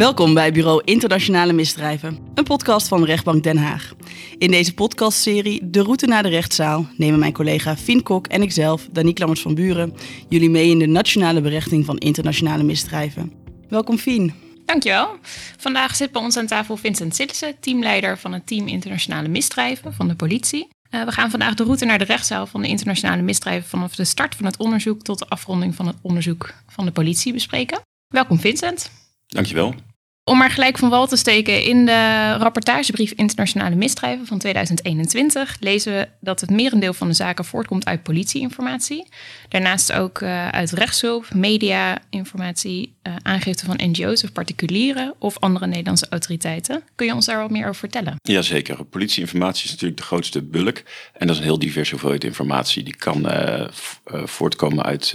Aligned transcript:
Welkom 0.00 0.34
bij 0.34 0.52
Bureau 0.52 0.82
Internationale 0.84 1.52
Misdrijven, 1.52 2.18
een 2.34 2.44
podcast 2.44 2.88
van 2.88 3.04
Rechtbank 3.04 3.42
Den 3.42 3.56
Haag. 3.56 3.92
In 4.38 4.50
deze 4.50 4.74
podcastserie 4.74 5.70
De 5.70 5.82
Route 5.82 6.06
naar 6.06 6.22
de 6.22 6.28
Rechtszaal 6.28 6.86
nemen 6.96 7.18
mijn 7.18 7.32
collega 7.32 7.76
Fien 7.76 8.02
Kok 8.02 8.26
en 8.26 8.42
ikzelf, 8.42 8.88
Danique 8.92 9.20
Lammers 9.20 9.40
van 9.40 9.54
Buren, 9.54 9.94
jullie 10.28 10.50
mee 10.50 10.70
in 10.70 10.78
de 10.78 10.86
nationale 10.86 11.40
berechting 11.40 11.84
van 11.84 11.98
internationale 11.98 12.62
misdrijven. 12.62 13.32
Welkom 13.68 13.98
Fien. 13.98 14.34
Dankjewel. 14.64 15.18
Vandaag 15.56 15.96
zit 15.96 16.12
bij 16.12 16.22
ons 16.22 16.36
aan 16.36 16.46
tafel 16.46 16.76
Vincent 16.76 17.14
Sillissen, 17.14 17.60
teamleider 17.60 18.18
van 18.18 18.32
het 18.32 18.46
team 18.46 18.66
Internationale 18.68 19.28
Misdrijven 19.28 19.92
van 19.94 20.08
de 20.08 20.14
politie. 20.14 20.68
Uh, 20.90 21.04
we 21.04 21.12
gaan 21.12 21.30
vandaag 21.30 21.54
de 21.54 21.64
route 21.64 21.84
naar 21.84 21.98
de 21.98 22.04
rechtszaal 22.04 22.46
van 22.46 22.62
de 22.62 22.68
internationale 22.68 23.22
misdrijven 23.22 23.68
vanaf 23.68 23.94
de 23.94 24.04
start 24.04 24.34
van 24.34 24.44
het 24.44 24.56
onderzoek 24.56 25.02
tot 25.02 25.18
de 25.18 25.28
afronding 25.28 25.74
van 25.74 25.86
het 25.86 25.96
onderzoek 26.02 26.54
van 26.68 26.84
de 26.84 26.92
politie 26.92 27.32
bespreken. 27.32 27.80
Welkom 28.08 28.38
Vincent. 28.38 28.90
Dankjewel. 29.26 29.74
Om 30.24 30.38
maar 30.38 30.50
gelijk 30.50 30.78
van 30.78 30.88
wal 30.88 31.06
te 31.06 31.16
steken, 31.16 31.64
in 31.64 31.86
de 31.86 32.32
rapportagebrief 32.38 33.12
Internationale 33.12 33.74
Misdrijven 33.74 34.26
van 34.26 34.38
2021 34.38 35.56
lezen 35.60 35.92
we 35.92 36.08
dat 36.20 36.40
het 36.40 36.50
merendeel 36.50 36.92
van 36.92 37.08
de 37.08 37.14
zaken 37.14 37.44
voortkomt 37.44 37.84
uit 37.84 38.02
politieinformatie. 38.02 39.08
Daarnaast 39.48 39.92
ook 39.92 40.20
uh, 40.20 40.48
uit 40.48 40.70
rechtshulp, 40.70 41.34
media-informatie, 41.34 42.94
uh, 43.02 43.14
aangifte 43.22 43.64
van 43.64 43.80
NGO's 43.82 44.22
of 44.24 44.32
particulieren 44.32 45.14
of 45.18 45.38
andere 45.38 45.66
Nederlandse 45.66 46.06
autoriteiten. 46.10 46.82
Kun 46.94 47.06
je 47.06 47.14
ons 47.14 47.26
daar 47.26 47.40
wat 47.40 47.50
meer 47.50 47.62
over 47.62 47.74
vertellen? 47.74 48.14
Jazeker. 48.22 48.84
Politieinformatie 48.84 49.64
is 49.64 49.70
natuurlijk 49.70 50.00
de 50.00 50.06
grootste 50.06 50.42
bulk. 50.42 50.82
En 51.12 51.26
dat 51.26 51.30
is 51.30 51.36
een 51.36 51.48
heel 51.48 51.58
diverse 51.58 51.90
hoeveelheid 51.90 52.24
informatie. 52.24 52.82
Die 52.82 52.96
kan 52.96 53.26
uh, 53.26 53.64
voortkomen 54.04 54.84
uit 54.84 55.14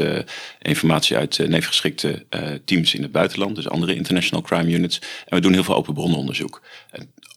informatie 0.61 1.17
uit 1.17 1.47
neefgeschikte 1.47 2.25
teams 2.65 2.93
in 2.93 3.01
het 3.01 3.11
buitenland, 3.11 3.55
dus 3.55 3.69
andere 3.69 3.95
international 3.95 4.43
crime 4.43 4.71
units. 4.71 4.94
En 4.99 5.35
we 5.35 5.39
doen 5.39 5.53
heel 5.53 5.63
veel 5.63 5.75
open 5.75 5.93
bronnenonderzoek. 5.93 6.61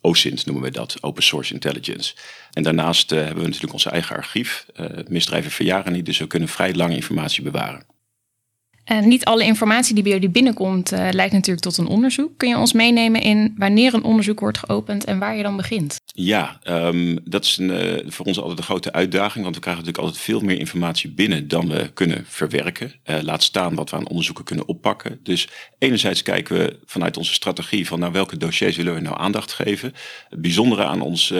OSINT 0.00 0.46
noemen 0.46 0.64
we 0.64 0.70
dat, 0.70 0.96
Open 1.00 1.22
Source 1.22 1.54
Intelligence. 1.54 2.14
En 2.52 2.62
daarnaast 2.62 3.12
uh, 3.12 3.18
hebben 3.18 3.38
we 3.38 3.44
natuurlijk 3.44 3.72
onze 3.72 3.90
eigen 3.90 4.16
archief. 4.16 4.66
Uh, 4.80 4.86
misdrijven 5.08 5.50
verjaren 5.50 5.92
niet, 5.92 6.06
dus 6.06 6.18
we 6.18 6.26
kunnen 6.26 6.48
vrij 6.48 6.74
lange 6.74 6.94
informatie 6.94 7.42
bewaren. 7.42 7.86
Uh, 8.92 9.00
niet 9.00 9.24
alle 9.24 9.44
informatie 9.44 9.94
die 9.94 10.02
bij 10.02 10.12
jullie 10.12 10.28
binnenkomt 10.28 10.92
uh, 10.92 11.08
leidt 11.10 11.32
natuurlijk 11.32 11.60
tot 11.60 11.76
een 11.76 11.86
onderzoek. 11.86 12.30
Kun 12.36 12.48
je 12.48 12.56
ons 12.56 12.72
meenemen 12.72 13.20
in 13.20 13.54
wanneer 13.56 13.94
een 13.94 14.02
onderzoek 14.02 14.40
wordt 14.40 14.58
geopend 14.58 15.04
en 15.04 15.18
waar 15.18 15.36
je 15.36 15.42
dan 15.42 15.56
begint? 15.56 15.96
Ja, 16.04 16.58
um, 16.64 17.18
dat 17.24 17.44
is 17.44 17.56
een, 17.56 17.70
uh, 17.70 18.10
voor 18.10 18.26
ons 18.26 18.40
altijd 18.40 18.58
een 18.58 18.64
grote 18.64 18.92
uitdaging, 18.92 19.42
want 19.44 19.54
we 19.54 19.60
krijgen 19.60 19.84
natuurlijk 19.84 20.08
altijd 20.08 20.24
veel 20.24 20.40
meer 20.40 20.58
informatie 20.58 21.10
binnen 21.10 21.48
dan 21.48 21.68
we 21.68 21.90
kunnen 21.94 22.24
verwerken. 22.26 22.92
laat 23.04 23.42
staan 23.42 23.74
wat 23.74 23.90
we 23.90 23.96
aan 23.96 24.08
onderzoeken 24.08 24.44
kunnen 24.44 24.68
oppakken. 24.68 25.20
Dus 25.22 25.48
enerzijds 25.78 26.22
kijken 26.22 26.58
we 26.58 26.78
vanuit 26.86 27.16
onze 27.16 27.32
strategie 27.32 27.86
van 27.86 27.98
naar 27.98 28.12
welke 28.12 28.36
dossiers 28.36 28.76
willen 28.76 28.94
we 28.94 29.00
nou 29.00 29.18
aandacht 29.18 29.52
geven. 29.52 29.94
Het 30.28 30.42
bijzondere 30.42 30.84
aan 30.84 31.00
ons 31.00 31.34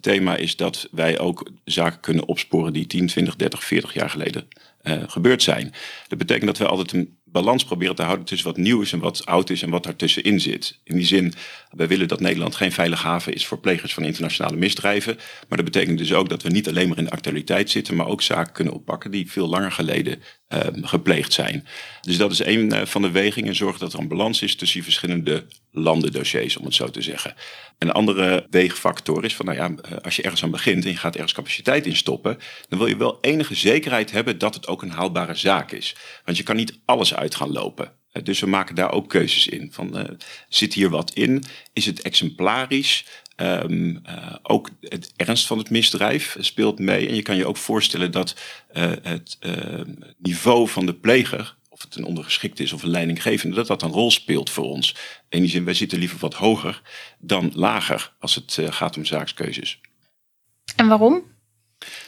thema 0.00 0.36
is 0.36 0.56
dat 0.56 0.88
wij 0.90 1.18
ook 1.18 1.50
zaken 1.64 2.00
kunnen 2.00 2.26
opsporen 2.26 2.72
die 2.72 2.86
10, 2.86 3.06
20, 3.06 3.36
30, 3.36 3.64
40 3.64 3.94
jaar 3.94 4.10
geleden 4.10 4.46
uh, 4.84 5.02
gebeurd 5.06 5.42
zijn. 5.42 5.72
Dat 6.08 6.18
betekent 6.18 6.46
dat 6.46 6.58
we 6.58 6.66
altijd 6.66 6.92
een 6.92 7.16
balans 7.24 7.64
proberen 7.64 7.94
te 7.94 8.02
houden 8.02 8.24
tussen 8.24 8.46
wat 8.46 8.56
nieuw 8.56 8.80
is 8.80 8.92
en 8.92 8.98
wat 8.98 9.26
oud 9.26 9.50
is 9.50 9.62
en 9.62 9.70
wat 9.70 9.82
daartussenin 9.82 10.40
zit. 10.40 10.80
In 10.84 10.96
die 10.96 11.06
zin, 11.06 11.34
wij 11.70 11.88
willen 11.88 12.08
dat 12.08 12.20
Nederland 12.20 12.54
geen 12.54 12.72
veilige 12.72 13.06
haven 13.06 13.34
is 13.34 13.46
voor 13.46 13.58
plegers 13.58 13.94
van 13.94 14.04
internationale 14.04 14.56
misdrijven. 14.56 15.16
Maar 15.48 15.58
dat 15.58 15.72
betekent 15.72 15.98
dus 15.98 16.12
ook 16.12 16.28
dat 16.28 16.42
we 16.42 16.48
niet 16.48 16.68
alleen 16.68 16.88
maar 16.88 16.98
in 16.98 17.04
de 17.04 17.10
actualiteit 17.10 17.70
zitten, 17.70 17.96
maar 17.96 18.06
ook 18.06 18.22
zaken 18.22 18.52
kunnen 18.52 18.74
oppakken 18.74 19.10
die 19.10 19.30
veel 19.30 19.48
langer 19.48 19.72
geleden 19.72 20.22
uh, 20.48 20.60
gepleegd 20.82 21.32
zijn. 21.32 21.66
Dus 22.00 22.16
dat 22.16 22.32
is 22.32 22.44
een 22.44 22.72
uh, 22.72 22.84
van 22.84 23.02
de 23.02 23.10
wegingen, 23.10 23.54
zorgen 23.54 23.80
dat 23.80 23.92
er 23.92 23.98
een 23.98 24.08
balans 24.08 24.42
is 24.42 24.56
tussen 24.56 24.80
die 24.80 24.90
verschillende 24.90 25.46
landendossiers, 25.74 26.56
om 26.56 26.64
het 26.64 26.74
zo 26.74 26.90
te 26.90 27.02
zeggen. 27.02 27.34
Een 27.78 27.92
andere 27.92 28.46
weegfactor 28.50 29.24
is 29.24 29.34
van, 29.34 29.46
nou 29.46 29.58
ja, 29.58 29.82
eh, 29.82 29.98
als 30.02 30.16
je 30.16 30.22
ergens 30.22 30.42
aan 30.42 30.50
begint 30.50 30.84
en 30.84 30.90
je 30.90 30.96
gaat 30.96 31.14
ergens 31.14 31.32
capaciteit 31.32 31.86
in 31.86 31.96
stoppen, 31.96 32.38
dan 32.68 32.78
wil 32.78 32.88
je 32.88 32.96
wel 32.96 33.18
enige 33.20 33.54
zekerheid 33.54 34.10
hebben 34.10 34.38
dat 34.38 34.54
het 34.54 34.66
ook 34.66 34.82
een 34.82 34.90
haalbare 34.90 35.34
zaak 35.34 35.72
is. 35.72 35.96
Want 36.24 36.36
je 36.36 36.42
kan 36.42 36.56
niet 36.56 36.80
alles 36.84 37.14
uit 37.14 37.34
gaan 37.34 37.52
lopen. 37.52 37.92
Dus 38.22 38.40
we 38.40 38.46
maken 38.46 38.74
daar 38.74 38.92
ook 38.92 39.08
keuzes 39.08 39.46
in. 39.46 39.72
Van, 39.72 39.98
uh, 39.98 40.04
zit 40.48 40.74
hier 40.74 40.90
wat 40.90 41.10
in? 41.12 41.44
Is 41.72 41.86
het 41.86 42.02
exemplarisch? 42.02 43.06
Uh, 43.36 43.96
ook 44.42 44.70
het 44.80 45.12
ernst 45.16 45.46
van 45.46 45.58
het 45.58 45.70
misdrijf 45.70 46.36
speelt 46.40 46.78
mee. 46.78 47.08
En 47.08 47.14
je 47.14 47.22
kan 47.22 47.36
je 47.36 47.46
ook 47.46 47.56
voorstellen 47.56 48.10
dat 48.10 48.36
het 49.02 49.38
niveau 50.18 50.68
van 50.68 50.86
de 50.86 50.94
pleger 50.94 51.56
of 51.74 51.82
het 51.82 51.96
een 51.96 52.04
ondergeschikt 52.04 52.60
is 52.60 52.72
of 52.72 52.82
een 52.82 52.90
leidinggevende, 52.90 53.56
dat 53.56 53.66
dat 53.66 53.82
een 53.82 53.90
rol 53.90 54.10
speelt 54.10 54.50
voor 54.50 54.64
ons. 54.64 54.96
In 55.28 55.40
die 55.40 55.50
zin, 55.50 55.64
wij 55.64 55.74
zitten 55.74 55.98
liever 55.98 56.18
wat 56.18 56.34
hoger 56.34 56.82
dan 57.18 57.50
lager 57.54 58.14
als 58.18 58.34
het 58.34 58.56
uh, 58.56 58.72
gaat 58.72 58.96
om 58.96 59.04
zaakskeuzes. 59.04 59.80
En 60.76 60.88
waarom? 60.88 61.33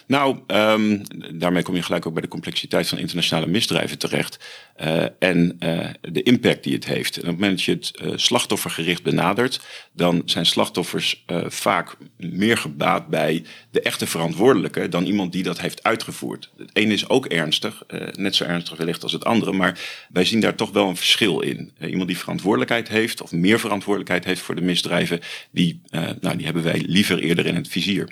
Nou, 0.07 0.39
um, 0.47 1.03
daarmee 1.39 1.63
kom 1.63 1.75
je 1.75 1.83
gelijk 1.83 2.07
ook 2.07 2.13
bij 2.13 2.23
de 2.23 2.29
complexiteit 2.29 2.89
van 2.89 2.99
internationale 2.99 3.47
misdrijven 3.47 3.99
terecht. 3.99 4.39
Uh, 4.81 5.05
en 5.19 5.57
uh, 5.61 5.89
de 6.01 6.23
impact 6.23 6.65
die 6.65 6.75
het 6.75 6.87
heeft. 6.87 7.15
En 7.17 7.23
op 7.23 7.27
het 7.27 7.39
moment 7.39 7.57
dat 7.57 7.65
je 7.65 7.73
het 7.73 7.93
uh, 8.03 8.13
slachtoffergericht 8.17 9.03
benadert, 9.03 9.61
dan 9.93 10.23
zijn 10.25 10.47
slachtoffers 10.47 11.25
vaak 11.47 11.97
meer 12.17 12.57
gebaat 12.57 13.09
bij 13.09 13.45
de 13.71 13.81
echte 13.81 14.07
verantwoordelijke 14.07 14.89
dan 14.89 15.05
iemand 15.05 15.33
die 15.33 15.43
dat 15.43 15.61
heeft 15.61 15.83
uitgevoerd. 15.83 16.51
Het 16.57 16.71
ene 16.73 16.93
is 16.93 17.09
ook 17.09 17.27
ernstig, 17.27 17.83
net 18.13 18.35
zo 18.35 18.45
ernstig 18.45 18.77
wellicht 18.77 19.03
als 19.03 19.13
het 19.13 19.25
andere, 19.25 19.53
maar 19.53 20.07
wij 20.13 20.25
zien 20.25 20.41
daar 20.41 20.55
toch 20.55 20.71
wel 20.71 20.89
een 20.89 20.97
verschil 20.97 21.41
in. 21.41 21.73
iemand 21.81 22.09
die 22.09 22.19
verantwoordelijkheid 22.19 22.89
heeft, 22.89 23.23
of 23.23 23.33
meer 23.33 23.61
verantwoordelijkheid 23.61 24.25
heeft 24.25 24.41
voor 24.41 24.55
de 24.55 24.63
misdrijven, 24.63 25.21
die, 25.51 25.81
nou, 26.21 26.37
die 26.37 26.45
hebben 26.45 26.63
wij 26.63 26.85
liever 26.87 27.19
eerder 27.19 27.47
in 27.47 27.55
het 27.55 27.69
vizier. 27.69 28.09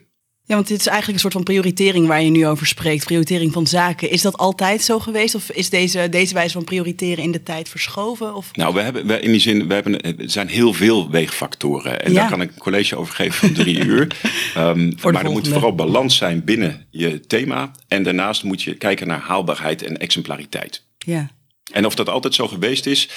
Ja, 0.47 0.55
want 0.55 0.69
dit 0.69 0.79
is 0.79 0.87
eigenlijk 0.87 1.15
een 1.15 1.31
soort 1.31 1.33
van 1.33 1.43
prioritering 1.43 2.07
waar 2.07 2.23
je 2.23 2.31
nu 2.31 2.47
over 2.47 2.67
spreekt. 2.67 3.05
Prioritering 3.05 3.53
van 3.53 3.67
zaken. 3.67 4.11
Is 4.11 4.23
dat 4.23 4.37
altijd 4.37 4.83
zo 4.83 4.99
geweest? 4.99 5.35
Of 5.35 5.51
is 5.51 5.71
deze, 5.71 6.09
deze 6.09 6.35
wijze 6.35 6.53
van 6.53 6.65
prioriteren 6.65 7.25
in 7.25 7.33
de 7.33 7.43
tijd 7.43 7.69
verschoven? 7.69 8.35
Of? 8.35 8.57
Nou, 8.57 8.75
we 8.75 8.81
hebben 8.81 9.07
we, 9.07 9.21
in 9.21 9.31
die 9.31 9.41
zin, 9.41 9.69
we 9.69 9.75
hebben, 9.75 10.01
er 10.01 10.15
zijn 10.31 10.49
heel 10.49 10.73
veel 10.73 11.11
weegfactoren. 11.11 12.03
En 12.03 12.13
ja. 12.13 12.21
daar 12.21 12.31
kan 12.31 12.41
ik 12.41 12.51
een 12.51 12.59
college 12.59 12.97
over 12.97 13.15
geven 13.15 13.35
van 13.35 13.53
drie 13.53 13.79
uur. 13.89 14.17
Um, 14.57 14.95
maar 15.03 15.25
er 15.25 15.31
moet 15.31 15.49
vooral 15.49 15.75
balans 15.75 16.17
zijn 16.17 16.45
binnen 16.45 16.87
je 16.91 17.21
thema. 17.21 17.71
En 17.89 18.03
daarnaast 18.03 18.43
moet 18.43 18.63
je 18.63 18.75
kijken 18.75 19.07
naar 19.07 19.21
haalbaarheid 19.21 19.83
en 19.83 19.99
exemplariteit. 19.99 20.85
Ja. 20.99 21.31
En 21.73 21.87
of 21.87 21.95
dat 21.95 22.09
altijd 22.09 22.35
zo 22.35 22.49
geweest 22.49 22.87
is, 22.87 23.09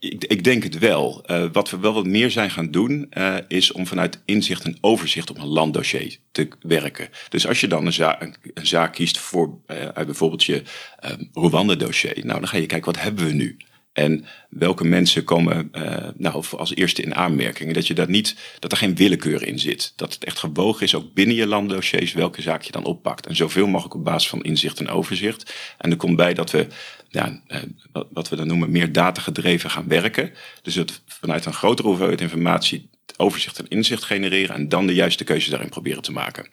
ik, 0.00 0.44
denk 0.44 0.62
het 0.62 0.78
wel. 0.78 1.24
Uh, 1.26 1.44
wat 1.52 1.70
we 1.70 1.78
wel 1.78 1.92
wat 1.92 2.06
meer 2.06 2.30
zijn 2.30 2.50
gaan 2.50 2.70
doen, 2.70 3.06
uh, 3.18 3.36
is 3.48 3.72
om 3.72 3.86
vanuit 3.86 4.22
inzicht 4.24 4.64
en 4.64 4.78
overzicht 4.80 5.30
op 5.30 5.38
een 5.38 5.46
landdossier 5.46 6.18
te 6.32 6.48
werken. 6.60 7.08
Dus 7.28 7.46
als 7.46 7.60
je 7.60 7.66
dan 7.66 7.86
een, 7.86 8.34
een, 8.54 8.66
zaak 8.66 8.92
kiest 8.92 9.18
voor 9.18 9.58
uh, 9.66 9.76
uit 9.76 10.06
bijvoorbeeld 10.06 10.44
je 10.44 10.62
Rwanda-dossier, 11.32 12.26
nou 12.26 12.38
dan 12.38 12.48
ga 12.48 12.56
je 12.56 12.66
kijken 12.66 12.92
wat 12.92 13.02
hebben 13.02 13.26
we 13.26 13.32
nu. 13.32 13.56
En 13.92 14.24
welke 14.50 14.84
mensen 14.84 15.24
komen 15.24 15.70
nou, 16.16 16.44
als 16.56 16.74
eerste 16.74 17.02
in 17.02 17.14
aanmerking. 17.14 17.74
Dat, 17.74 17.86
je 17.86 17.94
dat, 17.94 18.08
niet, 18.08 18.36
dat 18.58 18.72
er 18.72 18.78
geen 18.78 18.96
willekeur 18.96 19.46
in 19.46 19.58
zit. 19.58 19.92
Dat 19.96 20.14
het 20.14 20.24
echt 20.24 20.38
gewogen 20.38 20.84
is, 20.86 20.94
ook 20.94 21.14
binnen 21.14 21.36
je 21.36 21.46
landdossiers, 21.46 22.12
welke 22.12 22.42
zaak 22.42 22.62
je 22.62 22.72
dan 22.72 22.84
oppakt. 22.84 23.26
En 23.26 23.36
zoveel 23.36 23.66
mogelijk 23.66 23.94
op 23.94 24.04
basis 24.04 24.28
van 24.28 24.42
inzicht 24.42 24.78
en 24.78 24.88
overzicht. 24.88 25.54
En 25.78 25.90
er 25.90 25.96
komt 25.96 26.16
bij 26.16 26.34
dat 26.34 26.50
we, 26.50 26.66
ja, 27.10 27.42
uh, 27.48 28.02
wat 28.12 28.28
we 28.28 28.36
dan 28.36 28.46
noemen, 28.46 28.70
meer 28.70 28.92
datagedreven 28.92 29.70
gaan 29.70 29.88
werken. 29.88 30.32
Dus 30.62 30.74
dat 30.74 31.02
vanuit 31.06 31.46
een 31.46 31.54
grotere 31.54 31.88
hoeveelheid 31.88 32.20
informatie 32.20 32.90
overzicht 33.16 33.58
en 33.58 33.68
inzicht 33.68 34.04
genereren. 34.04 34.54
En 34.54 34.68
dan 34.68 34.86
de 34.86 34.94
juiste 34.94 35.24
keuze 35.24 35.50
daarin 35.50 35.68
proberen 35.68 36.02
te 36.02 36.12
maken. 36.12 36.48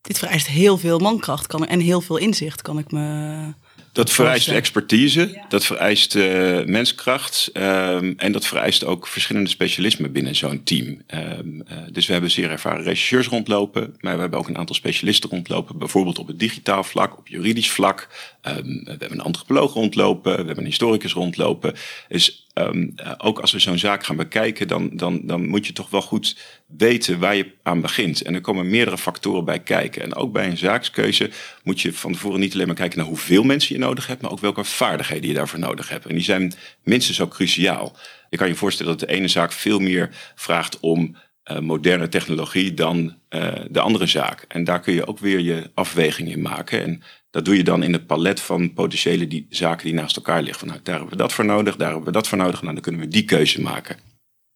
Dit 0.00 0.18
vereist 0.18 0.46
heel 0.46 0.78
veel 0.78 0.98
mankracht 0.98 1.46
kan, 1.46 1.66
en 1.66 1.80
heel 1.80 2.00
veel 2.00 2.16
inzicht, 2.16 2.62
kan 2.62 2.78
ik 2.78 2.92
me 2.92 3.54
dat 3.92 4.10
vereist 4.10 4.48
expertise, 4.48 5.30
ja. 5.32 5.44
dat 5.48 5.64
vereist 5.64 6.14
uh, 6.14 6.64
menskracht 6.64 7.50
um, 7.54 8.14
en 8.16 8.32
dat 8.32 8.46
vereist 8.46 8.84
ook 8.84 9.06
verschillende 9.06 9.48
specialismen 9.48 10.12
binnen 10.12 10.36
zo'n 10.36 10.62
team. 10.62 10.86
Um, 10.86 11.62
uh, 11.70 11.78
dus 11.90 12.06
we 12.06 12.12
hebben 12.12 12.30
zeer 12.30 12.50
ervaren 12.50 12.82
rechercheurs 12.82 13.26
rondlopen, 13.26 13.96
maar 14.00 14.14
we 14.14 14.20
hebben 14.20 14.38
ook 14.38 14.48
een 14.48 14.58
aantal 14.58 14.74
specialisten 14.74 15.30
rondlopen, 15.30 15.78
bijvoorbeeld 15.78 16.18
op 16.18 16.26
het 16.26 16.38
digitaal 16.38 16.84
vlak, 16.84 17.18
op 17.18 17.28
juridisch 17.28 17.70
vlak. 17.70 18.08
Um, 18.42 18.84
we 18.84 18.90
hebben 18.90 19.12
een 19.12 19.20
antropoloog 19.20 19.72
rondlopen, 19.72 20.32
we 20.32 20.36
hebben 20.36 20.58
een 20.58 20.70
historicus 20.70 21.12
rondlopen. 21.12 21.74
Dus 22.08 22.41
um, 22.54 22.94
ook 23.18 23.38
als 23.38 23.52
we 23.52 23.58
zo'n 23.58 23.78
zaak 23.78 24.04
gaan 24.04 24.16
bekijken, 24.16 24.68
dan, 24.68 24.90
dan, 24.92 25.20
dan 25.24 25.46
moet 25.46 25.66
je 25.66 25.72
toch 25.72 25.90
wel 25.90 26.02
goed 26.02 26.36
weten 26.66 27.18
waar 27.18 27.36
je 27.36 27.52
aan 27.62 27.80
begint. 27.80 28.22
En 28.22 28.34
er 28.34 28.40
komen 28.40 28.70
meerdere 28.70 28.98
factoren 28.98 29.44
bij 29.44 29.60
kijken. 29.60 30.02
En 30.02 30.14
ook 30.14 30.32
bij 30.32 30.46
een 30.46 30.56
zaakskeuze 30.56 31.30
moet 31.62 31.80
je 31.80 31.92
van 31.92 32.12
tevoren 32.12 32.40
niet 32.40 32.54
alleen 32.54 32.66
maar 32.66 32.76
kijken 32.76 32.98
naar 32.98 33.06
hoeveel 33.06 33.42
mensen 33.42 33.74
je 33.74 33.80
nodig 33.80 34.06
hebt, 34.06 34.22
maar 34.22 34.30
ook 34.30 34.40
welke 34.40 34.64
vaardigheden 34.64 35.28
je 35.28 35.34
daarvoor 35.34 35.58
nodig 35.58 35.88
hebt. 35.88 36.06
En 36.06 36.14
die 36.14 36.24
zijn 36.24 36.52
minstens 36.84 37.20
ook 37.20 37.34
cruciaal. 37.34 37.96
Je 38.30 38.36
kan 38.36 38.48
je 38.48 38.54
voorstellen 38.54 38.98
dat 38.98 39.08
de 39.08 39.14
ene 39.14 39.28
zaak 39.28 39.52
veel 39.52 39.78
meer 39.78 40.10
vraagt 40.34 40.80
om 40.80 41.16
uh, 41.50 41.58
moderne 41.58 42.08
technologie 42.08 42.74
dan 42.74 43.16
uh, 43.30 43.52
de 43.70 43.80
andere 43.80 44.06
zaak. 44.06 44.44
En 44.48 44.64
daar 44.64 44.80
kun 44.80 44.94
je 44.94 45.06
ook 45.06 45.18
weer 45.18 45.40
je 45.40 45.70
afweging 45.74 46.30
in 46.30 46.42
maken. 46.42 46.82
En 46.82 47.02
dat 47.32 47.44
doe 47.44 47.56
je 47.56 47.64
dan 47.64 47.82
in 47.82 47.92
het 47.92 48.06
palet 48.06 48.40
van 48.40 48.72
potentiële 48.72 49.28
die, 49.28 49.46
zaken 49.48 49.84
die 49.84 49.94
naast 49.94 50.16
elkaar 50.16 50.42
liggen. 50.42 50.58
Van, 50.58 50.68
nou, 50.68 50.80
daar 50.82 50.94
hebben 50.94 51.12
we 51.12 51.22
dat 51.22 51.32
voor 51.32 51.44
nodig, 51.44 51.76
daar 51.76 51.88
hebben 51.88 52.06
we 52.06 52.12
dat 52.12 52.28
voor 52.28 52.38
nodig. 52.38 52.62
Nou, 52.62 52.74
dan 52.74 52.82
kunnen 52.82 53.00
we 53.00 53.08
die 53.08 53.24
keuze 53.24 53.60
maken. 53.60 53.96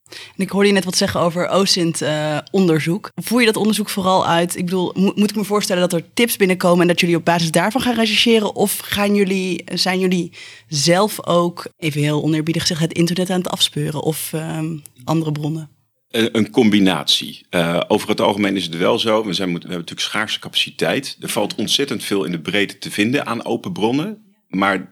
En 0.08 0.42
ik 0.42 0.50
hoorde 0.50 0.68
je 0.68 0.74
net 0.74 0.84
wat 0.84 0.96
zeggen 0.96 1.20
over 1.20 1.48
OSINT-onderzoek. 1.48 3.10
Voer 3.14 3.40
je 3.40 3.46
dat 3.46 3.56
onderzoek 3.56 3.88
vooral 3.88 4.26
uit? 4.26 4.56
Ik 4.56 4.64
bedoel, 4.64 4.92
moet, 4.94 5.16
moet 5.16 5.30
ik 5.30 5.36
me 5.36 5.44
voorstellen 5.44 5.88
dat 5.88 6.00
er 6.00 6.12
tips 6.14 6.36
binnenkomen 6.36 6.80
en 6.80 6.86
dat 6.86 7.00
jullie 7.00 7.16
op 7.16 7.24
basis 7.24 7.50
daarvan 7.50 7.80
gaan 7.80 7.94
rechercheren? 7.94 8.54
Of 8.54 8.78
gaan 8.78 9.14
jullie, 9.14 9.64
zijn 9.74 9.98
jullie 9.98 10.32
zelf 10.68 11.26
ook, 11.26 11.66
even 11.76 12.00
heel 12.00 12.22
oneerbiedig 12.22 12.62
gezegd, 12.62 12.80
het 12.80 12.92
internet 12.92 13.30
aan 13.30 13.38
het 13.38 13.50
afspeuren 13.50 14.02
of 14.02 14.32
ehm, 14.32 14.76
andere 15.04 15.32
bronnen? 15.32 15.75
Een 16.10 16.50
combinatie. 16.50 17.46
Uh, 17.50 17.80
over 17.88 18.08
het 18.08 18.20
algemeen 18.20 18.56
is 18.56 18.64
het 18.64 18.76
wel 18.76 18.98
zo. 18.98 19.24
We, 19.24 19.32
zijn, 19.32 19.48
we 19.48 19.52
hebben 19.52 19.70
natuurlijk 19.70 20.00
schaarse 20.00 20.38
capaciteit. 20.38 21.16
Er 21.20 21.28
valt 21.28 21.54
ontzettend 21.54 22.04
veel 22.04 22.24
in 22.24 22.30
de 22.30 22.40
breedte 22.40 22.78
te 22.78 22.90
vinden 22.90 23.26
aan 23.26 23.44
open 23.44 23.72
bronnen. 23.72 24.34
Maar 24.48 24.88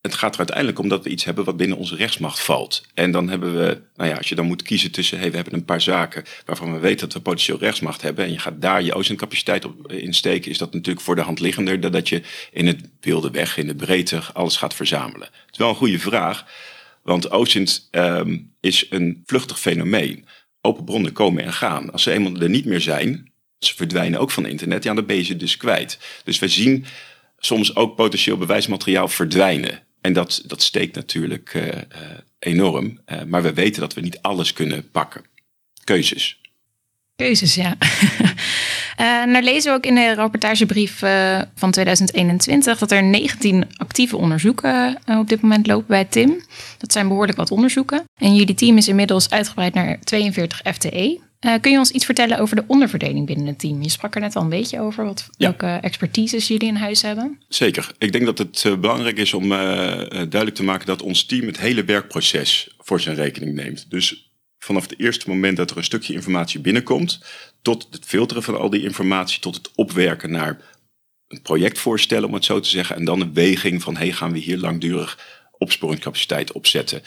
het 0.00 0.14
gaat 0.14 0.32
er 0.32 0.38
uiteindelijk 0.38 0.78
om 0.78 0.88
dat 0.88 1.04
we 1.04 1.10
iets 1.10 1.24
hebben 1.24 1.44
wat 1.44 1.56
binnen 1.56 1.76
onze 1.76 1.96
rechtsmacht 1.96 2.40
valt. 2.40 2.86
En 2.94 3.10
dan 3.10 3.28
hebben 3.28 3.56
we, 3.56 3.82
nou 3.94 4.10
ja, 4.10 4.16
als 4.16 4.28
je 4.28 4.34
dan 4.34 4.46
moet 4.46 4.62
kiezen 4.62 4.90
tussen, 4.90 5.18
hey, 5.18 5.30
we 5.30 5.36
hebben 5.36 5.54
een 5.54 5.64
paar 5.64 5.80
zaken 5.80 6.24
waarvan 6.44 6.72
we 6.72 6.78
weten 6.78 6.98
dat 6.98 7.12
we 7.12 7.20
potentieel 7.20 7.58
rechtsmacht 7.58 8.02
hebben. 8.02 8.24
En 8.24 8.32
je 8.32 8.38
gaat 8.38 8.60
daar 8.60 8.82
je 8.82 8.94
OSINT-capaciteit 8.94 9.64
op 9.64 9.90
eh, 9.90 10.02
insteken, 10.02 10.50
is 10.50 10.58
dat 10.58 10.72
natuurlijk 10.72 11.04
voor 11.04 11.14
de 11.14 11.20
hand 11.20 11.40
liggender 11.40 11.80
dan 11.80 11.92
dat 11.92 12.08
je 12.08 12.22
in 12.52 12.66
het 12.66 12.80
wilde 13.00 13.30
weg, 13.30 13.56
in 13.56 13.66
de 13.66 13.74
breedte, 13.74 14.22
alles 14.32 14.56
gaat 14.56 14.74
verzamelen. 14.74 15.28
Het 15.32 15.52
is 15.52 15.58
wel 15.58 15.68
een 15.68 15.74
goede 15.74 15.98
vraag, 15.98 16.44
want 17.02 17.30
OSINT 17.30 17.88
um, 17.90 18.52
is 18.60 18.86
een 18.90 19.22
vluchtig 19.26 19.60
fenomeen. 19.60 20.26
Open 20.60 20.84
bronnen 20.84 21.12
komen 21.12 21.44
en 21.44 21.52
gaan. 21.52 21.92
Als 21.92 22.02
ze 22.02 22.12
eenmaal 22.12 22.36
er 22.36 22.48
niet 22.48 22.64
meer 22.64 22.80
zijn, 22.80 23.32
ze 23.58 23.74
verdwijnen 23.74 24.20
ook 24.20 24.30
van 24.30 24.46
internet, 24.46 24.84
ja, 24.84 24.94
dan 24.94 25.06
ben 25.06 25.16
je 25.16 25.22
ze 25.22 25.36
dus 25.36 25.56
kwijt. 25.56 25.98
Dus 26.24 26.38
we 26.38 26.48
zien 26.48 26.84
soms 27.38 27.76
ook 27.76 27.96
potentieel 27.96 28.36
bewijsmateriaal 28.36 29.08
verdwijnen. 29.08 29.82
En 30.00 30.12
dat, 30.12 30.42
dat 30.46 30.62
steekt 30.62 30.94
natuurlijk 30.94 31.54
uh, 31.54 31.66
uh, 31.66 31.74
enorm. 32.38 33.00
Uh, 33.06 33.22
maar 33.22 33.42
we 33.42 33.52
weten 33.52 33.80
dat 33.80 33.94
we 33.94 34.00
niet 34.00 34.22
alles 34.22 34.52
kunnen 34.52 34.90
pakken. 34.90 35.24
Keuzes. 35.84 36.39
Keuzes, 37.20 37.54
ja. 37.54 37.76
nou 39.32 39.44
lezen 39.44 39.70
we 39.70 39.76
ook 39.76 39.86
in 39.86 39.94
de 39.94 40.14
rapportagebrief 40.14 40.98
van 41.54 41.70
2021 41.70 42.78
dat 42.78 42.90
er 42.90 43.02
19 43.02 43.64
actieve 43.76 44.16
onderzoeken 44.16 44.98
op 45.06 45.28
dit 45.28 45.40
moment 45.40 45.66
lopen 45.66 45.86
bij 45.86 46.04
TIM. 46.04 46.42
Dat 46.78 46.92
zijn 46.92 47.08
behoorlijk 47.08 47.38
wat 47.38 47.50
onderzoeken. 47.50 48.04
En 48.16 48.34
jullie 48.34 48.54
team 48.54 48.76
is 48.76 48.88
inmiddels 48.88 49.30
uitgebreid 49.30 49.74
naar 49.74 49.98
42 50.00 50.60
FTE. 50.74 51.20
Uh, 51.46 51.54
kun 51.60 51.72
je 51.72 51.78
ons 51.78 51.90
iets 51.90 52.04
vertellen 52.04 52.38
over 52.38 52.56
de 52.56 52.64
onderverdeling 52.66 53.26
binnen 53.26 53.46
het 53.46 53.58
team? 53.58 53.82
Je 53.82 53.90
sprak 53.90 54.14
er 54.14 54.20
net 54.20 54.36
al 54.36 54.42
een 54.42 54.48
beetje 54.48 54.80
over 54.80 55.04
wat, 55.04 55.28
ja. 55.36 55.48
welke 55.48 55.78
expertises 55.80 56.48
jullie 56.48 56.68
in 56.68 56.76
huis 56.76 57.02
hebben. 57.02 57.38
Zeker. 57.48 57.92
Ik 57.98 58.12
denk 58.12 58.24
dat 58.24 58.38
het 58.38 58.64
uh, 58.66 58.76
belangrijk 58.76 59.18
is 59.18 59.34
om 59.34 59.44
uh, 59.44 59.58
duidelijk 59.58 60.54
te 60.54 60.62
maken 60.62 60.86
dat 60.86 61.02
ons 61.02 61.24
team 61.24 61.46
het 61.46 61.60
hele 61.60 61.84
werkproces 61.84 62.74
voor 62.78 63.00
zijn 63.00 63.16
rekening 63.16 63.54
neemt. 63.54 63.90
Dus 63.90 64.29
vanaf 64.64 64.82
het 64.82 64.98
eerste 64.98 65.28
moment 65.28 65.56
dat 65.56 65.70
er 65.70 65.76
een 65.76 65.84
stukje 65.84 66.12
informatie 66.12 66.60
binnenkomt, 66.60 67.24
tot 67.62 67.86
het 67.90 68.04
filteren 68.04 68.42
van 68.42 68.58
al 68.58 68.70
die 68.70 68.82
informatie, 68.82 69.40
tot 69.40 69.54
het 69.54 69.70
opwerken 69.74 70.30
naar 70.30 70.60
een 71.28 71.42
projectvoorstellen, 71.42 72.28
om 72.28 72.34
het 72.34 72.44
zo 72.44 72.60
te 72.60 72.68
zeggen, 72.68 72.96
en 72.96 73.04
dan 73.04 73.20
een 73.20 73.34
weging 73.34 73.82
van 73.82 73.96
hey, 73.96 74.12
gaan 74.12 74.32
we 74.32 74.38
hier 74.38 74.58
langdurig 74.58 75.18
opsporingscapaciteit 75.58 76.52
opzetten. 76.52 77.02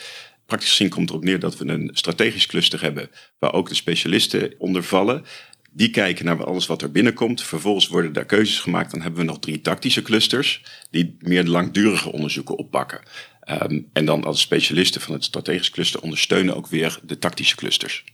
Praktisch 0.46 0.70
gezien 0.70 0.88
komt 0.88 1.10
erop 1.10 1.24
neer 1.24 1.38
dat 1.38 1.56
we 1.56 1.68
een 1.68 1.90
strategisch 1.92 2.46
cluster 2.46 2.82
hebben 2.82 3.10
waar 3.38 3.52
ook 3.52 3.68
de 3.68 3.74
specialisten 3.74 4.54
onder 4.58 4.82
vallen. 4.82 5.24
Die 5.70 5.90
kijken 5.90 6.24
naar 6.24 6.44
alles 6.44 6.66
wat 6.66 6.82
er 6.82 6.90
binnenkomt. 6.90 7.42
Vervolgens 7.42 7.88
worden 7.88 8.12
daar 8.12 8.24
keuzes 8.24 8.58
gemaakt. 8.58 8.90
Dan 8.90 9.00
hebben 9.00 9.20
we 9.20 9.26
nog 9.26 9.38
drie 9.38 9.60
tactische 9.60 10.02
clusters 10.02 10.62
die 10.90 11.16
meer 11.18 11.44
langdurige 11.44 12.12
onderzoeken 12.12 12.56
oppakken. 12.56 13.00
Um, 13.50 13.88
en 13.92 14.04
dan 14.04 14.24
als 14.24 14.40
specialisten 14.40 15.00
van 15.00 15.14
het 15.14 15.24
strategisch 15.24 15.70
cluster 15.70 16.00
ondersteunen 16.00 16.56
ook 16.56 16.66
weer 16.66 16.98
de 17.02 17.18
tactische 17.18 17.56
clusters. 17.56 18.04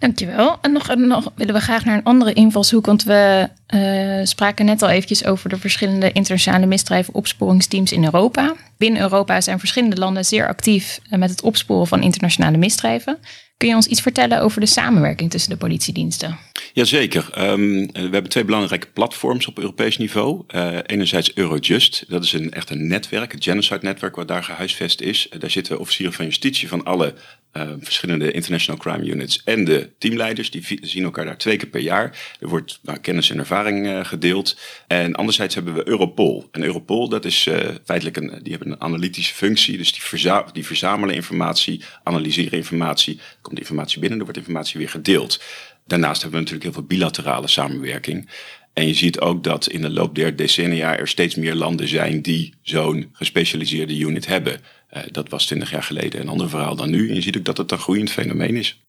Dankjewel. 0.00 0.58
En 0.60 0.72
nog, 0.72 0.94
nog 0.94 1.32
willen 1.34 1.54
we 1.54 1.60
graag 1.60 1.84
naar 1.84 1.96
een 1.96 2.04
andere 2.04 2.32
invalshoek, 2.32 2.86
want 2.86 3.04
we 3.04 3.48
uh, 3.74 4.26
spraken 4.26 4.64
net 4.64 4.82
al 4.82 4.88
eventjes 4.88 5.24
over 5.24 5.48
de 5.48 5.56
verschillende 5.56 6.12
internationale 6.12 6.66
misdrijven 6.66 7.14
opsporingsteams 7.14 7.92
in 7.92 8.04
Europa. 8.04 8.54
Binnen 8.76 9.00
Europa 9.00 9.40
zijn 9.40 9.58
verschillende 9.58 9.96
landen 9.96 10.24
zeer 10.24 10.48
actief 10.48 11.00
eh, 11.10 11.18
met 11.18 11.30
het 11.30 11.42
opsporen 11.42 11.86
van 11.86 12.02
internationale 12.02 12.56
misdrijven. 12.56 13.18
Kun 13.60 13.68
je 13.68 13.74
ons 13.74 13.86
iets 13.86 14.00
vertellen 14.00 14.42
over 14.42 14.60
de 14.60 14.66
samenwerking 14.66 15.30
tussen 15.30 15.50
de 15.50 15.56
politiediensten? 15.56 16.38
Jazeker. 16.72 17.50
Um, 17.50 17.92
we 17.92 18.08
hebben 18.10 18.28
twee 18.28 18.44
belangrijke 18.44 18.86
platforms 18.86 19.46
op 19.46 19.58
Europees 19.58 19.98
niveau. 19.98 20.44
Uh, 20.54 20.78
enerzijds 20.86 21.34
Eurojust, 21.34 22.04
dat 22.08 22.24
is 22.24 22.32
een, 22.32 22.52
echt 22.52 22.70
een 22.70 22.86
netwerk, 22.86 23.32
het 23.32 23.44
genocide-netwerk 23.44 24.16
wat 24.16 24.28
daar 24.28 24.44
gehuisvest 24.44 25.00
is. 25.00 25.26
Uh, 25.32 25.40
daar 25.40 25.50
zitten 25.50 25.78
officieren 25.78 26.14
van 26.14 26.24
justitie 26.24 26.68
van 26.68 26.84
alle 26.84 27.14
uh, 27.52 27.62
verschillende 27.80 28.30
international 28.30 28.80
crime 28.80 29.04
units 29.04 29.42
en 29.44 29.64
de 29.64 29.90
teamleiders. 29.98 30.50
Die 30.50 30.78
zien 30.82 31.04
elkaar 31.04 31.24
daar 31.24 31.38
twee 31.38 31.56
keer 31.56 31.68
per 31.68 31.80
jaar. 31.80 32.36
Er 32.40 32.48
wordt 32.48 32.78
nou, 32.82 32.98
kennis 32.98 33.30
en 33.30 33.38
ervaring 33.38 34.08
gedeeld. 34.08 34.56
En 34.86 35.14
anderzijds 35.14 35.54
hebben 35.54 35.74
we 35.74 35.88
Europol. 35.88 36.48
En 36.50 36.62
Europol, 36.62 37.08
dat 37.08 37.24
is 37.24 37.48
feitelijk 37.84 38.16
een, 38.16 38.40
die 38.42 38.52
hebben 38.52 38.72
een 38.72 38.80
analytische 38.80 39.34
functie. 39.34 39.76
Dus 39.76 39.92
die, 39.92 40.42
die 40.52 40.66
verzamelen 40.66 41.14
informatie, 41.14 41.82
analyseren 42.02 42.58
informatie 42.58 43.20
komt 43.50 43.60
informatie 43.60 44.00
binnen, 44.00 44.18
er 44.18 44.24
wordt 44.24 44.38
informatie 44.38 44.78
weer 44.78 44.88
gedeeld. 44.88 45.42
Daarnaast 45.86 46.22
hebben 46.22 46.38
we 46.38 46.44
natuurlijk 46.44 46.74
heel 46.74 46.86
veel 46.86 46.96
bilaterale 46.96 47.48
samenwerking. 47.48 48.28
En 48.72 48.86
je 48.86 48.94
ziet 48.94 49.20
ook 49.20 49.44
dat 49.44 49.66
in 49.66 49.80
de 49.80 49.90
loop 49.90 50.14
der 50.14 50.36
decennia 50.36 50.96
er 50.96 51.08
steeds 51.08 51.34
meer 51.34 51.54
landen 51.54 51.88
zijn 51.88 52.22
die 52.22 52.54
zo'n 52.62 53.08
gespecialiseerde 53.12 53.98
unit 53.98 54.26
hebben. 54.26 54.60
Uh, 54.92 55.02
dat 55.10 55.28
was 55.28 55.46
twintig 55.46 55.70
jaar 55.70 55.82
geleden 55.82 56.20
een 56.20 56.28
ander 56.28 56.48
verhaal 56.48 56.76
dan 56.76 56.90
nu. 56.90 57.08
En 57.08 57.14
je 57.14 57.20
ziet 57.20 57.36
ook 57.36 57.44
dat 57.44 57.56
het 57.56 57.70
een 57.70 57.78
groeiend 57.78 58.10
fenomeen 58.10 58.56
is. 58.56 58.80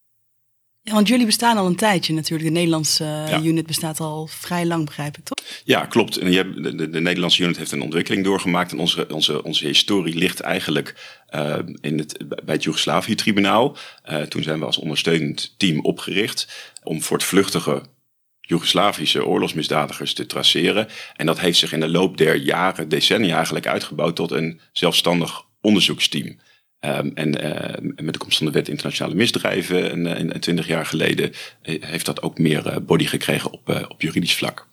Ja, 0.82 0.94
want 0.94 1.08
jullie 1.08 1.26
bestaan 1.26 1.58
al 1.58 1.66
een 1.66 1.76
tijdje 1.76 2.14
natuurlijk. 2.14 2.50
De 2.50 2.56
Nederlandse 2.56 3.04
ja. 3.04 3.42
unit 3.42 3.66
bestaat 3.66 4.00
al 4.00 4.28
vrij 4.28 4.66
lang, 4.66 4.86
begrijp 4.86 5.18
ik 5.18 5.24
toch? 5.24 5.41
Ja, 5.64 5.86
klopt. 5.86 6.18
En 6.18 6.32
je 6.32 6.54
de, 6.54 6.76
de, 6.76 6.90
de, 6.90 7.00
Nederlandse 7.00 7.44
unit 7.44 7.58
heeft 7.58 7.72
een 7.72 7.82
ontwikkeling 7.82 8.24
doorgemaakt. 8.24 8.72
En 8.72 8.80
onze, 8.80 9.08
onze, 9.10 9.44
onze 9.44 9.66
historie 9.66 10.16
ligt 10.16 10.40
eigenlijk 10.40 11.20
uh, 11.36 11.58
in 11.82 11.98
het, 11.98 12.18
bij 12.28 12.56
het 12.56 12.64
Joegoslavië-tribunaal. 12.64 13.78
Uh, 14.10 14.22
toen 14.22 14.44
zijn 14.44 14.60
we 14.60 14.66
als 14.66 14.78
ondersteunend 14.78 15.54
team 15.58 15.80
opgericht 15.80 16.72
om 16.84 17.02
voortvluchtige 17.02 17.82
Joegoslavische 18.42 19.26
oorlogsmisdadigers 19.26 20.14
te 20.14 20.26
traceren. 20.26 20.88
En 21.16 21.26
dat 21.26 21.40
heeft 21.40 21.58
zich 21.58 21.74
in 21.74 21.80
de 21.80 21.90
loop 21.90 22.18
der 22.18 22.36
jaren, 22.36 22.90
decennia 22.90 23.36
eigenlijk 23.36 23.68
uitgebouwd 23.68 24.16
tot 24.16 24.32
een 24.32 24.60
zelfstandig 24.72 25.42
onderzoeksteam. 25.62 26.40
Um, 26.86 27.12
en 27.14 27.46
uh, 27.46 27.92
met 28.06 28.14
de 28.14 28.20
komst 28.20 28.38
van 28.38 28.46
de 28.46 28.52
wet 28.52 28.70
internationale 28.70 29.16
misdrijven 29.16 30.08
en, 30.08 30.40
20 30.40 30.68
jaar 30.68 30.86
geleden 30.86 31.32
heeft 31.62 32.06
dat 32.06 32.22
ook 32.22 32.38
meer 32.38 32.84
body 32.84 33.06
gekregen 33.06 33.52
op, 33.52 33.86
op 33.88 34.02
juridisch 34.02 34.36
vlak. 34.36 34.68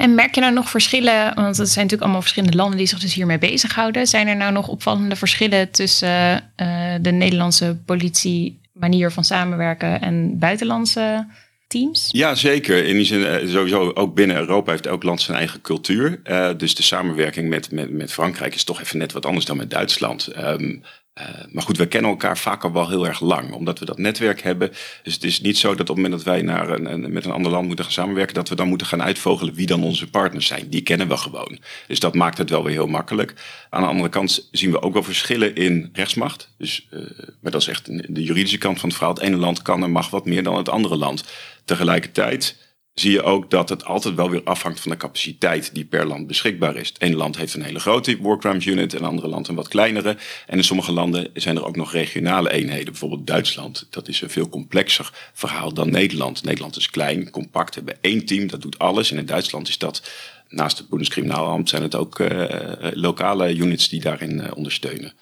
En 0.00 0.14
merk 0.14 0.34
je 0.34 0.40
nou 0.40 0.52
nog 0.52 0.70
verschillen, 0.70 1.34
want 1.34 1.56
het 1.56 1.68
zijn 1.68 1.84
natuurlijk 1.84 2.02
allemaal 2.02 2.20
verschillende 2.20 2.56
landen 2.56 2.78
die 2.78 2.86
zich 2.86 2.98
dus 2.98 3.14
hiermee 3.14 3.38
bezighouden. 3.38 4.06
Zijn 4.06 4.28
er 4.28 4.36
nou 4.36 4.52
nog 4.52 4.68
opvallende 4.68 5.16
verschillen 5.16 5.70
tussen 5.70 6.34
uh, 6.56 6.94
de 7.00 7.10
Nederlandse 7.10 7.76
politie 7.86 8.60
manier 8.72 9.10
van 9.10 9.24
samenwerken 9.24 10.00
en 10.00 10.38
buitenlandse 10.38 11.26
teams? 11.66 12.08
Ja, 12.12 12.34
zeker. 12.34 12.84
In 12.84 12.96
die 12.96 13.04
zin, 13.04 13.48
sowieso 13.48 13.90
ook 13.92 14.14
binnen 14.14 14.36
Europa 14.36 14.70
heeft 14.70 14.86
elk 14.86 15.02
land 15.02 15.20
zijn 15.20 15.36
eigen 15.36 15.60
cultuur. 15.60 16.20
Uh, 16.24 16.50
dus 16.56 16.74
de 16.74 16.82
samenwerking 16.82 17.48
met, 17.48 17.70
met, 17.70 17.90
met 17.90 18.12
Frankrijk 18.12 18.54
is 18.54 18.64
toch 18.64 18.80
even 18.80 18.98
net 18.98 19.12
wat 19.12 19.26
anders 19.26 19.46
dan 19.46 19.56
met 19.56 19.70
Duitsland. 19.70 20.36
Um, 20.36 20.82
uh, 21.18 21.24
maar 21.52 21.62
goed, 21.62 21.76
we 21.76 21.86
kennen 21.86 22.10
elkaar 22.10 22.38
vaak 22.38 22.64
al 22.64 22.72
wel 22.72 22.88
heel 22.88 23.06
erg 23.06 23.20
lang, 23.20 23.52
omdat 23.52 23.78
we 23.78 23.84
dat 23.84 23.98
netwerk 23.98 24.42
hebben. 24.42 24.70
Dus 25.02 25.14
het 25.14 25.24
is 25.24 25.40
niet 25.40 25.58
zo 25.58 25.68
dat 25.74 25.80
op 25.80 25.86
het 25.86 25.96
moment 25.96 26.12
dat 26.12 26.22
wij 26.22 26.42
naar 26.42 26.70
een, 26.70 26.92
een, 26.92 27.12
met 27.12 27.24
een 27.24 27.30
ander 27.30 27.52
land 27.52 27.66
moeten 27.66 27.84
gaan 27.84 27.94
samenwerken, 27.94 28.34
dat 28.34 28.48
we 28.48 28.54
dan 28.54 28.68
moeten 28.68 28.86
gaan 28.86 29.02
uitvogelen 29.02 29.54
wie 29.54 29.66
dan 29.66 29.82
onze 29.82 30.10
partners 30.10 30.46
zijn. 30.46 30.68
Die 30.68 30.82
kennen 30.82 31.08
we 31.08 31.16
gewoon. 31.16 31.58
Dus 31.86 32.00
dat 32.00 32.14
maakt 32.14 32.38
het 32.38 32.50
wel 32.50 32.64
weer 32.64 32.72
heel 32.72 32.86
makkelijk. 32.86 33.34
Aan 33.70 33.82
de 33.82 33.88
andere 33.88 34.08
kant 34.08 34.48
zien 34.50 34.70
we 34.70 34.82
ook 34.82 34.92
wel 34.92 35.02
verschillen 35.02 35.54
in 35.54 35.90
rechtsmacht. 35.92 36.54
Dus, 36.58 36.86
uh, 36.90 37.00
maar 37.40 37.52
dat 37.52 37.60
is 37.60 37.68
echt 37.68 38.14
de 38.14 38.22
juridische 38.22 38.58
kant 38.58 38.80
van 38.80 38.88
het 38.88 38.98
verhaal. 38.98 39.14
Het 39.14 39.24
ene 39.24 39.36
land 39.36 39.62
kan 39.62 39.82
en 39.82 39.90
mag 39.90 40.10
wat 40.10 40.26
meer 40.26 40.42
dan 40.42 40.56
het 40.56 40.68
andere 40.68 40.96
land. 40.96 41.24
Tegelijkertijd 41.64 42.56
zie 42.94 43.12
je 43.12 43.22
ook 43.22 43.50
dat 43.50 43.68
het 43.68 43.84
altijd 43.84 44.14
wel 44.14 44.30
weer 44.30 44.44
afhangt 44.44 44.80
van 44.80 44.90
de 44.90 44.96
capaciteit 44.96 45.74
die 45.74 45.84
per 45.84 46.06
land 46.06 46.26
beschikbaar 46.26 46.76
is. 46.76 46.92
Ene 46.98 47.16
land 47.16 47.36
heeft 47.36 47.54
een 47.54 47.62
hele 47.62 47.80
grote 47.80 48.18
war 48.20 48.38
crimes 48.38 48.66
unit, 48.66 48.94
en 48.94 49.04
andere 49.04 49.28
land 49.28 49.48
een 49.48 49.54
wat 49.54 49.68
kleinere. 49.68 50.16
En 50.46 50.56
in 50.56 50.64
sommige 50.64 50.92
landen 50.92 51.30
zijn 51.34 51.56
er 51.56 51.64
ook 51.64 51.76
nog 51.76 51.92
regionale 51.92 52.52
eenheden. 52.52 52.84
Bijvoorbeeld 52.84 53.26
Duitsland, 53.26 53.86
dat 53.90 54.08
is 54.08 54.20
een 54.20 54.30
veel 54.30 54.48
complexer 54.48 55.30
verhaal 55.32 55.74
dan 55.74 55.90
Nederland. 55.90 56.44
Nederland 56.44 56.76
is 56.76 56.90
klein, 56.90 57.30
compact, 57.30 57.74
hebben 57.74 57.98
één 58.00 58.26
team, 58.26 58.46
dat 58.46 58.62
doet 58.62 58.78
alles. 58.78 59.10
En 59.10 59.18
in 59.18 59.26
Duitsland 59.26 59.68
is 59.68 59.78
dat, 59.78 60.10
naast 60.48 60.78
het 60.78 60.88
Bundeskriminaalamt, 60.88 61.68
zijn 61.68 61.82
het 61.82 61.94
ook 61.94 62.18
uh, 62.18 62.44
lokale 62.92 63.56
units 63.56 63.88
die 63.88 64.00
daarin 64.00 64.38
uh, 64.38 64.50
ondersteunen. 64.54 65.12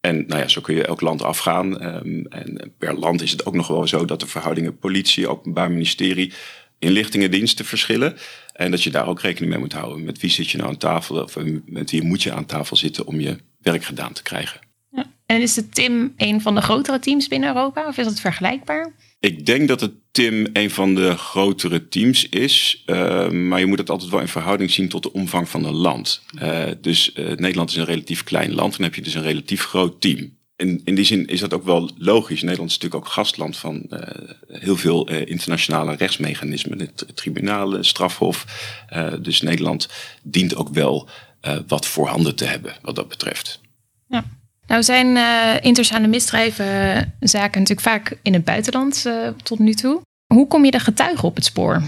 En 0.00 0.24
nou 0.26 0.40
ja, 0.40 0.48
zo 0.48 0.60
kun 0.60 0.74
je 0.74 0.86
elk 0.86 1.00
land 1.00 1.22
afgaan. 1.22 1.84
Um, 1.84 2.26
en 2.26 2.74
per 2.78 2.98
land 2.98 3.22
is 3.22 3.30
het 3.30 3.46
ook 3.46 3.54
nog 3.54 3.66
wel 3.66 3.86
zo 3.86 4.04
dat 4.04 4.20
de 4.20 4.26
verhoudingen 4.26 4.78
politie, 4.78 5.28
openbaar 5.28 5.70
ministerie, 5.70 6.32
inlichtingendiensten 6.78 7.64
verschillen. 7.64 8.16
En 8.52 8.70
dat 8.70 8.82
je 8.82 8.90
daar 8.90 9.06
ook 9.06 9.20
rekening 9.20 9.52
mee 9.52 9.60
moet 9.60 9.72
houden. 9.72 10.04
Met 10.04 10.20
wie 10.20 10.30
zit 10.30 10.50
je 10.50 10.58
nou 10.58 10.68
aan 10.68 10.76
tafel 10.76 11.22
of 11.22 11.36
met 11.64 11.90
wie 11.90 12.02
moet 12.02 12.22
je 12.22 12.32
aan 12.32 12.46
tafel 12.46 12.76
zitten 12.76 13.06
om 13.06 13.20
je 13.20 13.36
werk 13.60 13.84
gedaan 13.84 14.12
te 14.12 14.22
krijgen. 14.22 14.60
Ja. 14.90 15.06
En 15.26 15.40
is 15.40 15.54
de 15.54 15.68
TIM 15.68 16.12
een 16.16 16.40
van 16.40 16.54
de 16.54 16.60
grotere 16.60 16.98
teams 16.98 17.28
binnen 17.28 17.48
Europa 17.48 17.86
of 17.86 17.98
is 17.98 18.04
dat 18.04 18.20
vergelijkbaar? 18.20 18.92
Ik 19.20 19.46
denk 19.46 19.68
dat 19.68 19.80
het 19.80 19.92
TIM 20.10 20.46
een 20.52 20.70
van 20.70 20.94
de 20.94 21.16
grotere 21.16 21.88
teams 21.88 22.28
is. 22.28 22.82
Uh, 22.86 23.30
maar 23.30 23.60
je 23.60 23.66
moet 23.66 23.78
het 23.78 23.90
altijd 23.90 24.10
wel 24.10 24.20
in 24.20 24.28
verhouding 24.28 24.70
zien 24.70 24.88
tot 24.88 25.02
de 25.02 25.12
omvang 25.12 25.48
van 25.48 25.64
een 25.64 25.74
land. 25.74 26.22
Uh, 26.42 26.66
dus 26.80 27.10
uh, 27.14 27.26
Nederland 27.26 27.70
is 27.70 27.76
een 27.76 27.84
relatief 27.84 28.24
klein 28.24 28.54
land. 28.54 28.72
Dan 28.72 28.82
heb 28.82 28.94
je 28.94 29.02
dus 29.02 29.14
een 29.14 29.22
relatief 29.22 29.64
groot 29.64 30.00
team. 30.00 30.36
In, 30.64 30.80
in 30.84 30.94
die 30.94 31.04
zin 31.04 31.26
is 31.26 31.40
dat 31.40 31.54
ook 31.54 31.64
wel 31.64 31.90
logisch. 31.98 32.42
Nederland 32.42 32.70
is 32.70 32.76
natuurlijk 32.78 33.04
ook 33.04 33.12
gastland 33.12 33.56
van 33.56 33.86
heel 34.48 34.76
veel 34.76 35.08
internationale 35.08 35.94
rechtsmechanismen. 35.94 36.78
Het 36.78 37.06
tribunaal, 37.14 37.84
strafhof. 37.84 38.44
dus 39.20 39.40
Nederland 39.40 39.88
dient 40.22 40.56
ook 40.56 40.68
wel 40.68 41.08
wat 41.66 41.86
voorhanden 41.86 42.34
te 42.34 42.44
hebben 42.44 42.74
wat 42.82 42.94
dat 42.96 43.08
betreft. 43.08 43.60
Ja. 44.08 44.24
Nou 44.66 44.82
zijn 44.82 45.06
internationale 45.62 46.06
misdrijven 46.06 46.66
zaken 47.20 47.60
natuurlijk 47.60 47.88
vaak 47.88 48.18
in 48.22 48.32
het 48.32 48.44
buitenland 48.44 49.06
tot 49.42 49.58
nu 49.58 49.74
toe. 49.74 50.00
Hoe 50.34 50.46
kom 50.46 50.64
je 50.64 50.70
de 50.70 50.80
getuigen 50.80 51.24
op 51.28 51.34
het 51.34 51.44
spoor? 51.44 51.82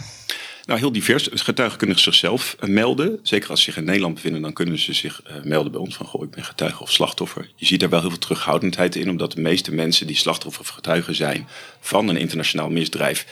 Nou, 0.67 0.79
heel 0.79 0.93
divers. 0.93 1.29
Getuigen 1.33 1.79
kunnen 1.79 1.99
zichzelf 1.99 2.57
uh, 2.61 2.71
melden. 2.71 3.19
Zeker 3.23 3.51
als 3.51 3.59
ze 3.63 3.65
zich 3.65 3.77
in 3.77 3.85
Nederland 3.85 4.15
bevinden, 4.15 4.43
dan 4.43 4.53
kunnen 4.53 4.79
ze 4.79 4.93
zich 4.93 5.23
melden 5.43 5.73
bij 5.73 5.81
ons 5.81 5.97
van 5.97 6.07
goh, 6.07 6.23
ik 6.23 6.31
ben 6.31 6.45
getuige 6.45 6.83
of 6.83 6.93
slachtoffer. 6.93 7.51
Je 7.57 7.67
ziet 7.67 7.81
daar 7.81 7.89
wel 7.89 8.01
heel 8.01 8.09
veel 8.09 8.19
terughoudendheid 8.19 8.97
in, 8.97 9.11
omdat 9.11 9.33
de 9.33 9.41
meeste 9.41 9.75
mensen 9.75 10.07
die 10.07 10.17
slachtoffer 10.17 10.61
of 10.61 10.69
getuige 10.69 11.15
zijn 11.15 11.49
van 11.81 12.09
een 12.09 12.17
internationaal 12.17 12.71
misdrijf 12.71 13.27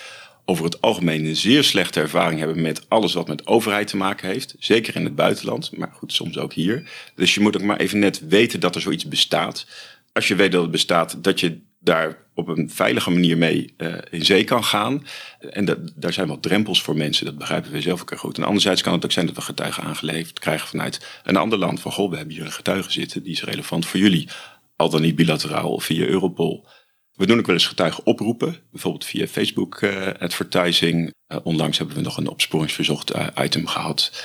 over 0.45 0.65
het 0.65 0.81
algemeen 0.81 1.25
een 1.25 1.37
zeer 1.37 1.65
slechte 1.65 2.01
ervaring 2.01 2.39
hebben 2.39 2.63
met 2.63 2.89
alles 2.89 3.15
wat 3.15 3.29
met 3.29 3.47
overheid 3.47 3.89
te 3.89 3.97
maken 3.97 4.29
heeft. 4.29 4.55
Zeker 4.59 4.97
in 4.97 5.05
het 5.05 5.15
buitenland, 5.15 5.77
maar 5.77 5.93
goed, 5.93 6.13
soms 6.13 6.39
ook 6.39 6.53
hier. 6.53 6.91
Dus 7.15 7.35
je 7.35 7.41
moet 7.41 7.57
ook 7.57 7.63
maar 7.63 7.81
even 7.81 7.99
net 7.99 8.29
weten 8.29 8.61
dat 8.61 8.75
er 8.75 8.81
zoiets 8.81 9.09
bestaat. 9.09 9.67
Als 10.13 10.29
je 10.29 10.35
weet 10.35 10.53
dat 10.53 10.63
het 10.63 10.71
bestaat, 10.71 11.25
dat 11.25 11.41
je 11.41 11.59
daar 11.85 12.25
op 12.35 12.49
een 12.49 12.71
veilige 12.71 13.11
manier 13.11 13.39
mee 13.39 13.75
uh, 13.79 13.95
in 14.11 14.25
zee 14.25 14.45
kan 14.45 14.65
gaan. 14.65 15.07
En 15.51 15.65
dat, 15.65 15.79
daar 15.97 16.13
zijn 16.13 16.29
wat 16.29 16.43
drempels 16.43 16.83
voor 16.83 16.97
mensen, 16.97 17.25
dat 17.25 17.39
begrijpen 17.39 17.73
we 17.73 17.81
zelf 17.81 18.01
ook 18.01 18.11
heel 18.11 18.19
goed. 18.19 18.39
En 18.39 18.45
anderzijds 18.45 18.83
kan 18.83 18.93
het 18.93 19.05
ook 19.05 19.13
zijn 19.13 19.27
dat 19.27 19.35
we 19.35 19.41
getuigen 19.41 19.83
aangeleverd 19.83 20.39
krijgen 20.39 20.69
vanuit 20.69 21.21
een 21.25 21.37
ander 21.37 21.59
land. 21.59 21.81
Van 21.81 21.93
goh, 21.93 22.11
we 22.11 22.17
hebben 22.17 22.35
hier 22.35 22.45
een 22.45 22.53
getuige 22.53 22.93
zitten, 22.93 23.23
die 23.23 23.33
is 23.33 23.43
relevant 23.43 23.87
voor 23.87 24.01
jullie. 24.01 24.29
Al 24.77 24.91
dan 24.91 25.03
niet 25.03 25.17
bilateraal 25.17 25.73
of 25.73 25.85
via 25.85 26.07
Europol. 26.07 26.67
We 27.13 27.27
doen 27.27 27.39
ook 27.39 27.47
wel 27.47 27.55
eens 27.55 27.67
getuigen 27.67 28.07
oproepen, 28.07 28.57
bijvoorbeeld 28.71 29.05
via 29.05 29.27
Facebook 29.27 29.81
uh, 29.81 30.07
advertising. 30.19 31.15
Uh, 31.29 31.39
onlangs 31.43 31.79
hebben 31.79 31.97
we 31.97 32.03
nog 32.03 32.17
een 32.17 32.29
opsporingsverzocht 32.29 33.13
item 33.41 33.67
gehad 33.67 34.25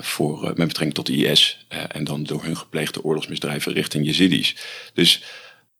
voor, 0.00 0.40
met 0.40 0.66
betrekking 0.66 0.94
tot 0.94 1.08
IS 1.08 1.66
en 1.88 2.04
dan 2.04 2.24
door 2.24 2.44
hun 2.44 2.56
gepleegde 2.56 3.04
oorlogsmisdrijven 3.04 3.72
richting 3.72 4.06
Yazidis. 4.06 4.56
Dus 4.94 5.22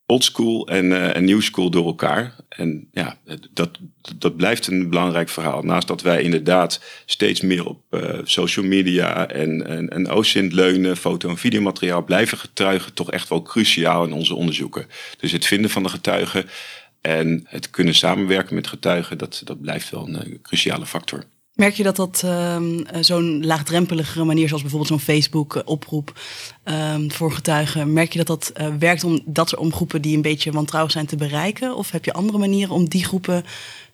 oldschool 0.06 0.68
en, 0.68 0.84
uh, 0.84 1.16
en 1.16 1.24
new 1.24 1.40
school 1.40 1.70
door 1.70 1.86
elkaar. 1.86 2.34
En 2.48 2.88
ja, 2.92 3.18
dat, 3.52 3.78
dat 4.16 4.36
blijft 4.36 4.66
een 4.66 4.88
belangrijk 4.88 5.28
verhaal. 5.28 5.62
Naast 5.62 5.88
dat 5.88 6.02
wij 6.02 6.22
inderdaad 6.22 6.80
steeds 7.06 7.40
meer 7.40 7.66
op 7.66 7.82
uh, 7.90 8.18
social 8.24 8.66
media 8.66 9.28
en, 9.28 9.66
en, 9.66 9.88
en 9.88 10.10
OSINT 10.10 10.52
leunen, 10.52 10.96
foto- 10.96 11.28
en 11.28 11.36
videomateriaal, 11.36 12.04
blijven 12.04 12.38
getuigen 12.38 12.94
toch 12.94 13.10
echt 13.10 13.28
wel 13.28 13.42
cruciaal 13.42 14.04
in 14.04 14.12
onze 14.12 14.34
onderzoeken. 14.34 14.86
Dus 15.18 15.32
het 15.32 15.46
vinden 15.46 15.70
van 15.70 15.82
de 15.82 15.88
getuigen 15.88 16.46
en 17.00 17.44
het 17.48 17.70
kunnen 17.70 17.94
samenwerken 17.94 18.54
met 18.54 18.66
getuigen, 18.66 19.18
dat, 19.18 19.40
dat 19.44 19.60
blijft 19.60 19.90
wel 19.90 20.08
een 20.08 20.28
uh, 20.28 20.38
cruciale 20.42 20.86
factor. 20.86 21.24
Merk 21.56 21.74
je 21.74 21.82
dat 21.82 21.96
dat 21.96 22.22
um, 22.24 22.84
zo'n 23.00 23.46
laagdrempeligere 23.46 24.24
manier, 24.24 24.46
zoals 24.46 24.62
bijvoorbeeld 24.62 24.92
zo'n 24.92 25.14
Facebook-oproep 25.14 26.20
um, 26.64 27.12
voor 27.12 27.32
getuigen, 27.32 27.92
merk 27.92 28.12
je 28.12 28.24
dat 28.24 28.26
dat 28.26 28.52
uh, 28.60 28.74
werkt 28.78 29.04
om 29.04 29.20
dat 29.24 29.56
om 29.56 29.72
groepen 29.72 30.02
die 30.02 30.16
een 30.16 30.22
beetje 30.22 30.52
wantrouwig 30.52 30.92
zijn 30.92 31.06
te 31.06 31.16
bereiken? 31.16 31.76
Of 31.76 31.90
heb 31.90 32.04
je 32.04 32.12
andere 32.12 32.38
manieren 32.38 32.74
om 32.74 32.88
die 32.88 33.04
groepen 33.04 33.44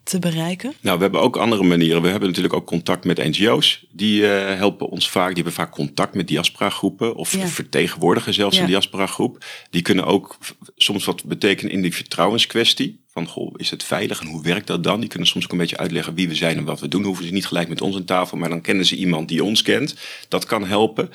te 0.02 0.18
bereiken? 0.18 0.74
Nou, 0.80 0.96
we 0.96 1.02
hebben 1.02 1.20
ook 1.20 1.36
andere 1.36 1.62
manieren. 1.62 2.02
We 2.02 2.08
hebben 2.08 2.28
natuurlijk 2.28 2.54
ook 2.54 2.66
contact 2.66 3.04
met 3.04 3.18
NGO's. 3.18 3.86
Die 3.90 4.20
uh, 4.20 4.28
helpen 4.54 4.88
ons 4.88 5.10
vaak. 5.10 5.26
Die 5.26 5.34
hebben 5.34 5.52
vaak 5.52 5.72
contact 5.72 6.14
met 6.14 6.28
diaspora-groepen. 6.28 7.14
Of 7.14 7.36
ja. 7.36 7.46
vertegenwoordigen 7.46 8.34
zelfs 8.34 8.56
ja. 8.56 8.62
een 8.62 8.68
diaspora-groep. 8.68 9.44
Die 9.70 9.82
kunnen 9.82 10.04
ook 10.04 10.36
soms 10.76 11.04
wat 11.04 11.24
betekenen 11.24 11.72
in 11.72 11.82
die 11.82 11.94
vertrouwenskwestie. 11.94 13.01
Van, 13.12 13.26
goh, 13.26 13.54
is 13.56 13.70
het 13.70 13.82
veilig 13.82 14.20
en 14.20 14.26
hoe 14.26 14.42
werkt 14.42 14.66
dat 14.66 14.84
dan? 14.84 15.00
Die 15.00 15.08
kunnen 15.08 15.28
soms 15.28 15.44
ook 15.44 15.52
een 15.52 15.58
beetje 15.58 15.76
uitleggen 15.76 16.14
wie 16.14 16.28
we 16.28 16.34
zijn 16.34 16.56
en 16.56 16.64
wat 16.64 16.80
we 16.80 16.88
doen. 16.88 17.04
Hoeven 17.04 17.24
ze 17.24 17.32
niet 17.32 17.46
gelijk 17.46 17.68
met 17.68 17.80
ons 17.80 17.96
aan 17.96 18.04
tafel, 18.04 18.36
maar 18.36 18.48
dan 18.48 18.60
kennen 18.60 18.86
ze 18.86 18.96
iemand 18.96 19.28
die 19.28 19.44
ons 19.44 19.62
kent. 19.62 19.94
Dat 20.28 20.44
kan 20.44 20.66
helpen. 20.66 21.10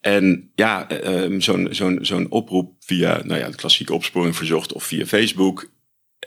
En 0.00 0.50
ja, 0.54 0.90
um, 1.04 1.40
zo'n 1.40 1.98
zo'n 2.00 2.30
oproep 2.30 2.72
via 2.80 3.20
nou 3.24 3.40
ja, 3.40 3.48
de 3.48 3.56
klassieke 3.56 3.94
opsporing 3.94 4.36
verzocht 4.36 4.72
of 4.72 4.84
via 4.84 5.06
Facebook 5.06 5.72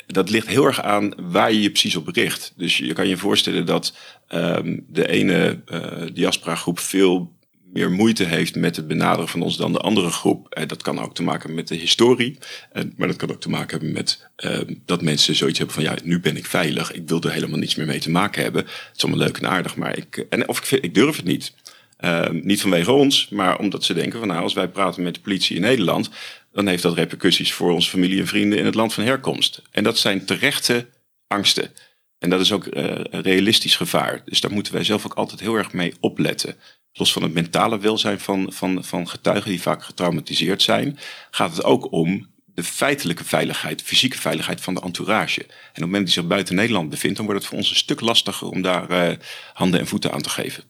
dat 0.07 0.29
ligt 0.29 0.47
heel 0.47 0.65
erg 0.65 0.81
aan 0.81 1.13
waar 1.17 1.51
je 1.51 1.61
je 1.61 1.69
precies 1.69 1.95
op 1.95 2.07
richt. 2.07 2.53
Dus 2.55 2.77
je 2.77 2.93
kan 2.93 3.07
je 3.07 3.17
voorstellen 3.17 3.65
dat 3.65 3.93
um, 4.29 4.85
de 4.89 5.07
ene 5.07 5.61
uh, 5.71 6.07
diaspora 6.13 6.55
groep 6.55 6.79
veel 6.79 7.36
meer 7.73 7.91
moeite 7.91 8.23
heeft 8.23 8.55
met 8.55 8.75
het 8.75 8.87
benaderen 8.87 9.27
van 9.27 9.41
ons 9.41 9.57
dan 9.57 9.73
de 9.73 9.79
andere 9.79 10.09
groep. 10.09 10.57
Uh, 10.57 10.67
dat 10.67 10.81
kan 10.81 10.99
ook 10.99 11.15
te 11.15 11.23
maken 11.23 11.53
met 11.53 11.67
de 11.67 11.75
historie. 11.75 12.37
Uh, 12.73 12.83
maar 12.95 13.07
dat 13.07 13.17
kan 13.17 13.31
ook 13.31 13.41
te 13.41 13.49
maken 13.49 13.77
hebben 13.77 13.91
met 13.91 14.29
uh, 14.37 14.59
dat 14.85 15.01
mensen 15.01 15.35
zoiets 15.35 15.57
hebben 15.57 15.75
van 15.75 15.83
ja, 15.83 15.95
nu 16.03 16.19
ben 16.19 16.37
ik 16.37 16.45
veilig. 16.45 16.91
Ik 16.91 17.07
wil 17.07 17.21
er 17.21 17.31
helemaal 17.31 17.59
niets 17.59 17.75
meer 17.75 17.85
mee 17.85 17.99
te 17.99 18.09
maken 18.09 18.43
hebben. 18.43 18.61
Het 18.63 18.91
is 18.95 19.03
allemaal 19.03 19.25
leuk 19.25 19.37
en 19.37 19.49
aardig, 19.49 19.75
maar 19.75 19.97
ik, 19.97 20.25
en, 20.29 20.47
of 20.47 20.71
ik, 20.71 20.83
ik 20.83 20.93
durf 20.93 21.15
het 21.15 21.25
niet. 21.25 21.53
Uh, 21.99 22.29
niet 22.29 22.61
vanwege 22.61 22.91
ons, 22.91 23.29
maar 23.29 23.59
omdat 23.59 23.83
ze 23.83 23.93
denken 23.93 24.19
van 24.19 24.27
nou, 24.27 24.41
als 24.41 24.53
wij 24.53 24.67
praten 24.67 25.03
met 25.03 25.15
de 25.15 25.21
politie 25.21 25.55
in 25.55 25.61
Nederland, 25.61 26.09
dan 26.51 26.67
heeft 26.67 26.83
dat 26.83 26.95
repercussies 26.95 27.53
voor 27.53 27.71
onze 27.71 27.89
familie 27.89 28.19
en 28.19 28.27
vrienden 28.27 28.59
in 28.59 28.65
het 28.65 28.75
land 28.75 28.93
van 28.93 29.03
herkomst. 29.03 29.61
En 29.71 29.83
dat 29.83 29.97
zijn 29.97 30.25
terechte 30.25 30.87
angsten. 31.27 31.71
En 32.19 32.29
dat 32.29 32.39
is 32.39 32.51
ook 32.51 32.65
uh, 32.65 32.95
realistisch 33.11 33.75
gevaar. 33.75 34.21
Dus 34.25 34.41
daar 34.41 34.51
moeten 34.51 34.73
wij 34.73 34.83
zelf 34.83 35.05
ook 35.05 35.13
altijd 35.13 35.39
heel 35.39 35.55
erg 35.55 35.73
mee 35.73 35.93
opletten. 35.99 36.55
Los 36.93 37.13
van 37.13 37.23
het 37.23 37.33
mentale 37.33 37.79
welzijn 37.79 38.19
van, 38.19 38.53
van, 38.53 38.83
van 38.83 39.09
getuigen 39.09 39.49
die 39.49 39.61
vaak 39.61 39.83
getraumatiseerd 39.83 40.61
zijn, 40.61 40.99
gaat 41.31 41.51
het 41.51 41.63
ook 41.63 41.91
om 41.91 42.27
de 42.45 42.63
feitelijke 42.63 43.23
veiligheid, 43.23 43.81
fysieke 43.81 44.17
veiligheid 44.17 44.61
van 44.61 44.73
de 44.73 44.81
entourage. 44.81 45.41
En 45.41 45.47
op 45.47 45.73
het 45.73 45.79
moment 45.79 45.93
dat 45.93 46.05
die 46.05 46.13
zich 46.13 46.27
buiten 46.27 46.55
Nederland 46.55 46.89
bevindt, 46.89 47.17
dan 47.17 47.25
wordt 47.25 47.41
het 47.41 47.49
voor 47.49 47.59
ons 47.59 47.69
een 47.69 47.75
stuk 47.75 48.01
lastiger 48.01 48.47
om 48.47 48.61
daar 48.61 48.91
uh, 48.91 49.15
handen 49.53 49.79
en 49.79 49.87
voeten 49.87 50.11
aan 50.11 50.21
te 50.21 50.29
geven. 50.29 50.63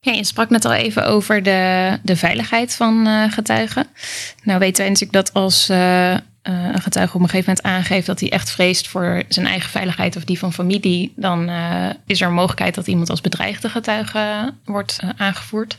Ja, 0.00 0.12
je 0.12 0.24
sprak 0.24 0.50
net 0.50 0.64
al 0.64 0.72
even 0.72 1.06
over 1.06 1.42
de, 1.42 1.98
de 2.02 2.16
veiligheid 2.16 2.74
van 2.74 3.06
uh, 3.06 3.32
getuigen. 3.32 3.86
Nou 4.42 4.58
weten 4.58 4.82
wij 4.82 4.92
natuurlijk 4.92 5.24
dat 5.24 5.32
als 5.32 5.68
uh, 6.48 6.64
een 6.72 6.82
getuige 6.82 7.14
op 7.16 7.22
een 7.22 7.28
gegeven 7.28 7.54
moment 7.56 7.76
aangeeft 7.76 8.06
dat 8.06 8.20
hij 8.20 8.30
echt 8.30 8.50
vreest 8.50 8.88
voor 8.88 9.22
zijn 9.28 9.46
eigen 9.46 9.70
veiligheid 9.70 10.16
of 10.16 10.24
die 10.24 10.38
van 10.38 10.52
familie, 10.52 11.12
dan 11.16 11.50
is 12.06 12.20
er 12.20 12.26
een 12.26 12.34
mogelijkheid 12.34 12.74
dat 12.74 12.86
iemand 12.86 13.10
als 13.10 13.20
bedreigde 13.20 13.68
getuige 13.68 14.52
wordt 14.64 14.98
aangevoerd. 15.16 15.76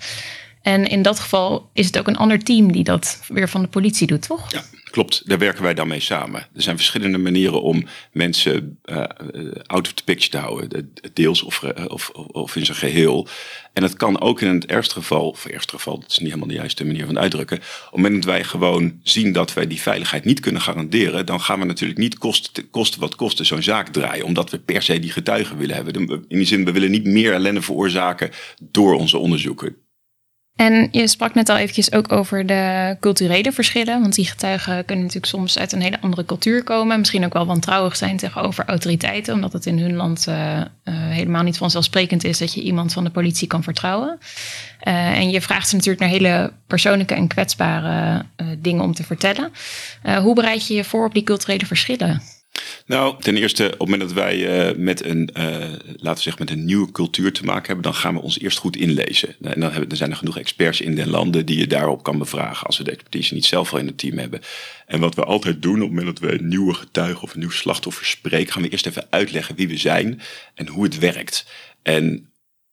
En 0.62 0.88
in 0.88 1.02
dat 1.02 1.20
geval 1.20 1.70
is 1.74 1.86
het 1.86 2.00
ook 2.00 2.08
een 2.08 2.18
ander 2.18 2.44
team 2.44 2.72
die 2.72 2.84
dat 2.84 3.22
weer 3.28 3.50
van 3.50 3.62
de 3.62 3.68
politie 3.68 4.08
doet, 4.08 4.22
toch? 4.22 4.52
Ja, 4.52 4.62
klopt. 4.98 5.30
Daar 5.30 5.38
werken 5.38 5.63
wij 5.63 5.74
dan 5.74 5.88
mee 5.88 6.00
samen. 6.00 6.39
Er 6.39 6.62
zijn 6.62 6.77
verschillende 6.77 7.18
manieren 7.18 7.62
om 7.62 7.88
mensen 8.12 8.80
uh, 8.86 9.04
out 9.66 9.88
of 9.88 9.94
the 9.94 10.04
picture 10.04 10.30
te 10.30 10.38
houden. 10.38 10.94
Deels 11.13 11.44
of, 11.44 11.63
of, 11.88 12.10
of 12.32 12.56
in 12.56 12.66
zijn 12.66 12.77
geheel. 12.77 13.27
En 13.74 13.84
het 13.84 13.94
kan 13.94 14.22
ook 14.22 14.42
in 14.42 14.54
het 14.54 14.66
ergste 14.66 14.94
geval, 14.94 15.30
of 15.30 15.46
ergste 15.46 15.75
geval, 15.75 16.00
dat 16.00 16.12
is 16.12 16.18
niet 16.18 16.27
helemaal 16.27 16.48
de 16.48 16.54
juiste 16.54 16.86
manier 16.86 17.06
van 17.06 17.20
uitdrukken. 17.20 17.58
Op 17.58 17.63
het 17.63 17.92
moment 17.92 18.24
dat 18.24 18.32
wij 18.32 18.44
gewoon 18.44 19.00
zien 19.04 19.32
dat 19.32 19.54
wij 19.54 19.68
die 19.68 19.82
veiligheid 19.82 20.25
niet 20.25 20.39
kunnen 20.39 20.62
garanderen, 20.62 21.25
dan 21.25 21.42
gaan 21.42 21.60
we 21.60 21.66
natuurlijk 21.66 22.00
niet 22.00 22.18
kosten, 22.18 22.70
kosten 22.70 23.00
wat 23.00 23.16
kosten 23.16 23.46
zo'n 23.46 23.63
zaak 23.63 23.88
draaien. 23.88 24.25
Omdat 24.25 24.50
we 24.50 24.60
per 24.60 24.82
se 24.82 25.00
die 25.00 25.12
getuigen 25.12 25.58
willen 25.58 25.75
hebben. 25.75 26.25
In 26.27 26.38
die 26.38 26.46
zin, 26.46 26.66
we 26.66 26.72
willen 26.72 26.92
niet 26.92 27.06
meer 27.06 27.34
ellende 27.34 27.62
veroorzaken 27.62 28.30
door 28.62 28.96
onze 28.96 29.18
onderzoeken. 29.18 29.75
En 30.58 30.88
je 30.92 31.08
sprak 31.08 31.34
net 31.34 31.50
al 31.50 31.58
eventjes 31.58 31.92
ook 31.92 32.12
over 32.12 32.46
de 32.46 32.96
culturele 33.00 33.52
verschillen. 33.52 34.02
Want 34.02 34.16
die 34.16 34.26
getuigen 34.26 34.86
kunnen 34.86 35.06
natuurlijk 35.06 35.32
soms 35.32 35.60
uit 35.60 35.72
een 35.72 35.82
hele 35.82 36.02
andere 36.02 36.26
cultuur 36.26 36.64
komen. 36.64 37.00
Misschien 37.00 37.26
ook 37.26 37.34
wel 37.34 37.46
wantrouwig 37.46 37.96
zijn 37.96 38.18
tegenover 38.18 38.66
autoriteiten. 38.66 39.34
Omdat 39.34 39.54
het 39.54 39.66
in 39.66 39.80
hun 39.80 39.96
land 39.96 40.26
uh, 40.30 40.36
uh, 40.58 40.64
helemaal 40.84 41.44
niet 41.44 41.58
vanzelfsprekend 41.58 42.24
is 42.24 42.38
dat 42.38 42.54
je 42.54 42.62
iemand 42.62 42.94
van 42.94 43.04
de 43.04 43.10
politie 43.10 43.48
kan 43.48 43.64
vertrouwen. 43.64 44.20
Uh, 44.84 45.18
en 45.18 45.30
je 45.30 45.42
vraagt 45.42 45.70
ze 45.70 45.76
natuurlijk 45.76 46.02
naar 46.02 46.14
hele 46.14 46.52
persoonlijke 46.68 47.14
en 47.14 47.28
kwetsbare 47.28 48.26
dingen 48.58 48.84
om 48.84 48.94
te 48.94 49.04
vertellen. 49.04 49.52
hoe 50.22 50.36
bereid 50.36 50.68
je 50.68 50.74
je 50.74 50.84
voor 50.84 51.06
op 51.06 51.14
die 51.14 51.24
culturele 51.24 51.66
verschillen? 51.66 52.22
Nou, 52.86 53.22
ten 53.22 53.38
eerste, 53.38 53.64
op 53.64 53.70
het 53.70 53.80
moment 53.80 54.02
dat 54.02 54.14
wij 54.14 54.70
uh, 54.70 54.78
met 54.78 55.06
een, 55.06 55.30
uh, 55.38 55.44
laten 55.96 56.16
we 56.16 56.22
zeggen, 56.22 56.46
met 56.46 56.50
een 56.50 56.66
nieuwe 56.66 56.92
cultuur 56.92 57.34
te 57.34 57.44
maken 57.44 57.66
hebben, 57.66 57.84
dan 57.84 57.94
gaan 57.94 58.14
we 58.14 58.22
ons 58.22 58.40
eerst 58.40 58.58
goed 58.58 58.76
inlezen. 58.76 59.36
En 59.42 59.60
dan, 59.60 59.72
hebben, 59.72 59.98
zijn 59.98 60.12
er 60.12 60.16
genoeg 60.16 60.38
experts 60.38 60.82
in 60.82 60.96
de 60.96 61.10
landen 61.10 61.46
die 61.46 61.58
je 61.58 61.68
daarop 61.68 62.04
kan 62.04 62.18
bevragen 62.18 62.68
als 62.68 62.78
we 62.78 62.84
de 62.84 62.92
expertise 62.92 63.34
niet 63.34 63.46
zelf 63.46 63.74
al 63.74 63.80
in 63.80 63.88
het 63.88 63.98
team 63.98 64.18
hebben. 64.18 64.42
En 64.86 65.00
wat 65.00 65.16
we 65.16 65.24
altijd 65.24 65.62
doen, 65.62 65.76
op 65.76 65.82
het 65.82 65.90
moment 65.90 66.20
dat 66.20 66.30
we 66.30 66.40
een 66.40 66.48
nieuwe 66.48 66.74
getuige 66.74 67.22
of 67.22 67.34
een 67.34 67.40
nieuw 67.40 67.50
slachtoffer 67.50 68.06
spreken, 68.06 68.54
gaan 68.54 68.62
we 68.62 68.70
eerst 68.70 68.88
even 68.88 69.08
uitleggen 69.10 69.56
wie 69.56 69.68
we 69.68 69.78
zijn 69.78 70.22
en 70.54 70.68
hoe 70.68 70.84
het 70.84 71.00
werkt. 71.00 71.46
En 71.82 72.32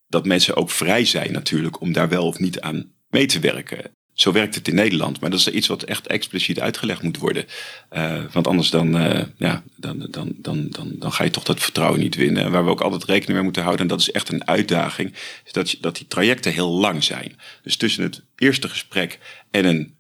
dat 0.09 0.26
mensen 0.26 0.57
ook 0.57 0.71
vrij 0.71 1.05
zijn 1.05 1.33
natuurlijk 1.33 1.81
om 1.81 1.93
daar 1.93 2.09
wel 2.09 2.26
of 2.26 2.38
niet 2.38 2.61
aan 2.61 2.93
mee 3.11 3.26
te 3.26 3.41
werken. 3.41 3.93
Zo 4.14 4.33
werkt 4.33 4.54
het 4.54 4.68
in 4.68 4.75
Nederland. 4.75 5.21
Maar 5.21 5.30
dat 5.30 5.38
is 5.38 5.49
iets 5.49 5.66
wat 5.66 5.83
echt 5.83 6.06
expliciet 6.06 6.61
uitgelegd 6.61 7.02
moet 7.02 7.18
worden. 7.18 7.47
Uh, 7.92 8.25
want 8.33 8.47
anders 8.47 8.71
dan, 8.71 8.97
uh, 8.97 9.23
ja, 9.37 9.62
dan, 9.76 10.06
dan, 10.11 10.33
dan, 10.37 10.66
dan, 10.71 10.92
dan 10.99 11.12
ga 11.12 11.25
je 11.25 11.30
toch 11.30 11.44
dat 11.44 11.61
vertrouwen 11.61 12.00
niet 12.00 12.14
winnen. 12.14 12.50
Waar 12.50 12.64
we 12.64 12.71
ook 12.71 12.80
altijd 12.80 13.04
rekening 13.04 13.33
mee 13.33 13.42
moeten 13.42 13.62
houden, 13.62 13.83
en 13.83 13.90
dat 13.90 14.00
is 14.00 14.11
echt 14.11 14.28
een 14.28 14.47
uitdaging, 14.47 15.14
is 15.44 15.52
dat, 15.52 15.76
dat 15.80 15.97
die 15.97 16.06
trajecten 16.06 16.52
heel 16.52 16.71
lang 16.71 17.04
zijn. 17.04 17.38
Dus 17.62 17.76
tussen 17.76 18.02
het 18.02 18.23
eerste 18.37 18.68
gesprek 18.68 19.18
en 19.50 19.64
een 19.64 19.94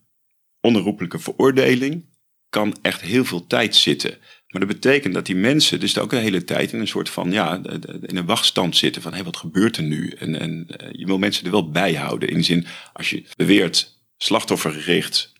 onherroepelijke 0.60 1.18
veroordeling 1.18 2.04
kan 2.48 2.76
echt 2.82 3.00
heel 3.00 3.24
veel 3.24 3.46
tijd 3.46 3.76
zitten. 3.76 4.18
Maar 4.48 4.66
dat 4.66 4.80
betekent 4.80 5.14
dat 5.14 5.26
die 5.26 5.36
mensen 5.36 5.80
dus 5.80 5.98
ook 5.98 6.10
de 6.10 6.16
hele 6.16 6.44
tijd 6.44 6.72
in 6.72 6.80
een 6.80 6.88
soort 6.88 7.10
van, 7.10 7.32
ja, 7.32 7.60
in 8.02 8.16
een 8.16 8.26
wachtstand 8.26 8.76
zitten 8.76 9.02
van, 9.02 9.10
hé, 9.10 9.16
hey, 9.16 9.26
wat 9.26 9.36
gebeurt 9.36 9.76
er 9.76 9.82
nu? 9.82 10.08
En, 10.08 10.40
en 10.40 10.66
uh, 10.68 10.88
je 10.92 11.06
wil 11.06 11.18
mensen 11.18 11.44
er 11.44 11.50
wel 11.50 11.70
bij 11.70 11.94
houden. 11.94 12.28
In 12.28 12.36
de 12.36 12.42
zin, 12.42 12.66
als 12.92 13.10
je 13.10 13.24
beweert 13.36 13.93
slachtoffergericht 14.16 15.32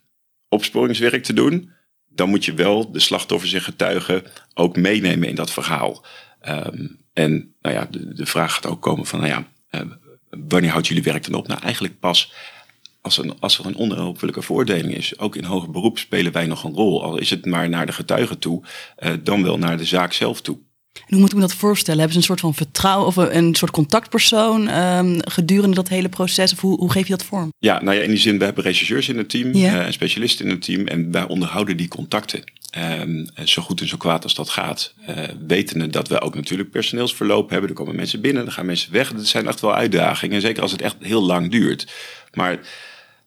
opsporingswerk 0.49 1.23
te 1.23 1.33
doen, 1.33 1.71
dan 2.07 2.29
moet 2.29 2.45
je 2.45 2.53
wel 2.53 2.91
de 2.91 2.99
slachtoffers 2.99 3.53
en 3.53 3.61
getuigen 3.61 4.23
ook 4.53 4.75
meenemen 4.77 5.29
in 5.29 5.35
dat 5.35 5.51
verhaal. 5.51 6.05
Um, 6.47 7.03
en 7.13 7.55
nou 7.61 7.75
ja, 7.75 7.87
de, 7.91 8.25
vraag 8.25 8.53
gaat 8.53 8.65
ook 8.65 8.81
komen 8.81 9.05
van, 9.05 9.19
nou 9.19 9.31
ja, 9.31 9.47
uh, 9.71 9.91
wanneer 10.29 10.71
houdt 10.71 10.87
jullie 10.87 11.03
werk 11.03 11.23
dan 11.23 11.33
op? 11.33 11.47
Nou, 11.47 11.61
eigenlijk 11.61 11.99
pas 11.99 12.33
als, 13.01 13.17
een, 13.17 13.39
als 13.39 13.59
er 13.59 13.65
een 13.65 13.75
onherroepelijke 13.75 14.41
veroordeling 14.41 14.95
is. 14.95 15.19
Ook 15.19 15.35
in 15.35 15.43
hoger 15.43 15.71
beroep 15.71 15.97
spelen 15.97 16.31
wij 16.31 16.45
nog 16.45 16.63
een 16.63 16.73
rol. 16.73 17.03
Al 17.03 17.17
is 17.17 17.29
het 17.29 17.45
maar 17.45 17.69
naar 17.69 17.85
de 17.85 17.91
getuigen 17.91 18.39
toe, 18.39 18.63
uh, 18.99 19.13
dan 19.23 19.43
wel 19.43 19.57
naar 19.57 19.77
de 19.77 19.85
zaak 19.85 20.13
zelf 20.13 20.41
toe. 20.41 20.57
En 20.95 21.11
hoe 21.11 21.19
moet 21.19 21.29
ik 21.29 21.35
me 21.35 21.41
dat 21.41 21.53
voorstellen? 21.53 21.99
Hebben 21.99 22.13
ze 22.13 22.19
een 22.19 22.37
soort 22.37 22.55
van 22.55 22.65
vertrouwen 22.65 23.07
of 23.07 23.15
een, 23.15 23.55
soort 23.55 23.71
contactpersoon 23.71 24.67
um, 24.79 25.17
gedurende 25.21 25.75
dat 25.75 25.87
hele 25.87 26.09
proces? 26.09 26.53
Of 26.53 26.59
hoe, 26.59 26.77
hoe 26.77 26.91
geef 26.91 27.03
je 27.03 27.15
dat 27.15 27.25
vorm? 27.25 27.53
Ja, 27.59 27.81
nou 27.81 27.97
ja, 27.97 28.03
in 28.03 28.09
die 28.09 28.19
zin, 28.19 28.37
we 28.37 28.45
hebben 28.45 28.63
rechercheurs 28.63 29.09
in 29.09 29.17
het 29.17 29.29
team, 29.29 29.55
uh, 29.55 29.85
specialisten 29.89 30.45
in 30.45 30.51
het 30.51 30.61
team 30.61 30.87
en 30.87 31.11
wij 31.11 31.27
onderhouden 31.27 31.77
die 31.77 31.87
contacten. 31.87 32.43
Um, 33.01 33.27
zo 33.43 33.61
goed 33.61 33.81
en 33.81 33.87
zo 33.87 33.97
kwaad 33.97 34.23
als 34.23 34.35
dat 34.35 34.49
gaat. 34.49 34.93
Uh, 35.09 35.17
wetende 35.47 35.87
dat 35.87 36.07
we 36.07 36.21
ook 36.21 36.35
natuurlijk 36.35 36.71
personeelsverloop 36.71 37.49
hebben. 37.49 37.69
Er 37.69 37.75
komen 37.75 37.95
mensen 37.95 38.21
binnen, 38.21 38.43
dan 38.43 38.53
gaan 38.53 38.65
mensen 38.65 38.91
weg. 38.91 39.13
Dat 39.13 39.27
zijn 39.27 39.47
echt 39.47 39.59
wel 39.59 39.75
uitdagingen. 39.75 40.41
Zeker 40.41 40.61
als 40.61 40.71
het 40.71 40.81
echt 40.81 40.95
heel 40.99 41.21
lang 41.21 41.51
duurt. 41.51 41.93
Maar 42.33 42.59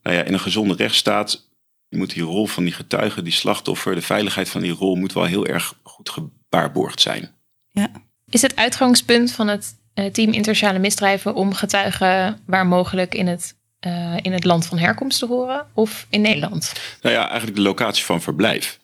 nou 0.03 0.17
ja, 0.17 0.23
in 0.23 0.33
een 0.33 0.41
gezonde 0.41 0.75
rechtsstaat 0.75 1.47
moet 1.89 2.15
die 2.15 2.23
rol 2.23 2.47
van 2.47 2.65
die 2.65 2.73
getuigen, 2.73 3.25
die 3.25 3.33
slachtoffer, 3.33 3.95
de 3.95 4.03
veiligheid 4.03 4.49
van 4.49 4.61
die 4.61 4.73
rol 4.73 4.95
moet 4.95 5.13
wel 5.13 5.25
heel 5.25 5.47
erg 5.47 5.75
goed 5.83 6.11
gebaarborgd 6.11 7.01
zijn. 7.01 7.37
Ja. 7.79 7.91
Is 8.31 8.43
het 8.43 8.57
uitgangspunt 8.57 9.33
van 9.33 9.49
het 9.49 9.75
uh, 9.95 10.07
team 10.07 10.33
internationale 10.33 10.79
misdrijven 10.79 11.35
om 11.35 11.55
getuigen 11.55 12.41
waar 12.47 12.67
mogelijk 12.67 13.15
in 13.15 13.27
het, 13.27 13.55
uh, 13.87 14.17
in 14.23 14.33
het 14.33 14.45
land 14.45 14.67
van 14.67 14.79
herkomst 14.79 15.19
te 15.19 15.27
horen 15.27 15.67
of 15.75 16.07
in 16.11 16.21
Nederland? 16.21 16.73
Nou 17.03 17.15
ja, 17.15 17.27
eigenlijk 17.27 17.57
de 17.57 17.63
locatie 17.63 18.05
van 18.05 18.23
verblijf. 18.23 18.79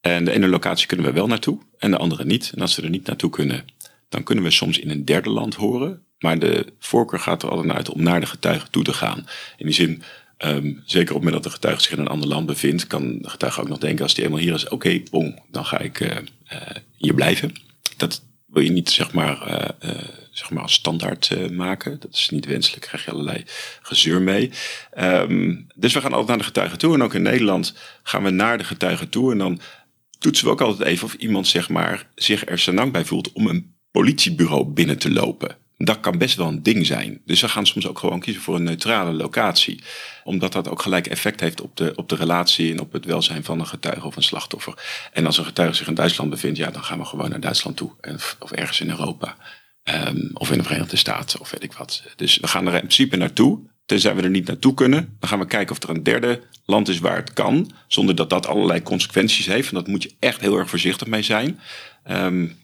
En 0.00 0.24
de 0.24 0.32
ene 0.32 0.48
locatie 0.48 0.86
kunnen 0.86 1.06
we 1.06 1.12
wel 1.12 1.26
naartoe 1.26 1.58
en 1.78 1.90
de 1.90 1.96
andere 1.96 2.24
niet. 2.24 2.52
En 2.54 2.60
als 2.60 2.74
ze 2.74 2.82
er 2.82 2.90
niet 2.90 3.06
naartoe 3.06 3.30
kunnen, 3.30 3.64
dan 4.08 4.22
kunnen 4.22 4.44
we 4.44 4.50
soms 4.50 4.78
in 4.78 4.90
een 4.90 5.04
derde 5.04 5.30
land 5.30 5.54
horen. 5.54 6.02
Maar 6.18 6.38
de 6.38 6.72
voorkeur 6.78 7.20
gaat 7.20 7.42
er 7.42 7.50
altijd 7.50 7.72
uit 7.72 7.90
om 7.90 8.02
naar 8.02 8.20
de 8.20 8.26
getuige 8.26 8.70
toe 8.70 8.84
te 8.84 8.92
gaan. 8.92 9.26
In 9.56 9.66
die 9.66 9.74
zin, 9.74 10.02
Um, 10.44 10.82
zeker 10.84 11.14
op 11.14 11.20
het 11.20 11.24
moment 11.24 11.32
dat 11.32 11.42
de 11.42 11.50
getuige 11.50 11.82
zich 11.82 11.92
in 11.92 11.98
een 11.98 12.08
ander 12.08 12.28
land 12.28 12.46
bevindt, 12.46 12.86
kan 12.86 13.18
de 13.18 13.28
getuige 13.28 13.60
ook 13.60 13.68
nog 13.68 13.78
denken 13.78 14.02
als 14.02 14.14
die 14.14 14.24
eenmaal 14.24 14.38
hier 14.38 14.54
is, 14.54 14.64
oké, 14.64 14.74
okay, 14.74 15.06
bon, 15.10 15.38
dan 15.50 15.64
ga 15.64 15.78
ik 15.78 16.00
uh, 16.00 16.08
uh, 16.52 16.60
hier 16.96 17.14
blijven. 17.14 17.52
Dat 17.96 18.22
wil 18.56 18.64
je 18.64 18.70
niet 18.70 18.90
zeg 18.90 19.12
maar, 19.12 19.52
uh, 19.84 19.90
zeg 20.30 20.50
maar 20.50 20.62
als 20.62 20.72
standaard 20.72 21.50
maken. 21.50 22.00
Dat 22.00 22.14
is 22.14 22.28
niet 22.28 22.46
wenselijk, 22.46 22.86
krijg 22.86 23.04
je 23.04 23.10
allerlei 23.10 23.44
gezeur 23.82 24.22
mee. 24.22 24.50
Um, 24.98 25.66
dus 25.74 25.94
we 25.94 26.00
gaan 26.00 26.12
altijd 26.12 26.28
naar 26.28 26.38
de 26.38 26.44
getuige 26.44 26.76
toe. 26.76 26.94
En 26.94 27.02
ook 27.02 27.14
in 27.14 27.22
Nederland 27.22 27.74
gaan 28.02 28.22
we 28.22 28.30
naar 28.30 28.58
de 28.58 28.64
getuige 28.64 29.08
toe. 29.08 29.32
En 29.32 29.38
dan 29.38 29.60
toetsen 30.18 30.46
we 30.46 30.52
ook 30.52 30.60
altijd 30.60 30.88
even 30.88 31.06
of 31.06 31.14
iemand 31.14 31.46
zeg 31.46 31.68
maar, 31.68 32.10
zich 32.14 32.48
er 32.48 32.58
senang 32.58 32.92
bij 32.92 33.04
voelt 33.04 33.32
om 33.32 33.46
een 33.46 33.74
politiebureau 33.90 34.64
binnen 34.64 34.98
te 34.98 35.12
lopen. 35.12 35.56
Dat 35.78 36.00
kan 36.00 36.18
best 36.18 36.36
wel 36.36 36.46
een 36.46 36.62
ding 36.62 36.86
zijn. 36.86 37.20
Dus 37.24 37.40
we 37.40 37.48
gaan 37.48 37.66
soms 37.66 37.86
ook 37.86 37.98
gewoon 37.98 38.20
kiezen 38.20 38.42
voor 38.42 38.54
een 38.54 38.62
neutrale 38.62 39.12
locatie. 39.12 39.82
Omdat 40.24 40.52
dat 40.52 40.68
ook 40.68 40.82
gelijk 40.82 41.06
effect 41.06 41.40
heeft 41.40 41.60
op 41.60 41.76
de, 41.76 41.92
op 41.94 42.08
de 42.08 42.16
relatie 42.16 42.72
en 42.72 42.80
op 42.80 42.92
het 42.92 43.04
welzijn 43.04 43.44
van 43.44 43.60
een 43.60 43.66
getuige 43.66 44.06
of 44.06 44.16
een 44.16 44.22
slachtoffer. 44.22 44.74
En 45.12 45.26
als 45.26 45.38
een 45.38 45.44
getuige 45.44 45.74
zich 45.74 45.86
in 45.86 45.94
Duitsland 45.94 46.30
bevindt, 46.30 46.58
ja, 46.58 46.70
dan 46.70 46.84
gaan 46.84 46.98
we 46.98 47.04
gewoon 47.04 47.30
naar 47.30 47.40
Duitsland 47.40 47.76
toe. 47.76 47.90
Of 48.38 48.52
ergens 48.52 48.80
in 48.80 48.88
Europa. 48.88 49.36
Um, 50.08 50.30
of 50.34 50.50
in 50.50 50.58
de 50.58 50.64
Verenigde 50.64 50.96
Staten 50.96 51.40
of 51.40 51.50
weet 51.50 51.62
ik 51.62 51.72
wat. 51.72 52.02
Dus 52.16 52.36
we 52.36 52.46
gaan 52.46 52.66
er 52.66 52.72
in 52.72 52.78
principe 52.78 53.16
naartoe. 53.16 53.58
Tenzij 53.84 54.14
we 54.14 54.22
er 54.22 54.30
niet 54.30 54.46
naartoe 54.46 54.74
kunnen, 54.74 55.16
dan 55.20 55.28
gaan 55.28 55.38
we 55.38 55.46
kijken 55.46 55.76
of 55.76 55.82
er 55.82 55.90
een 55.90 56.02
derde 56.02 56.42
land 56.64 56.88
is 56.88 56.98
waar 56.98 57.16
het 57.16 57.32
kan. 57.32 57.70
Zonder 57.86 58.14
dat 58.14 58.30
dat 58.30 58.46
allerlei 58.46 58.82
consequenties 58.82 59.46
heeft. 59.46 59.68
En 59.68 59.74
dat 59.74 59.86
moet 59.86 60.02
je 60.02 60.14
echt 60.18 60.40
heel 60.40 60.58
erg 60.58 60.68
voorzichtig 60.68 61.06
mee 61.06 61.22
zijn. 61.22 61.60
Um, 62.10 62.56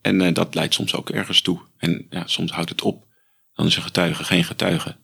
en 0.00 0.20
uh, 0.20 0.34
dat 0.34 0.54
leidt 0.54 0.74
soms 0.74 0.94
ook 0.94 1.10
ergens 1.10 1.40
toe. 1.40 1.60
En 1.76 2.06
ja, 2.10 2.26
soms 2.26 2.50
houdt 2.50 2.70
het 2.70 2.82
op. 2.82 3.06
Dan 3.54 3.66
is 3.66 3.76
een 3.76 3.82
getuige 3.82 4.24
geen 4.24 4.44
getuige. 4.44 4.96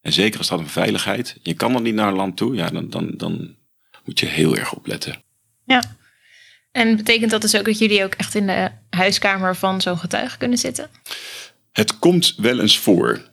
En 0.00 0.12
zeker 0.12 0.38
als 0.38 0.48
dat 0.48 0.58
een 0.58 0.68
veiligheid. 0.68 1.38
Je 1.42 1.54
kan 1.54 1.72
dan 1.72 1.82
niet 1.82 1.94
naar 1.94 2.08
een 2.08 2.14
land 2.14 2.36
toe. 2.36 2.54
Ja, 2.54 2.68
dan, 2.68 2.90
dan, 2.90 3.10
dan 3.16 3.56
moet 4.04 4.20
je 4.20 4.26
heel 4.26 4.56
erg 4.56 4.74
opletten. 4.74 5.22
Ja. 5.64 5.82
En 6.72 6.96
betekent 6.96 7.30
dat 7.30 7.40
dus 7.40 7.56
ook 7.56 7.64
dat 7.64 7.78
jullie 7.78 8.04
ook 8.04 8.14
echt 8.14 8.34
in 8.34 8.46
de 8.46 8.70
huiskamer 8.90 9.56
van 9.56 9.80
zo'n 9.80 9.98
getuige 9.98 10.38
kunnen 10.38 10.58
zitten? 10.58 10.90
Het 11.72 11.98
komt 11.98 12.34
wel 12.36 12.60
eens 12.60 12.78
voor. 12.78 13.28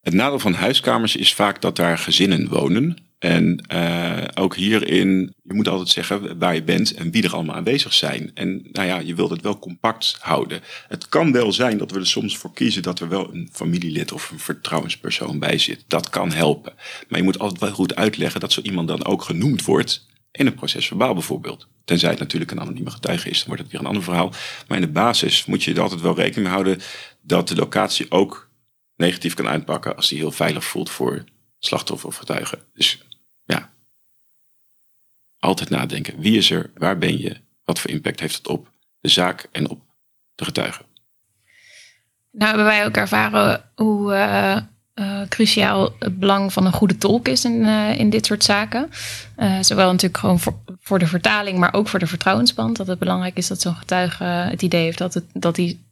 Het 0.00 0.14
nadeel 0.14 0.38
van 0.38 0.54
huiskamers 0.54 1.16
is 1.16 1.34
vaak 1.34 1.60
dat 1.60 1.76
daar 1.76 1.98
gezinnen 1.98 2.48
wonen. 2.48 2.96
En 3.22 3.64
uh, 3.72 4.24
ook 4.34 4.56
hierin, 4.56 5.34
je 5.42 5.54
moet 5.54 5.68
altijd 5.68 5.88
zeggen 5.88 6.38
waar 6.38 6.54
je 6.54 6.62
bent 6.62 6.94
en 6.94 7.10
wie 7.10 7.22
er 7.22 7.34
allemaal 7.34 7.54
aanwezig 7.54 7.92
zijn. 7.92 8.30
En 8.34 8.68
nou 8.72 8.86
ja, 8.86 8.98
je 8.98 9.14
wilt 9.14 9.30
het 9.30 9.42
wel 9.42 9.58
compact 9.58 10.16
houden. 10.20 10.60
Het 10.88 11.08
kan 11.08 11.32
wel 11.32 11.52
zijn 11.52 11.78
dat 11.78 11.90
we 11.90 11.98
er 11.98 12.06
soms 12.06 12.36
voor 12.36 12.52
kiezen 12.52 12.82
dat 12.82 13.00
er 13.00 13.08
wel 13.08 13.34
een 13.34 13.48
familielid 13.52 14.12
of 14.12 14.30
een 14.30 14.38
vertrouwenspersoon 14.38 15.38
bij 15.38 15.58
zit. 15.58 15.84
Dat 15.86 16.10
kan 16.10 16.32
helpen. 16.32 16.72
Maar 17.08 17.18
je 17.18 17.24
moet 17.24 17.38
altijd 17.38 17.60
wel 17.60 17.70
goed 17.70 17.94
uitleggen 17.94 18.40
dat 18.40 18.52
zo 18.52 18.60
iemand 18.60 18.88
dan 18.88 19.04
ook 19.04 19.22
genoemd 19.22 19.64
wordt 19.64 20.06
in 20.30 20.46
een 20.46 20.54
procesverbaal 20.54 21.14
bijvoorbeeld. 21.14 21.66
Tenzij 21.84 22.10
het 22.10 22.18
natuurlijk 22.18 22.50
een 22.50 22.60
anonieme 22.60 22.90
getuige 22.90 23.30
is, 23.30 23.38
dan 23.38 23.46
wordt 23.46 23.62
het 23.62 23.70
weer 23.70 23.80
een 23.80 23.86
ander 23.86 24.02
verhaal. 24.02 24.32
Maar 24.68 24.78
in 24.78 24.84
de 24.84 24.92
basis 24.92 25.44
moet 25.44 25.62
je 25.64 25.74
er 25.74 25.80
altijd 25.80 26.00
wel 26.00 26.16
rekening 26.16 26.42
mee 26.46 26.54
houden 26.54 26.80
dat 27.20 27.48
de 27.48 27.54
locatie 27.54 28.10
ook 28.10 28.48
negatief 28.96 29.34
kan 29.34 29.48
uitpakken 29.48 29.96
als 29.96 30.08
die 30.08 30.18
heel 30.18 30.32
veilig 30.32 30.64
voelt 30.64 30.90
voor 30.90 31.24
slachtoffer 31.58 32.08
of 32.08 32.16
getuige. 32.16 32.58
Dus 32.74 33.02
ja, 33.44 33.70
altijd 35.38 35.70
nadenken. 35.70 36.20
Wie 36.20 36.36
is 36.36 36.50
er? 36.50 36.70
Waar 36.74 36.98
ben 36.98 37.18
je? 37.18 37.36
Wat 37.64 37.80
voor 37.80 37.90
impact 37.90 38.20
heeft 38.20 38.36
het 38.36 38.48
op 38.48 38.70
de 39.00 39.08
zaak 39.08 39.48
en 39.52 39.68
op 39.68 39.80
de 40.34 40.44
getuigen? 40.44 40.84
Nou 42.30 42.48
hebben 42.48 42.66
wij 42.66 42.86
ook 42.86 42.96
ervaren 42.96 43.70
hoe 43.74 44.12
uh, 44.12 44.56
uh, 44.94 45.28
cruciaal 45.28 45.94
het 45.98 46.18
belang 46.18 46.52
van 46.52 46.66
een 46.66 46.72
goede 46.72 46.96
tolk 46.96 47.28
is 47.28 47.44
in, 47.44 47.52
uh, 47.52 47.98
in 47.98 48.10
dit 48.10 48.26
soort 48.26 48.44
zaken. 48.44 48.90
zowel 49.60 49.90
natuurlijk 49.90 50.18
gewoon 50.18 50.40
voor, 50.40 50.58
voor, 50.80 50.98
de 50.98 51.06
vertaling, 51.06 51.58
maar 51.58 51.74
ook 51.74 51.88
voor 51.88 51.98
de 51.98 52.06
vertrouwensband. 52.06 52.76
Dat 52.76 52.86
het 52.86 52.98
belangrijk 52.98 53.36
is 53.36 53.46
dat 53.46 53.60
zo'n 53.60 53.74
getuige 53.74 54.24
het 54.24 54.62
idee 54.62 54.82
heeft 54.82 54.98
dat, 54.98 55.14
het, 55.14 55.24
dat 55.32 55.54
die 55.54 55.84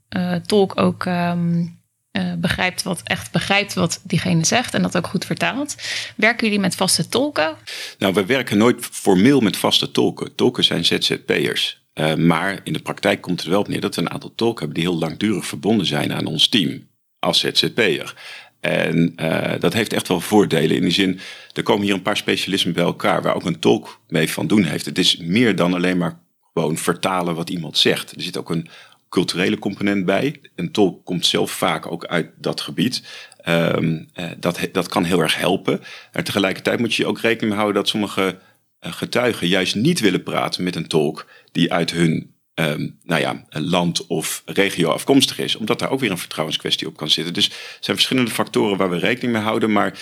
tolk 0.46 0.80
ook 0.80 1.04
um, 1.04 1.79
uh, 2.12 2.32
begrijpt 2.38 2.82
wat 2.82 3.00
echt 3.04 3.32
begrijpt 3.32 3.74
wat 3.74 4.00
diegene 4.04 4.44
zegt 4.44 4.74
en 4.74 4.82
dat 4.82 4.96
ook 4.96 5.06
goed 5.06 5.24
vertaalt. 5.24 5.74
Werken 6.16 6.44
jullie 6.44 6.60
met 6.60 6.74
vaste 6.74 7.08
tolken? 7.08 7.56
Nou, 7.98 8.14
we 8.14 8.26
werken 8.26 8.58
nooit 8.58 8.86
formeel 8.86 9.40
met 9.40 9.56
vaste 9.56 9.90
tolken. 9.90 10.34
Tolken 10.34 10.64
zijn 10.64 10.84
ZZP'ers. 10.84 11.78
Uh, 11.94 12.14
maar 12.14 12.60
in 12.64 12.72
de 12.72 12.78
praktijk 12.82 13.20
komt 13.20 13.40
het 13.40 13.48
wel 13.48 13.60
op 13.60 13.68
neer 13.68 13.80
dat 13.80 13.94
we 13.94 14.00
een 14.00 14.10
aantal 14.10 14.32
tolken 14.34 14.64
hebben 14.64 14.82
die 14.82 14.90
heel 14.90 15.00
langdurig 15.00 15.46
verbonden 15.46 15.86
zijn 15.86 16.12
aan 16.12 16.26
ons 16.26 16.48
team 16.48 16.88
als 17.18 17.38
ZZP'er. 17.38 18.14
En 18.60 19.12
uh, 19.16 19.52
dat 19.58 19.72
heeft 19.72 19.92
echt 19.92 20.08
wel 20.08 20.20
voordelen 20.20 20.76
in 20.76 20.82
die 20.82 20.90
zin, 20.90 21.20
er 21.52 21.62
komen 21.62 21.84
hier 21.84 21.94
een 21.94 22.02
paar 22.02 22.16
specialismen 22.16 22.74
bij 22.74 22.84
elkaar 22.84 23.22
waar 23.22 23.34
ook 23.34 23.44
een 23.44 23.58
tolk 23.58 24.00
mee 24.08 24.30
van 24.30 24.46
doen 24.46 24.64
heeft. 24.64 24.84
Het 24.84 24.98
is 24.98 25.16
meer 25.16 25.56
dan 25.56 25.74
alleen 25.74 25.98
maar 25.98 26.20
gewoon 26.52 26.76
vertalen 26.76 27.34
wat 27.34 27.50
iemand 27.50 27.78
zegt. 27.78 28.12
Er 28.12 28.22
zit 28.22 28.36
ook 28.36 28.50
een 28.50 28.68
culturele 29.10 29.58
component 29.58 30.04
bij. 30.04 30.40
Een 30.54 30.72
tolk 30.72 31.04
komt 31.04 31.26
zelf 31.26 31.50
vaak 31.50 31.92
ook 31.92 32.06
uit 32.06 32.30
dat 32.36 32.60
gebied. 32.60 33.02
Um, 33.48 34.08
dat, 34.38 34.68
dat 34.72 34.88
kan 34.88 35.04
heel 35.04 35.20
erg 35.20 35.36
helpen. 35.36 35.80
En 36.12 36.24
tegelijkertijd 36.24 36.78
moet 36.78 36.94
je 36.94 37.06
ook 37.06 37.20
rekening 37.20 37.54
houden 37.54 37.74
dat 37.74 37.88
sommige 37.88 38.38
uh, 38.80 38.92
getuigen 38.92 39.46
juist 39.46 39.74
niet 39.74 40.00
willen 40.00 40.22
praten 40.22 40.64
met 40.64 40.76
een 40.76 40.86
tolk 40.86 41.26
die 41.52 41.72
uit 41.72 41.90
hun 41.90 42.34
um, 42.54 42.98
nou 43.02 43.20
ja, 43.20 43.44
land 43.48 44.06
of 44.06 44.42
regio 44.44 44.90
afkomstig 44.90 45.38
is. 45.38 45.56
Omdat 45.56 45.78
daar 45.78 45.90
ook 45.90 46.00
weer 46.00 46.10
een 46.10 46.18
vertrouwenskwestie 46.18 46.86
op 46.86 46.96
kan 46.96 47.10
zitten. 47.10 47.34
Dus 47.34 47.48
er 47.48 47.54
zijn 47.80 47.96
verschillende 47.96 48.30
factoren 48.30 48.76
waar 48.76 48.90
we 48.90 48.98
rekening 48.98 49.32
mee 49.32 49.42
houden. 49.42 49.72
Maar 49.72 49.98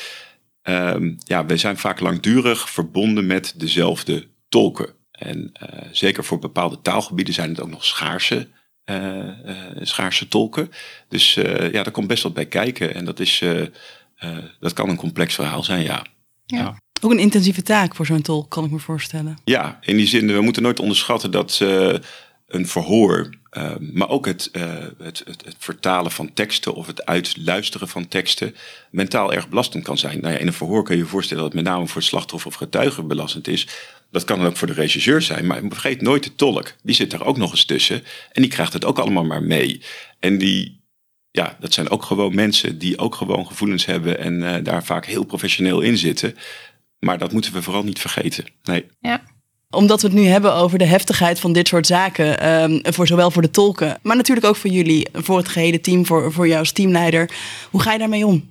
um, 0.62 1.18
ja, 1.18 1.47
we 1.47 1.57
zijn 1.57 1.79
vaak 1.79 2.01
langdurig 2.01 2.71
verbonden 2.71 3.27
met 3.27 3.55
dezelfde 3.57 4.27
tolken. 4.49 4.94
En 5.11 5.53
uh, 5.62 5.79
zeker 5.92 6.25
voor 6.25 6.38
bepaalde 6.38 6.81
taalgebieden 6.83 7.35
zijn 7.35 7.49
het 7.49 7.61
ook 7.61 7.71
nog 7.71 7.85
schaarse 7.85 8.49
schaarse 9.81 10.29
tolken. 10.29 10.70
Dus 11.09 11.37
uh, 11.37 11.72
ja, 11.72 11.83
daar 11.83 11.90
komt 11.90 12.07
best 12.07 12.22
wat 12.22 12.35
bij 12.35 12.46
kijken. 12.46 12.94
En 12.94 13.05
dat, 13.05 13.20
is, 13.20 13.42
dat 14.61 14.72
kan 14.72 14.88
een 14.88 14.96
complex 14.96 15.35
verhaal 15.35 15.62
zijn, 15.62 15.83
ja. 15.83 16.05
ja. 16.46 16.59
ja. 16.59 16.77
Ook 17.01 17.11
een 17.11 17.18
intensieve 17.18 17.62
taak 17.62 17.94
voor 17.94 18.07
zo'n 18.07 18.22
tolk, 18.22 18.51
kan 18.51 18.64
ik 18.64 18.70
me 18.70 18.79
voorstellen. 18.79 19.38
Ja, 19.44 19.79
in 19.81 19.96
die 19.96 20.07
zin, 20.07 20.27
we 20.27 20.40
moeten 20.40 20.62
nooit 20.62 20.81
onderschatten 20.81 21.31
dat 21.31 21.59
uh, 21.62 21.94
een 22.46 22.66
verhoor, 22.66 23.31
uh, 23.53 23.70
maar 23.92 24.09
ook 24.09 24.27
het, 24.27 24.48
uh, 24.53 24.62
het, 24.98 25.22
het, 25.24 25.44
het, 25.44 25.55
vertalen 25.59 26.11
van 26.11 26.33
teksten 26.33 26.74
of 26.74 26.87
het 26.87 27.07
uitluisteren 27.07 27.88
van 27.88 28.09
teksten 28.09 28.55
mentaal 28.90 29.33
erg 29.33 29.48
belastend 29.48 29.85
kan 29.85 29.98
zijn. 29.98 30.20
Nou 30.20 30.35
ja, 30.35 30.40
in 30.40 30.46
een 30.46 30.53
verhoor 30.53 30.85
kun 30.85 30.96
je 30.96 31.03
je 31.03 31.09
voorstellen 31.09 31.42
dat 31.42 31.53
het 31.53 31.62
met 31.62 31.72
name 31.72 31.87
voor 31.87 31.96
het 31.96 32.11
slachtoffer 32.11 32.51
of 32.51 32.57
getuige 32.57 33.03
belastend 33.03 33.48
is. 33.48 33.66
Dat 34.11 34.25
kan 34.25 34.47
ook 34.47 34.57
voor 34.57 34.66
de 34.66 34.73
regisseur 34.73 35.23
zijn, 35.23 35.47
maar 35.47 35.62
vergeet 35.68 36.01
nooit 36.03 36.25
de 36.25 36.35
tolk. 36.35 36.75
Die 36.83 36.94
zit 36.94 37.11
daar 37.11 37.25
ook 37.25 37.37
nog 37.37 37.51
eens 37.51 37.64
tussen 37.64 38.03
en 38.33 38.42
die 38.42 38.51
krijgt 38.51 38.73
het 38.73 38.85
ook 38.85 38.99
allemaal 38.99 39.25
maar 39.25 39.42
mee. 39.42 39.83
En 40.21 40.38
die, 40.38 40.81
ja, 41.31 41.57
dat 41.61 41.73
zijn 41.73 41.90
ook 41.90 42.03
gewoon 42.03 42.35
mensen 42.35 42.79
die 42.79 42.99
ook 42.99 43.14
gewoon 43.14 43.47
gevoelens 43.47 43.85
hebben 43.85 44.18
en 44.18 44.64
daar 44.64 44.85
vaak 44.85 45.07
heel 45.07 45.25
professioneel 45.25 45.81
in 45.81 45.99
zitten. 45.99 46.37
Maar 46.99 47.18
dat 47.18 47.33
moeten 47.33 47.53
we 47.53 47.62
vooral 47.62 47.85
niet 47.85 47.99
vergeten. 47.99 48.44
Nee. 48.62 48.87
Ja. 49.01 49.23
Omdat 49.71 50.03
we 50.03 50.09
het 50.09 50.16
nu 50.16 50.25
hebben 50.25 50.55
over 50.55 50.79
de 50.79 50.85
heftigheid 50.85 51.40
van 51.40 51.53
dit 51.53 51.68
soort 51.68 51.87
zaken. 51.87 52.49
Um, 52.62 52.81
voor 52.83 53.07
zowel 53.07 53.31
voor 53.31 53.42
de 53.42 53.51
tolken, 53.51 53.99
maar 54.03 54.16
natuurlijk 54.16 54.47
ook 54.47 54.57
voor 54.57 54.71
jullie, 54.71 55.09
voor 55.12 55.37
het 55.37 55.49
gehele 55.49 55.81
team, 55.81 56.07
voor, 56.07 56.33
voor 56.33 56.47
jou 56.47 56.59
als 56.59 56.73
teamleider. 56.73 57.31
Hoe 57.71 57.83
ga 57.83 57.92
je 57.92 57.99
daarmee 57.99 58.27
om? 58.27 58.51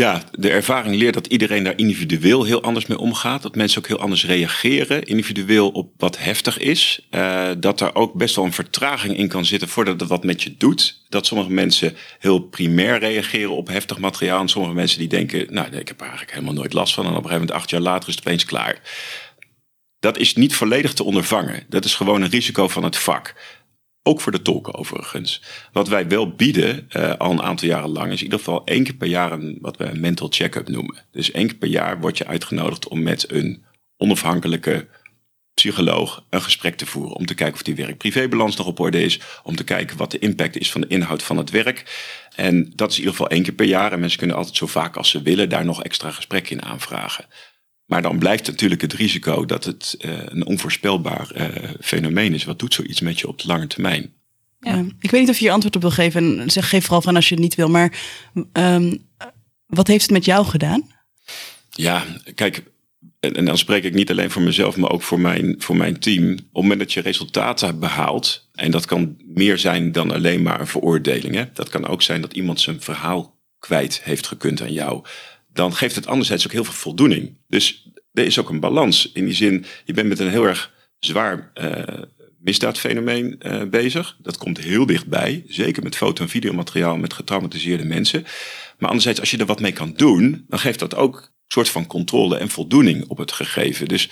Ja, 0.00 0.22
de 0.32 0.50
ervaring 0.50 0.96
leert 0.96 1.14
dat 1.14 1.26
iedereen 1.26 1.64
daar 1.64 1.78
individueel 1.78 2.44
heel 2.44 2.62
anders 2.62 2.86
mee 2.86 2.98
omgaat. 2.98 3.42
Dat 3.42 3.54
mensen 3.54 3.78
ook 3.78 3.86
heel 3.86 3.98
anders 3.98 4.26
reageren, 4.26 5.02
individueel 5.02 5.70
op 5.70 5.92
wat 5.96 6.18
heftig 6.18 6.58
is. 6.58 7.06
Uh, 7.10 7.48
dat 7.58 7.80
er 7.80 7.94
ook 7.94 8.14
best 8.14 8.36
wel 8.36 8.44
een 8.44 8.52
vertraging 8.52 9.16
in 9.16 9.28
kan 9.28 9.44
zitten 9.44 9.68
voordat 9.68 10.00
het 10.00 10.08
wat 10.08 10.24
met 10.24 10.42
je 10.42 10.54
doet. 10.56 11.04
Dat 11.08 11.26
sommige 11.26 11.50
mensen 11.50 11.96
heel 12.18 12.38
primair 12.38 12.98
reageren 12.98 13.56
op 13.56 13.68
heftig 13.68 13.98
materiaal. 13.98 14.40
En 14.40 14.48
sommige 14.48 14.74
mensen 14.74 14.98
die 14.98 15.08
denken, 15.08 15.46
nou, 15.54 15.66
ik 15.76 15.88
heb 15.88 15.96
er 15.96 16.06
eigenlijk 16.06 16.32
helemaal 16.32 16.54
nooit 16.54 16.72
last 16.72 16.94
van. 16.94 17.04
En 17.04 17.10
op 17.10 17.16
een 17.16 17.22
gegeven 17.22 17.46
moment, 17.46 17.60
acht 17.60 17.70
jaar 17.70 17.80
later, 17.80 18.08
is 18.08 18.14
het 18.14 18.26
opeens 18.26 18.44
klaar. 18.44 18.80
Dat 20.00 20.18
is 20.18 20.34
niet 20.34 20.54
volledig 20.54 20.92
te 20.92 21.04
ondervangen. 21.04 21.64
Dat 21.68 21.84
is 21.84 21.94
gewoon 21.94 22.22
een 22.22 22.30
risico 22.30 22.68
van 22.68 22.84
het 22.84 22.96
vak. 22.96 23.34
Ook 24.08 24.20
voor 24.20 24.32
de 24.32 24.42
tolken 24.42 24.74
overigens. 24.74 25.42
Wat 25.72 25.88
wij 25.88 26.08
wel 26.08 26.30
bieden, 26.30 26.88
uh, 26.96 27.14
al 27.16 27.30
een 27.30 27.42
aantal 27.42 27.68
jaren 27.68 27.88
lang, 27.88 28.12
is 28.12 28.18
in 28.18 28.24
ieder 28.24 28.38
geval 28.38 28.64
één 28.64 28.84
keer 28.84 28.94
per 28.94 29.08
jaar 29.08 29.32
een, 29.32 29.58
wat 29.60 29.76
we 29.76 29.84
een 29.84 30.00
mental 30.00 30.28
check-up 30.30 30.68
noemen. 30.68 31.04
Dus 31.12 31.30
één 31.30 31.46
keer 31.46 31.56
per 31.56 31.68
jaar 31.68 32.00
word 32.00 32.18
je 32.18 32.26
uitgenodigd 32.26 32.88
om 32.88 33.02
met 33.02 33.32
een 33.32 33.64
onafhankelijke 33.96 34.88
psycholoog 35.54 36.24
een 36.30 36.42
gesprek 36.42 36.76
te 36.76 36.86
voeren. 36.86 37.16
Om 37.16 37.26
te 37.26 37.34
kijken 37.34 37.54
of 37.54 37.62
die 37.62 37.74
werk-privébalans 37.74 38.56
nog 38.56 38.66
op 38.66 38.80
orde 38.80 39.02
is. 39.02 39.20
Om 39.42 39.56
te 39.56 39.64
kijken 39.64 39.96
wat 39.96 40.10
de 40.10 40.18
impact 40.18 40.58
is 40.58 40.70
van 40.70 40.80
de 40.80 40.86
inhoud 40.86 41.22
van 41.22 41.36
het 41.36 41.50
werk. 41.50 41.84
En 42.34 42.72
dat 42.74 42.90
is 42.90 42.94
in 42.94 43.00
ieder 43.00 43.16
geval 43.16 43.30
één 43.30 43.42
keer 43.42 43.54
per 43.54 43.66
jaar. 43.66 43.92
En 43.92 44.00
mensen 44.00 44.18
kunnen 44.18 44.36
altijd 44.36 44.56
zo 44.56 44.66
vaak 44.66 44.96
als 44.96 45.10
ze 45.10 45.22
willen 45.22 45.48
daar 45.48 45.64
nog 45.64 45.82
extra 45.82 46.10
gesprekken 46.10 46.56
in 46.56 46.64
aanvragen. 46.64 47.24
Maar 47.88 48.02
dan 48.02 48.18
blijft 48.18 48.46
natuurlijk 48.46 48.80
het 48.80 48.92
risico 48.92 49.44
dat 49.44 49.64
het 49.64 49.96
uh, 50.00 50.18
een 50.24 50.46
onvoorspelbaar 50.46 51.30
uh, 51.36 51.70
fenomeen 51.80 52.34
is. 52.34 52.44
Wat 52.44 52.58
doet 52.58 52.74
zoiets 52.74 53.00
met 53.00 53.18
je 53.18 53.28
op 53.28 53.38
de 53.38 53.46
lange 53.46 53.66
termijn? 53.66 54.12
Ja. 54.60 54.84
ik 55.00 55.10
weet 55.10 55.20
niet 55.20 55.30
of 55.30 55.38
je 55.38 55.44
hier 55.44 55.52
antwoord 55.52 55.76
op 55.76 55.82
wil 55.82 55.90
geven. 55.90 56.40
En 56.40 56.50
zeg, 56.50 56.68
geef 56.68 56.84
vooral 56.84 57.02
van 57.02 57.16
als 57.16 57.28
je 57.28 57.34
het 57.34 57.44
niet 57.44 57.54
wil. 57.54 57.68
Maar 57.68 57.98
um, 58.52 59.06
wat 59.66 59.86
heeft 59.86 60.02
het 60.02 60.10
met 60.10 60.24
jou 60.24 60.46
gedaan? 60.46 60.90
Ja, 61.70 62.04
kijk, 62.34 62.62
en, 63.20 63.34
en, 63.34 63.44
dan 63.44 63.58
spreek 63.58 63.84
ik 63.84 63.94
niet 63.94 64.10
alleen 64.10 64.30
voor 64.30 64.42
mezelf, 64.42 64.76
maar 64.76 64.90
ook 64.90 65.02
voor 65.02 65.20
mijn, 65.20 65.54
voor 65.58 65.76
mijn 65.76 65.98
team. 65.98 66.32
Op 66.32 66.38
het 66.38 66.52
moment 66.52 66.78
dat 66.78 66.92
je 66.92 67.00
resultaten 67.00 67.78
behaalt, 67.78 68.48
en 68.54 68.70
dat 68.70 68.86
kan 68.86 69.16
meer 69.26 69.58
zijn 69.58 69.92
dan 69.92 70.10
alleen 70.10 70.42
maar 70.42 70.60
een 70.60 70.66
veroordeling. 70.66 71.34
Hè? 71.34 71.44
Dat 71.52 71.68
kan 71.68 71.86
ook 71.86 72.02
zijn 72.02 72.20
dat 72.20 72.32
iemand 72.32 72.60
zijn 72.60 72.80
verhaal 72.80 73.38
kwijt 73.58 74.00
heeft 74.02 74.26
gekund 74.26 74.62
aan 74.62 74.72
jou 74.72 75.04
dan 75.52 75.74
geeft 75.74 75.94
het 75.94 76.06
anderzijds 76.06 76.46
ook 76.46 76.52
heel 76.52 76.64
veel 76.64 76.72
voldoening. 76.72 77.36
Dus 77.48 77.90
er 78.12 78.24
is 78.24 78.38
ook 78.38 78.50
een 78.50 78.60
balans. 78.60 79.12
In 79.12 79.24
die 79.24 79.34
zin, 79.34 79.64
je 79.84 79.92
bent 79.92 80.08
met 80.08 80.18
een 80.18 80.30
heel 80.30 80.46
erg 80.46 80.72
zwaar 80.98 81.50
uh, 81.54 81.82
misdaadfenomeen 82.38 83.40
uh, 83.40 83.62
bezig. 83.62 84.16
Dat 84.22 84.38
komt 84.38 84.58
heel 84.58 84.86
dichtbij. 84.86 85.44
Zeker 85.48 85.82
met 85.82 85.96
foto- 85.96 86.22
en 86.22 86.28
videomateriaal 86.28 86.96
met 86.96 87.12
getraumatiseerde 87.12 87.84
mensen. 87.84 88.22
Maar 88.78 88.88
anderzijds, 88.88 89.20
als 89.20 89.30
je 89.30 89.38
er 89.38 89.46
wat 89.46 89.60
mee 89.60 89.72
kan 89.72 89.92
doen, 89.96 90.44
dan 90.48 90.58
geeft 90.58 90.78
dat 90.78 90.94
ook 90.94 91.16
een 91.16 91.30
soort 91.46 91.68
van 91.68 91.86
controle 91.86 92.36
en 92.36 92.48
voldoening 92.48 93.04
op 93.08 93.18
het 93.18 93.32
gegeven. 93.32 93.88
Dus 93.88 94.08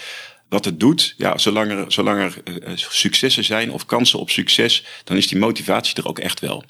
wat 0.48 0.64
het 0.64 0.80
doet, 0.80 1.14
ja, 1.16 1.38
zolang 1.38 1.70
er, 1.70 2.42
uh, 2.44 2.72
successen 2.74 3.44
zijn 3.44 3.70
of 3.70 3.86
kansen 3.86 4.18
op 4.18 4.30
succes, 4.30 4.84
dan 5.04 5.16
is 5.16 5.28
die 5.28 5.38
motivatie 5.38 5.94
er 5.94 6.08
ook 6.08 6.18
echt 6.18 6.40
wel. 6.40 6.64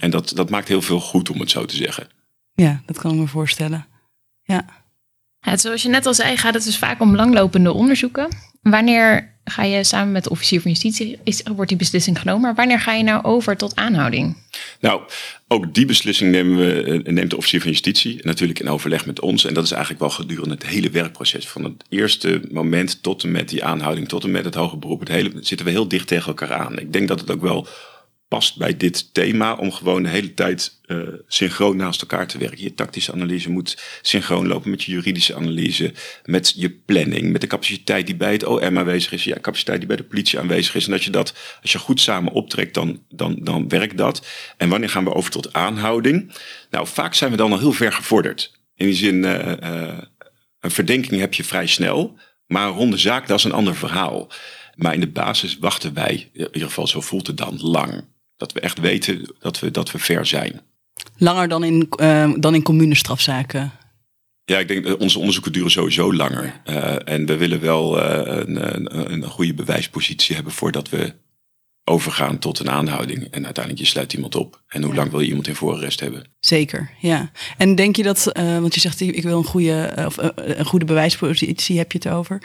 En 0.00 0.10
dat, 0.10 0.32
dat 0.34 0.50
maakt 0.50 0.68
heel 0.68 0.82
veel 0.82 1.00
goed, 1.00 1.30
om 1.30 1.40
het 1.40 1.50
zo 1.50 1.64
te 1.64 1.76
zeggen. 1.76 2.08
Ja, 2.62 2.82
dat 2.86 2.98
kan 2.98 3.12
ik 3.12 3.18
me 3.18 3.26
voorstellen. 3.26 3.86
Ja. 4.42 4.66
ja. 5.40 5.56
Zoals 5.56 5.82
je 5.82 5.88
net 5.88 6.06
al 6.06 6.14
zei, 6.14 6.36
gaat 6.36 6.54
het 6.54 6.64
dus 6.64 6.78
vaak 6.78 7.00
om 7.00 7.16
langlopende 7.16 7.72
onderzoeken. 7.72 8.28
Wanneer 8.62 9.36
ga 9.44 9.62
je 9.62 9.84
samen 9.84 10.12
met 10.12 10.24
de 10.24 10.30
officier 10.30 10.60
van 10.60 10.70
justitie, 10.70 11.18
is, 11.24 11.42
wordt 11.54 11.68
die 11.68 11.78
beslissing 11.78 12.18
genomen, 12.18 12.42
maar 12.42 12.54
wanneer 12.54 12.80
ga 12.80 12.92
je 12.92 13.02
nou 13.02 13.24
over 13.24 13.56
tot 13.56 13.76
aanhouding? 13.76 14.36
Nou, 14.80 15.02
ook 15.48 15.74
die 15.74 15.86
beslissing 15.86 16.30
nemen 16.30 16.56
we, 16.56 16.82
eh, 16.82 17.12
neemt 17.12 17.30
de 17.30 17.36
officier 17.36 17.60
van 17.60 17.70
justitie, 17.70 18.18
natuurlijk 18.22 18.60
in 18.60 18.68
overleg 18.68 19.06
met 19.06 19.20
ons. 19.20 19.44
En 19.44 19.54
dat 19.54 19.64
is 19.64 19.70
eigenlijk 19.70 20.00
wel 20.00 20.10
gedurende 20.10 20.54
het 20.54 20.66
hele 20.66 20.90
werkproces. 20.90 21.48
Van 21.48 21.64
het 21.64 21.84
eerste 21.88 22.42
moment 22.50 23.02
tot 23.02 23.22
en 23.22 23.30
met 23.30 23.48
die 23.48 23.64
aanhouding, 23.64 24.08
tot 24.08 24.24
en 24.24 24.30
met 24.30 24.44
het 24.44 24.54
hoger 24.54 24.78
beroep. 24.78 25.00
Het 25.00 25.08
hele, 25.08 25.32
zitten 25.40 25.66
we 25.66 25.72
heel 25.72 25.88
dicht 25.88 26.06
tegen 26.06 26.26
elkaar 26.26 26.54
aan. 26.54 26.78
Ik 26.78 26.92
denk 26.92 27.08
dat 27.08 27.20
het 27.20 27.30
ook 27.30 27.42
wel 27.42 27.68
past 28.28 28.58
bij 28.58 28.76
dit 28.76 29.14
thema 29.14 29.54
om 29.54 29.72
gewoon 29.72 30.02
de 30.02 30.08
hele 30.08 30.34
tijd 30.34 30.78
uh, 30.86 31.08
synchroon 31.26 31.76
naast 31.76 32.00
elkaar 32.00 32.26
te 32.26 32.38
werken. 32.38 32.62
Je 32.62 32.74
tactische 32.74 33.12
analyse 33.12 33.50
moet 33.50 33.78
synchroon 34.02 34.46
lopen 34.46 34.70
met 34.70 34.82
je 34.82 34.92
juridische 34.92 35.34
analyse, 35.34 35.92
met 36.24 36.52
je 36.56 36.70
planning, 36.70 37.32
met 37.32 37.40
de 37.40 37.46
capaciteit 37.46 38.06
die 38.06 38.16
bij 38.16 38.32
het 38.32 38.44
OM 38.44 38.78
aanwezig 38.78 39.12
is, 39.12 39.24
ja, 39.24 39.40
capaciteit 39.40 39.78
die 39.78 39.88
bij 39.88 39.96
de 39.96 40.04
politie 40.04 40.38
aanwezig 40.38 40.74
is. 40.74 40.84
En 40.84 40.90
dat 40.90 41.04
je 41.04 41.10
dat, 41.10 41.34
als 41.62 41.72
je 41.72 41.78
goed 41.78 42.00
samen 42.00 42.32
optrekt, 42.32 42.74
dan, 42.74 43.02
dan, 43.08 43.38
dan 43.40 43.68
werkt 43.68 43.96
dat. 43.96 44.26
En 44.56 44.68
wanneer 44.68 44.90
gaan 44.90 45.04
we 45.04 45.14
over 45.14 45.30
tot 45.30 45.52
aanhouding? 45.52 46.32
Nou, 46.70 46.86
vaak 46.86 47.14
zijn 47.14 47.30
we 47.30 47.36
dan 47.36 47.52
al 47.52 47.58
heel 47.58 47.72
ver 47.72 47.92
gevorderd. 47.92 48.52
In 48.74 48.86
die 48.86 48.94
zin, 48.94 49.14
uh, 49.14 49.52
uh, 49.62 49.98
een 50.60 50.70
verdenking 50.70 51.20
heb 51.20 51.34
je 51.34 51.44
vrij 51.44 51.66
snel, 51.66 52.18
maar 52.46 52.66
een 52.66 52.74
ronde 52.74 52.98
zaak, 52.98 53.26
dat 53.26 53.38
is 53.38 53.44
een 53.44 53.52
ander 53.52 53.76
verhaal. 53.76 54.30
Maar 54.74 54.94
in 54.94 55.00
de 55.00 55.10
basis 55.10 55.58
wachten 55.58 55.94
wij, 55.94 56.30
in 56.32 56.48
ieder 56.52 56.68
geval 56.68 56.86
zo 56.86 57.00
voelt 57.00 57.26
het 57.26 57.36
dan, 57.36 57.60
lang. 57.60 58.04
Dat 58.38 58.52
we 58.52 58.60
echt 58.60 58.78
weten 58.78 59.34
dat 59.38 59.60
we, 59.60 59.70
dat 59.70 59.90
we 59.90 59.98
ver 59.98 60.26
zijn. 60.26 60.60
Langer 61.16 61.48
dan 61.48 61.64
in, 61.64 61.88
uh, 62.00 62.32
dan 62.36 62.54
in 62.54 62.62
communestrafzaken? 62.62 63.72
Ja, 64.44 64.58
ik 64.58 64.68
denk 64.68 64.84
dat 64.84 64.98
onze 64.98 65.18
onderzoeken 65.18 65.52
duren 65.52 65.70
sowieso 65.70 66.14
langer. 66.14 66.60
Uh, 66.66 67.08
en 67.08 67.26
we 67.26 67.36
willen 67.36 67.60
wel 67.60 67.98
uh, 67.98 68.20
een, 68.24 68.74
een, 68.74 69.12
een, 69.12 69.24
goede 69.24 69.54
bewijspositie 69.54 70.34
hebben 70.34 70.52
voordat 70.52 70.88
we 70.88 71.14
overgaan 71.84 72.38
tot 72.38 72.58
een 72.58 72.70
aanhouding. 72.70 73.24
En 73.30 73.44
uiteindelijk 73.44 73.84
je 73.84 73.90
sluit 73.90 74.12
iemand 74.12 74.34
op. 74.34 74.62
En 74.68 74.82
hoe 74.82 74.92
ja. 74.92 74.98
lang 74.98 75.10
wil 75.10 75.20
je 75.20 75.26
iemand 75.26 75.48
in 75.48 75.54
voorarrest 75.54 76.00
hebben? 76.00 76.24
Zeker, 76.40 76.90
ja. 77.00 77.30
En 77.56 77.74
denk 77.74 77.96
je 77.96 78.02
dat, 78.02 78.30
want 78.34 78.74
je 78.74 78.80
zegt 78.80 79.00
ik 79.00 79.22
wil 79.22 79.38
een 79.38 79.44
goede, 79.44 79.92
of 80.06 80.16
een 80.34 80.64
goede 80.64 80.84
bewijspositie, 80.84 81.78
heb 81.78 81.92
je 81.92 81.98
het 81.98 82.08
over. 82.08 82.42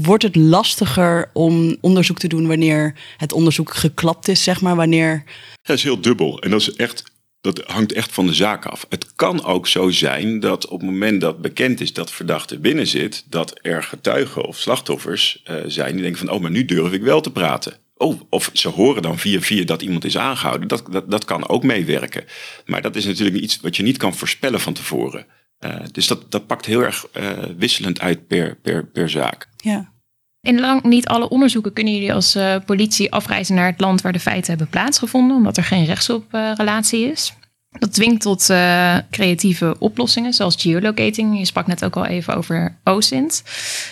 Wordt 0.00 0.22
het 0.22 0.36
lastiger 0.36 1.30
om 1.32 1.76
onderzoek 1.80 2.18
te 2.18 2.28
doen 2.28 2.46
wanneer 2.46 2.94
het 3.16 3.32
onderzoek 3.32 3.74
geklapt 3.74 4.28
is, 4.28 4.42
zeg 4.42 4.60
maar? 4.60 4.76
Wanneer... 4.76 5.24
Dat 5.62 5.76
is 5.76 5.82
heel 5.82 6.00
dubbel. 6.00 6.40
En 6.40 6.50
dat, 6.50 6.60
is 6.60 6.72
echt, 6.72 7.04
dat 7.40 7.62
hangt 7.66 7.92
echt 7.92 8.12
van 8.12 8.26
de 8.26 8.32
zaak 8.32 8.66
af. 8.66 8.86
Het 8.88 9.14
kan 9.14 9.44
ook 9.44 9.66
zo 9.66 9.90
zijn 9.90 10.40
dat 10.40 10.68
op 10.68 10.80
het 10.80 10.90
moment 10.90 11.20
dat 11.20 11.40
bekend 11.40 11.80
is 11.80 11.92
dat 11.92 12.12
verdachte 12.12 12.58
binnen 12.58 12.86
zit, 12.86 13.24
dat 13.28 13.58
er 13.62 13.82
getuigen 13.82 14.44
of 14.44 14.58
slachtoffers 14.58 15.42
uh, 15.50 15.56
zijn 15.66 15.92
die 15.92 16.02
denken 16.02 16.26
van, 16.26 16.30
oh, 16.30 16.40
maar 16.40 16.50
nu 16.50 16.64
durf 16.64 16.92
ik 16.92 17.02
wel 17.02 17.20
te 17.20 17.32
praten. 17.32 17.76
Oh, 17.96 18.20
of 18.28 18.50
ze 18.52 18.68
horen 18.68 19.02
dan 19.02 19.18
via 19.18 19.40
via 19.40 19.64
dat 19.64 19.82
iemand 19.82 20.04
is 20.04 20.18
aangehouden. 20.18 20.68
Dat, 20.68 20.84
dat, 20.90 21.10
dat 21.10 21.24
kan 21.24 21.48
ook 21.48 21.62
meewerken. 21.62 22.24
Maar 22.66 22.82
dat 22.82 22.96
is 22.96 23.04
natuurlijk 23.04 23.42
iets 23.42 23.60
wat 23.60 23.76
je 23.76 23.82
niet 23.82 23.96
kan 23.96 24.14
voorspellen 24.14 24.60
van 24.60 24.72
tevoren. 24.72 25.26
Uh, 25.64 25.74
dus 25.92 26.06
dat, 26.06 26.30
dat 26.30 26.46
pakt 26.46 26.66
heel 26.66 26.80
erg 26.80 27.06
uh, 27.12 27.30
wisselend 27.56 28.00
uit 28.00 28.26
per, 28.26 28.56
per, 28.56 28.86
per 28.86 29.10
zaak. 29.10 29.48
Ja. 29.56 29.90
In 30.40 30.60
lang 30.60 30.82
niet 30.82 31.06
alle 31.06 31.28
onderzoeken 31.28 31.72
kunnen 31.72 31.92
jullie 31.92 32.12
als 32.14 32.36
uh, 32.36 32.56
politie 32.66 33.12
afreizen 33.12 33.54
naar 33.54 33.70
het 33.70 33.80
land 33.80 34.00
waar 34.00 34.12
de 34.12 34.20
feiten 34.20 34.50
hebben 34.50 34.68
plaatsgevonden, 34.68 35.36
omdat 35.36 35.56
er 35.56 35.64
geen 35.64 35.84
rechtsoprelatie 35.84 37.10
is. 37.10 37.34
Dat 37.78 37.94
dwingt 37.94 38.20
tot 38.20 38.50
uh, 38.50 38.96
creatieve 39.10 39.76
oplossingen, 39.78 40.32
zoals 40.32 40.62
geolocating. 40.62 41.38
Je 41.38 41.44
sprak 41.44 41.66
net 41.66 41.84
ook 41.84 41.96
al 41.96 42.06
even 42.06 42.36
over 42.36 42.78
OSINT. 42.84 43.42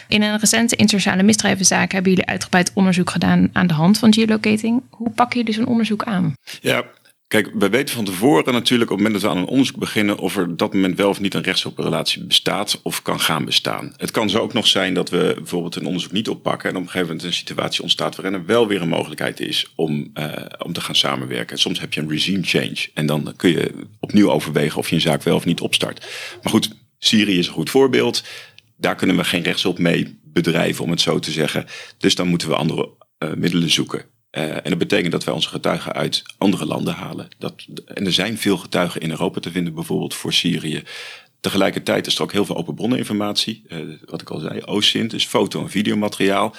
In 0.09 0.22
een 0.22 0.38
recente 0.38 0.76
internationale 0.76 1.22
misdrijvenzaak 1.22 1.92
hebben 1.92 2.11
jullie 2.11 2.26
uitgebreid 2.26 2.70
onderzoek 2.74 3.11
gedaan 3.11 3.50
aan 3.52 3.66
de 3.66 3.74
hand 3.74 3.98
van 3.98 4.14
geolocating. 4.14 4.83
Hoe 4.90 5.11
pakken 5.11 5.38
jullie 5.38 5.54
zo'n 5.54 5.66
onderzoek 5.66 6.04
aan? 6.04 6.35
Ja, 6.61 6.85
Kijk, 7.30 7.50
we 7.54 7.68
weten 7.68 7.94
van 7.94 8.04
tevoren 8.04 8.52
natuurlijk 8.52 8.90
op 8.90 8.96
het 8.96 9.06
moment 9.06 9.22
dat 9.22 9.32
we 9.32 9.38
aan 9.38 9.42
een 9.42 9.50
onderzoek 9.50 9.76
beginnen 9.76 10.18
of 10.18 10.36
er 10.36 10.48
op 10.48 10.58
dat 10.58 10.74
moment 10.74 10.96
wel 10.96 11.08
of 11.08 11.20
niet 11.20 11.34
een 11.34 11.42
rechtsoprelatie 11.42 12.24
bestaat 12.24 12.80
of 12.82 13.02
kan 13.02 13.20
gaan 13.20 13.44
bestaan. 13.44 13.92
Het 13.96 14.10
kan 14.10 14.30
zo 14.30 14.38
ook 14.38 14.52
nog 14.52 14.66
zijn 14.66 14.94
dat 14.94 15.10
we 15.10 15.32
bijvoorbeeld 15.36 15.76
een 15.76 15.86
onderzoek 15.86 16.12
niet 16.12 16.28
oppakken 16.28 16.70
en 16.70 16.76
op 16.76 16.82
een 16.82 16.88
gegeven 16.88 17.08
moment 17.08 17.26
een 17.26 17.32
situatie 17.32 17.82
ontstaat 17.82 18.16
waarin 18.16 18.34
er 18.34 18.46
wel 18.46 18.66
weer 18.66 18.82
een 18.82 18.88
mogelijkheid 18.88 19.40
is 19.40 19.72
om, 19.76 20.10
uh, 20.14 20.32
om 20.58 20.72
te 20.72 20.80
gaan 20.80 20.94
samenwerken. 20.94 21.58
soms 21.58 21.80
heb 21.80 21.92
je 21.92 22.00
een 22.00 22.10
regime 22.10 22.42
change 22.42 22.88
en 22.94 23.06
dan 23.06 23.32
kun 23.36 23.50
je 23.50 23.74
opnieuw 24.00 24.30
overwegen 24.30 24.78
of 24.78 24.88
je 24.88 24.94
een 24.94 25.00
zaak 25.00 25.22
wel 25.22 25.36
of 25.36 25.44
niet 25.44 25.60
opstart. 25.60 26.06
Maar 26.42 26.52
goed, 26.52 26.70
Syrië 26.98 27.38
is 27.38 27.46
een 27.46 27.52
goed 27.52 27.70
voorbeeld 27.70 28.22
daar 28.80 28.94
kunnen 28.94 29.16
we 29.16 29.24
geen 29.24 29.42
rechtshulp 29.42 29.78
mee 29.78 30.20
bedrijven, 30.24 30.84
om 30.84 30.90
het 30.90 31.00
zo 31.00 31.18
te 31.18 31.30
zeggen. 31.30 31.66
Dus 31.98 32.14
dan 32.14 32.28
moeten 32.28 32.48
we 32.48 32.54
andere 32.54 32.88
uh, 33.18 33.32
middelen 33.32 33.70
zoeken. 33.70 34.04
Uh, 34.32 34.42
en 34.42 34.62
dat 34.64 34.78
betekent 34.78 35.12
dat 35.12 35.24
wij 35.24 35.34
onze 35.34 35.48
getuigen 35.48 35.92
uit 35.92 36.22
andere 36.38 36.66
landen 36.66 36.94
halen. 36.94 37.28
Dat, 37.38 37.66
en 37.84 38.06
er 38.06 38.12
zijn 38.12 38.38
veel 38.38 38.56
getuigen 38.56 39.00
in 39.00 39.10
Europa 39.10 39.40
te 39.40 39.50
vinden, 39.50 39.74
bijvoorbeeld 39.74 40.14
voor 40.14 40.32
Syrië. 40.32 40.82
Tegelijkertijd 41.40 42.06
is 42.06 42.16
er 42.16 42.22
ook 42.22 42.32
heel 42.32 42.44
veel 42.44 42.56
open 42.56 42.74
bronneninformatie. 42.74 43.64
Uh, 43.68 43.78
wat 44.04 44.20
ik 44.20 44.30
al 44.30 44.38
zei, 44.38 44.62
OSINT, 44.64 45.10
dus 45.10 45.26
foto- 45.26 45.60
en 45.60 45.70
videomateriaal. 45.70 46.54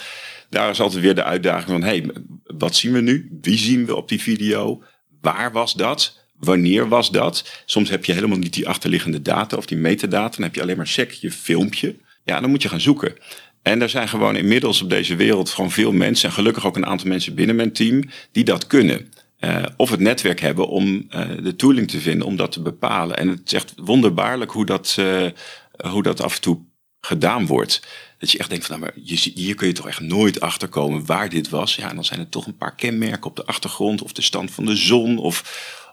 Daar 0.50 0.70
is 0.70 0.80
altijd 0.80 1.02
weer 1.02 1.16
de 1.16 1.24
uitdaging 1.24 1.70
van, 1.70 1.84
hey, 1.84 2.10
wat 2.44 2.76
zien 2.76 2.92
we 2.94 3.02
nu? 3.02 3.38
Wie 3.42 3.58
zien 3.58 3.86
we 3.86 3.96
op 3.96 4.10
die 4.10 4.22
video? 4.22 4.84
Waar 5.22 5.52
was 5.52 5.74
dat? 5.74 6.20
Wanneer 6.38 6.88
was 6.88 7.12
dat? 7.12 7.64
Soms 7.66 7.90
heb 7.90 8.06
je 8.06 8.14
helemaal 8.14 8.38
niet 8.38 8.54
die 8.54 8.68
achterliggende 8.68 9.22
data 9.22 9.58
of 9.58 9.66
die 9.66 9.78
metadata. 9.78 10.36
Dan 10.36 10.46
heb 10.46 10.56
je 10.56 10.62
alleen 10.62 10.78
maar 10.78 10.88
sec 10.88 11.12
je 11.12 11.32
filmpje. 11.32 11.96
Ja, 12.24 12.40
dan 12.40 12.50
moet 12.50 12.62
je 12.62 12.70
gaan 12.70 12.82
zoeken. 12.82 13.16
En 13.62 13.82
er 13.82 13.90
zijn 13.90 14.08
gewoon 14.08 14.36
inmiddels 14.36 14.82
op 14.82 14.90
deze 14.90 15.16
wereld 15.16 15.50
gewoon 15.50 15.72
veel 15.72 15.92
mensen, 15.92 16.30
en 16.30 16.36
gelukkig 16.36 16.66
ook 16.66 16.76
een 16.76 16.86
aantal 16.86 17.08
mensen 17.08 17.36
binnen 17.36 17.56
mijn 17.56 17.74
team, 17.74 18.04
die 18.32 18.44
dat 18.44 18.68
kunnen. 18.68 19.12
Uh, 19.40 19.64
of 19.78 19.90
het 19.90 20.00
netwerk 20.00 20.40
hebben 20.40 20.68
om 20.68 21.08
uh, 21.10 21.30
de 21.44 21.56
tooling 21.56 21.88
te 21.88 22.00
vinden 22.00 22.28
om 22.28 22.36
dat 22.36 22.52
te 22.52 22.62
bepalen. 22.62 23.18
En 23.18 23.28
het 23.28 23.42
is 23.46 23.54
echt 23.54 23.74
wonderbaarlijk 23.76 24.52
hoe 24.52 24.66
dat, 24.66 24.96
uh, 25.00 25.26
hoe 25.92 26.04
dat 26.04 26.22
af 26.22 26.36
en 26.36 26.42
toe 26.42 26.60
gedaan 27.02 27.46
wordt. 27.46 27.82
Dat 28.20 28.32
je 28.32 28.38
echt 28.38 28.50
denkt 28.50 28.66
van, 28.66 28.80
nou, 28.80 28.92
maar 28.92 29.04
je, 29.06 29.32
hier 29.36 29.56
kun 29.56 29.68
je 29.68 29.74
toch 29.74 29.88
echt 29.88 30.00
nooit 30.00 30.40
achterkomen 30.40 31.06
waar 31.06 31.30
dit 31.30 31.50
was. 31.50 31.76
Ja, 31.76 31.90
en 31.90 31.96
dan 31.96 32.06
zijn 32.06 32.20
er 32.20 32.30
toch 32.30 32.46
een 32.46 32.58
paar 32.58 32.76
kenmerken 32.76 33.30
op 33.30 33.36
de 33.36 33.46
achtergrond 33.46 34.02
of 34.02 34.14
de 34.14 34.22
stand 34.22 34.52
van 34.52 34.66
de 34.66 34.76
zon 34.76 35.18
of, 35.18 35.44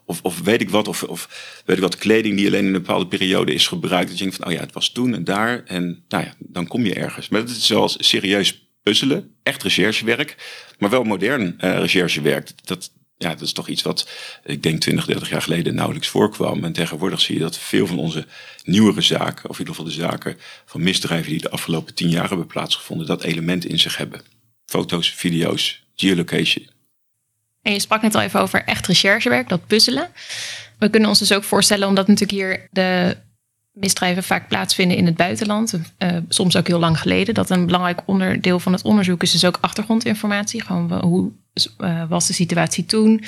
of, 0.09 0.21
of 0.23 0.40
weet 0.40 0.61
ik 0.61 0.71
wat, 0.71 0.88
of, 0.88 1.03
of 1.03 1.29
weet 1.64 1.77
ik 1.77 1.83
wat, 1.83 1.97
kleding 1.97 2.37
die 2.37 2.47
alleen 2.47 2.61
in 2.61 2.66
een 2.66 2.83
bepaalde 2.83 3.07
periode 3.07 3.55
is 3.55 3.66
gebruikt. 3.66 4.09
Dat 4.09 4.18
je 4.18 4.25
denkt 4.25 4.38
van, 4.38 4.47
oh 4.47 4.53
ja, 4.53 4.61
het 4.61 4.73
was 4.73 4.90
toen 4.90 5.14
en 5.14 5.25
daar. 5.25 5.64
En 5.64 6.05
nou 6.09 6.25
ja, 6.25 6.35
dan 6.38 6.66
kom 6.66 6.85
je 6.85 6.94
ergens. 6.94 7.29
Maar 7.29 7.40
het 7.40 7.51
is 7.51 7.66
zoals 7.66 7.97
serieus 7.99 8.68
puzzelen, 8.83 9.35
echt 9.42 9.62
recherchewerk, 9.62 10.37
maar 10.79 10.90
wel 10.90 11.05
modern 11.05 11.42
uh, 11.61 11.79
recherchewerk. 11.79 12.51
Dat, 12.64 12.90
ja, 13.16 13.29
dat 13.29 13.40
is 13.40 13.53
toch 13.53 13.68
iets 13.68 13.83
wat 13.83 14.09
ik 14.44 14.62
denk 14.62 14.81
20, 14.81 15.07
30 15.07 15.29
jaar 15.29 15.42
geleden 15.42 15.75
nauwelijks 15.75 16.09
voorkwam. 16.09 16.64
En 16.64 16.73
tegenwoordig 16.73 17.21
zie 17.21 17.35
je 17.35 17.40
dat 17.40 17.59
veel 17.59 17.87
van 17.87 17.99
onze 17.99 18.27
nieuwere 18.64 19.01
zaken, 19.01 19.49
of 19.49 19.59
in 19.59 19.66
ieder 19.66 19.75
geval 19.75 19.90
de 19.90 20.01
zaken 20.01 20.37
van 20.64 20.83
misdrijven 20.83 21.31
die 21.31 21.40
de 21.40 21.51
afgelopen 21.51 21.94
tien 21.94 22.09
jaar 22.09 22.29
hebben 22.29 22.47
plaatsgevonden, 22.47 23.07
dat 23.07 23.23
element 23.23 23.64
in 23.64 23.79
zich 23.79 23.97
hebben. 23.97 24.21
Foto's, 24.66 25.11
video's, 25.11 25.83
geolocation. 25.97 26.66
En 27.62 27.73
je 27.73 27.81
sprak 27.81 28.03
net 28.03 28.14
al 28.14 28.21
even 28.21 28.40
over 28.40 28.64
echt 28.64 28.87
recherchewerk, 28.87 29.49
dat 29.49 29.66
puzzelen. 29.66 30.09
We 30.79 30.88
kunnen 30.88 31.09
ons 31.09 31.18
dus 31.18 31.33
ook 31.33 31.44
voorstellen, 31.44 31.88
omdat 31.88 32.07
natuurlijk 32.07 32.38
hier 32.38 32.68
de 32.71 33.16
misdrijven 33.73 34.23
vaak 34.23 34.49
plaatsvinden 34.49 34.97
in 34.97 35.07
het 35.07 35.16
buitenland, 35.16 35.75
uh, 35.99 36.16
soms 36.29 36.57
ook 36.57 36.66
heel 36.66 36.79
lang 36.79 37.01
geleden, 37.01 37.35
dat 37.35 37.51
een 37.51 37.66
belangrijk 37.66 38.01
onderdeel 38.05 38.61
van 38.61 38.73
het 38.73 38.83
onderzoek 38.83 39.23
is 39.23 39.33
dus 39.33 39.44
ook 39.44 39.59
achtergrondinformatie. 39.61 40.62
Gewoon 40.62 40.92
hoe 41.01 41.33
was 42.09 42.27
de 42.27 42.33
situatie 42.33 42.85
toen, 42.85 43.25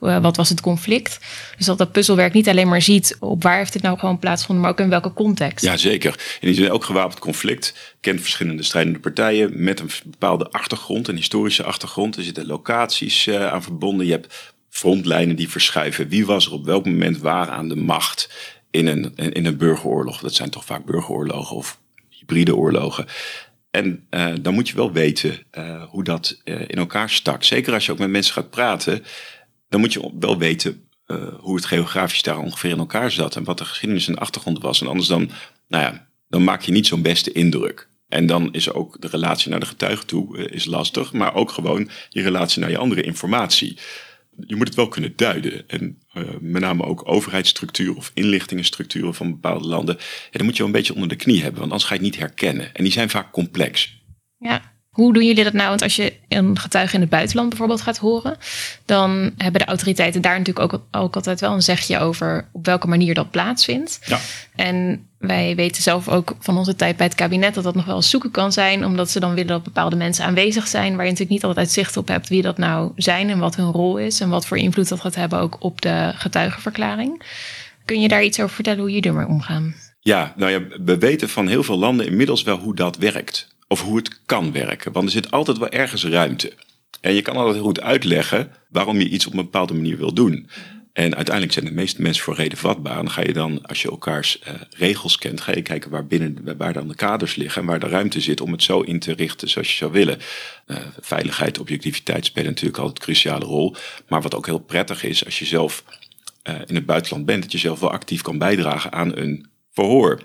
uh, 0.00 0.18
wat 0.18 0.36
was 0.36 0.48
het 0.48 0.60
conflict. 0.60 1.20
Dus 1.56 1.66
dat 1.66 1.78
dat 1.78 1.92
puzzelwerk 1.92 2.32
niet 2.32 2.48
alleen 2.48 2.68
maar 2.68 2.82
ziet 2.82 3.16
op 3.20 3.42
waar 3.42 3.56
heeft 3.56 3.72
dit 3.72 3.82
nou 3.82 3.98
gewoon 3.98 4.18
plaatsgevonden, 4.18 4.64
maar 4.64 4.72
ook 4.72 4.80
in 4.80 4.88
welke 4.88 5.12
context. 5.12 5.64
Ja, 5.64 5.76
zeker. 5.76 6.38
In 6.40 6.66
elk 6.66 6.84
gewapend 6.84 7.18
conflict 7.18 7.96
kent 8.00 8.20
verschillende 8.20 8.62
strijdende 8.62 8.98
partijen 8.98 9.62
met 9.62 9.80
een 9.80 9.90
bepaalde 10.04 10.50
achtergrond, 10.50 11.08
een 11.08 11.16
historische 11.16 11.64
achtergrond. 11.64 12.16
Er 12.16 12.22
zitten 12.22 12.46
locaties 12.46 13.30
aan 13.30 13.62
verbonden. 13.62 14.06
Je 14.06 14.12
hebt 14.12 14.54
frontlijnen 14.70 15.36
die 15.36 15.48
verschuiven. 15.48 16.08
Wie 16.08 16.26
was 16.26 16.46
er 16.46 16.52
op 16.52 16.64
welk 16.64 16.84
moment 16.84 17.18
waar 17.18 17.48
aan 17.48 17.68
de 17.68 17.76
macht? 17.76 18.28
in 18.70 18.86
een, 18.86 19.14
in 19.14 19.46
een 19.46 19.56
burgeroorlog. 19.56 20.20
Dat 20.20 20.34
zijn 20.34 20.50
toch 20.50 20.64
vaak 20.64 20.84
burgeroorlogen 20.84 21.56
of 21.56 21.78
hybride 22.08 22.56
oorlogen. 22.56 23.06
En 23.70 24.06
uh, 24.10 24.32
dan 24.40 24.54
moet 24.54 24.68
je 24.68 24.76
wel 24.76 24.92
weten 24.92 25.46
uh, 25.58 25.84
hoe 25.84 26.04
dat 26.04 26.40
uh, 26.44 26.60
in 26.60 26.76
elkaar 26.76 27.10
stak. 27.10 27.44
Zeker 27.44 27.72
als 27.72 27.86
je 27.86 27.92
ook 27.92 27.98
met 27.98 28.10
mensen 28.10 28.32
gaat 28.32 28.50
praten, 28.50 29.04
dan 29.68 29.80
moet 29.80 29.92
je 29.92 30.10
wel 30.18 30.38
weten 30.38 30.82
hoe 31.38 31.56
het 31.56 31.64
geografisch 31.64 32.22
daar 32.22 32.38
ongeveer 32.38 32.70
in 32.70 32.78
elkaar 32.78 33.10
zat. 33.10 33.36
En 33.36 33.44
wat 33.44 33.58
de 33.58 33.64
geschiedenis 33.64 34.08
en 34.08 34.18
achtergrond 34.18 34.58
was. 34.58 34.80
En 34.80 34.86
anders 34.86 35.08
dan, 35.08 35.30
nou 35.68 35.84
ja, 35.84 36.08
dan 36.28 36.44
maak 36.44 36.62
je 36.62 36.72
niet 36.72 36.86
zo'n 36.86 37.02
beste 37.02 37.32
indruk. 37.32 37.88
En 38.08 38.26
dan 38.26 38.52
is 38.52 38.72
ook 38.72 39.00
de 39.00 39.08
relatie 39.08 39.50
naar 39.50 39.60
de 39.60 39.66
getuige 39.66 40.04
toe 40.04 40.50
is 40.50 40.64
lastig. 40.64 41.12
Maar 41.12 41.34
ook 41.34 41.50
gewoon 41.50 41.90
je 42.08 42.22
relatie 42.22 42.60
naar 42.60 42.70
je 42.70 42.78
andere 42.78 43.02
informatie 43.02 43.78
je 44.46 44.56
moet 44.56 44.66
het 44.66 44.76
wel 44.76 44.88
kunnen 44.88 45.12
duiden. 45.16 45.68
En 45.68 45.98
uh, 46.14 46.24
met 46.40 46.62
name 46.62 46.84
ook 46.84 47.08
overheidsstructuren 47.08 47.96
of 47.96 48.10
inlichtingenstructuren 48.14 49.14
van 49.14 49.30
bepaalde 49.30 49.68
landen. 49.68 49.96
Ja, 49.98 50.30
dan 50.30 50.44
moet 50.44 50.52
je 50.52 50.58
wel 50.58 50.66
een 50.66 50.78
beetje 50.78 50.94
onder 50.94 51.08
de 51.08 51.16
knie 51.16 51.42
hebben, 51.42 51.60
want 51.60 51.72
anders 51.72 51.84
ga 51.84 51.94
je 51.94 52.00
het 52.00 52.10
niet 52.10 52.20
herkennen. 52.20 52.74
En 52.74 52.84
die 52.84 52.92
zijn 52.92 53.10
vaak 53.10 53.32
complex. 53.32 54.02
Ja, 54.38 54.77
hoe 54.98 55.12
doen 55.12 55.26
jullie 55.26 55.44
dat 55.44 55.52
nou? 55.52 55.68
Want 55.68 55.82
als 55.82 55.96
je 55.96 56.12
een 56.28 56.58
getuige 56.58 56.94
in 56.94 57.00
het 57.00 57.10
buitenland 57.10 57.48
bijvoorbeeld 57.48 57.80
gaat 57.80 57.98
horen, 57.98 58.36
dan 58.84 59.32
hebben 59.36 59.60
de 59.60 59.66
autoriteiten 59.66 60.22
daar 60.22 60.38
natuurlijk 60.38 60.72
ook, 60.72 60.82
ook 60.90 61.14
altijd 61.14 61.40
wel 61.40 61.52
een 61.52 61.62
zegje 61.62 61.98
over 61.98 62.48
op 62.52 62.66
welke 62.66 62.86
manier 62.86 63.14
dat 63.14 63.30
plaatsvindt. 63.30 64.00
Ja. 64.04 64.18
En 64.54 65.06
wij 65.18 65.54
weten 65.56 65.82
zelf 65.82 66.08
ook 66.08 66.36
van 66.40 66.58
onze 66.58 66.76
tijd 66.76 66.96
bij 66.96 67.06
het 67.06 67.14
kabinet 67.14 67.54
dat 67.54 67.64
dat 67.64 67.74
nog 67.74 67.84
wel 67.84 68.02
zoeken 68.02 68.30
kan 68.30 68.52
zijn, 68.52 68.84
omdat 68.84 69.10
ze 69.10 69.20
dan 69.20 69.30
willen 69.30 69.46
dat 69.46 69.62
bepaalde 69.62 69.96
mensen 69.96 70.24
aanwezig 70.24 70.66
zijn, 70.66 70.96
waar 70.96 71.04
je 71.04 71.10
natuurlijk 71.10 71.30
niet 71.30 71.44
altijd 71.44 71.70
zicht 71.70 71.96
op 71.96 72.08
hebt 72.08 72.28
wie 72.28 72.42
dat 72.42 72.58
nou 72.58 72.92
zijn 72.96 73.30
en 73.30 73.38
wat 73.38 73.56
hun 73.56 73.72
rol 73.72 73.96
is 73.96 74.20
en 74.20 74.28
wat 74.28 74.46
voor 74.46 74.58
invloed 74.58 74.88
dat 74.88 75.00
gaat 75.00 75.14
hebben 75.14 75.38
ook 75.38 75.56
op 75.58 75.80
de 75.80 76.12
getuigenverklaring. 76.14 77.22
Kun 77.84 78.00
je 78.00 78.08
daar 78.08 78.24
iets 78.24 78.40
over 78.40 78.54
vertellen 78.54 78.80
hoe 78.80 78.92
je 78.92 79.00
ermee 79.00 79.26
omgaan? 79.26 79.74
Ja, 80.00 80.34
nou 80.36 80.50
ja, 80.50 80.60
we 80.84 80.98
weten 80.98 81.28
van 81.28 81.48
heel 81.48 81.62
veel 81.62 81.78
landen 81.78 82.06
inmiddels 82.06 82.42
wel 82.42 82.58
hoe 82.58 82.74
dat 82.74 82.96
werkt 82.96 83.56
of 83.68 83.82
hoe 83.82 83.96
het 83.96 84.20
kan 84.26 84.52
werken. 84.52 84.92
Want 84.92 85.04
er 85.04 85.12
zit 85.12 85.30
altijd 85.30 85.58
wel 85.58 85.68
ergens 85.68 86.04
ruimte. 86.04 86.52
En 87.00 87.14
je 87.14 87.22
kan 87.22 87.36
altijd 87.36 87.62
goed 87.62 87.80
uitleggen 87.80 88.52
waarom 88.68 88.98
je 88.98 89.08
iets 89.08 89.26
op 89.26 89.32
een 89.32 89.38
bepaalde 89.38 89.74
manier 89.74 89.96
wil 89.96 90.12
doen. 90.12 90.48
En 90.92 91.14
uiteindelijk 91.14 91.54
zijn 91.54 91.64
de 91.64 91.72
meeste 91.72 92.02
mensen 92.02 92.24
voor 92.24 92.34
reden 92.34 92.58
vatbaar. 92.58 92.98
En 92.98 93.04
dan 93.04 93.10
ga 93.10 93.22
je 93.22 93.32
dan, 93.32 93.66
als 93.66 93.82
je 93.82 93.90
elkaars 93.90 94.38
uh, 94.38 94.54
regels 94.70 95.18
kent, 95.18 95.40
ga 95.40 95.54
je 95.54 95.62
kijken 95.62 95.90
waar, 95.90 96.06
binnen, 96.06 96.56
waar 96.56 96.72
dan 96.72 96.88
de 96.88 96.94
kaders 96.94 97.34
liggen 97.34 97.62
en 97.62 97.68
waar 97.68 97.80
de 97.80 97.88
ruimte 97.88 98.20
zit 98.20 98.40
om 98.40 98.52
het 98.52 98.62
zo 98.62 98.80
in 98.80 98.98
te 98.98 99.12
richten 99.12 99.48
zoals 99.48 99.70
je 99.70 99.76
zou 99.76 99.92
willen. 99.92 100.18
Uh, 100.66 100.76
veiligheid, 101.00 101.58
objectiviteit 101.58 102.24
spelen 102.24 102.48
natuurlijk 102.48 102.78
altijd 102.78 102.98
een 102.98 103.04
cruciale 103.04 103.44
rol. 103.44 103.74
Maar 104.08 104.22
wat 104.22 104.34
ook 104.34 104.46
heel 104.46 104.58
prettig 104.58 105.04
is, 105.04 105.24
als 105.24 105.38
je 105.38 105.44
zelf 105.44 105.84
uh, 106.48 106.54
in 106.66 106.74
het 106.74 106.86
buitenland 106.86 107.26
bent, 107.26 107.42
dat 107.42 107.52
je 107.52 107.58
zelf 107.58 107.80
wel 107.80 107.90
actief 107.90 108.22
kan 108.22 108.38
bijdragen 108.38 108.92
aan 108.92 109.16
een 109.16 109.46
verhoor. 109.72 110.22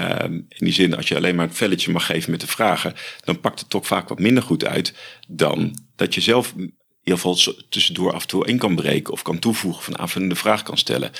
Um, 0.00 0.46
in 0.48 0.64
die 0.64 0.72
zin, 0.72 0.96
als 0.96 1.08
je 1.08 1.16
alleen 1.16 1.34
maar 1.34 1.46
een 1.46 1.54
velletje 1.54 1.92
mag 1.92 2.06
geven 2.06 2.30
met 2.30 2.40
de 2.40 2.46
vragen, 2.46 2.94
dan 3.24 3.40
pakt 3.40 3.60
het 3.60 3.70
toch 3.70 3.86
vaak 3.86 4.08
wat 4.08 4.18
minder 4.18 4.42
goed 4.42 4.64
uit 4.64 4.94
dan 5.28 5.78
dat 5.96 6.14
je 6.14 6.20
zelf 6.20 6.52
in 6.56 6.74
ieder 7.02 7.20
geval 7.20 7.54
tussendoor 7.68 8.12
af 8.12 8.22
en 8.22 8.28
toe 8.28 8.46
in 8.46 8.58
kan 8.58 8.74
breken 8.74 9.12
of 9.12 9.22
kan 9.22 9.38
toevoegen 9.38 9.80
of 9.80 9.86
een 9.86 9.98
aanvullende 9.98 10.34
vraag 10.34 10.62
kan 10.62 10.78
stellen. 10.78 11.10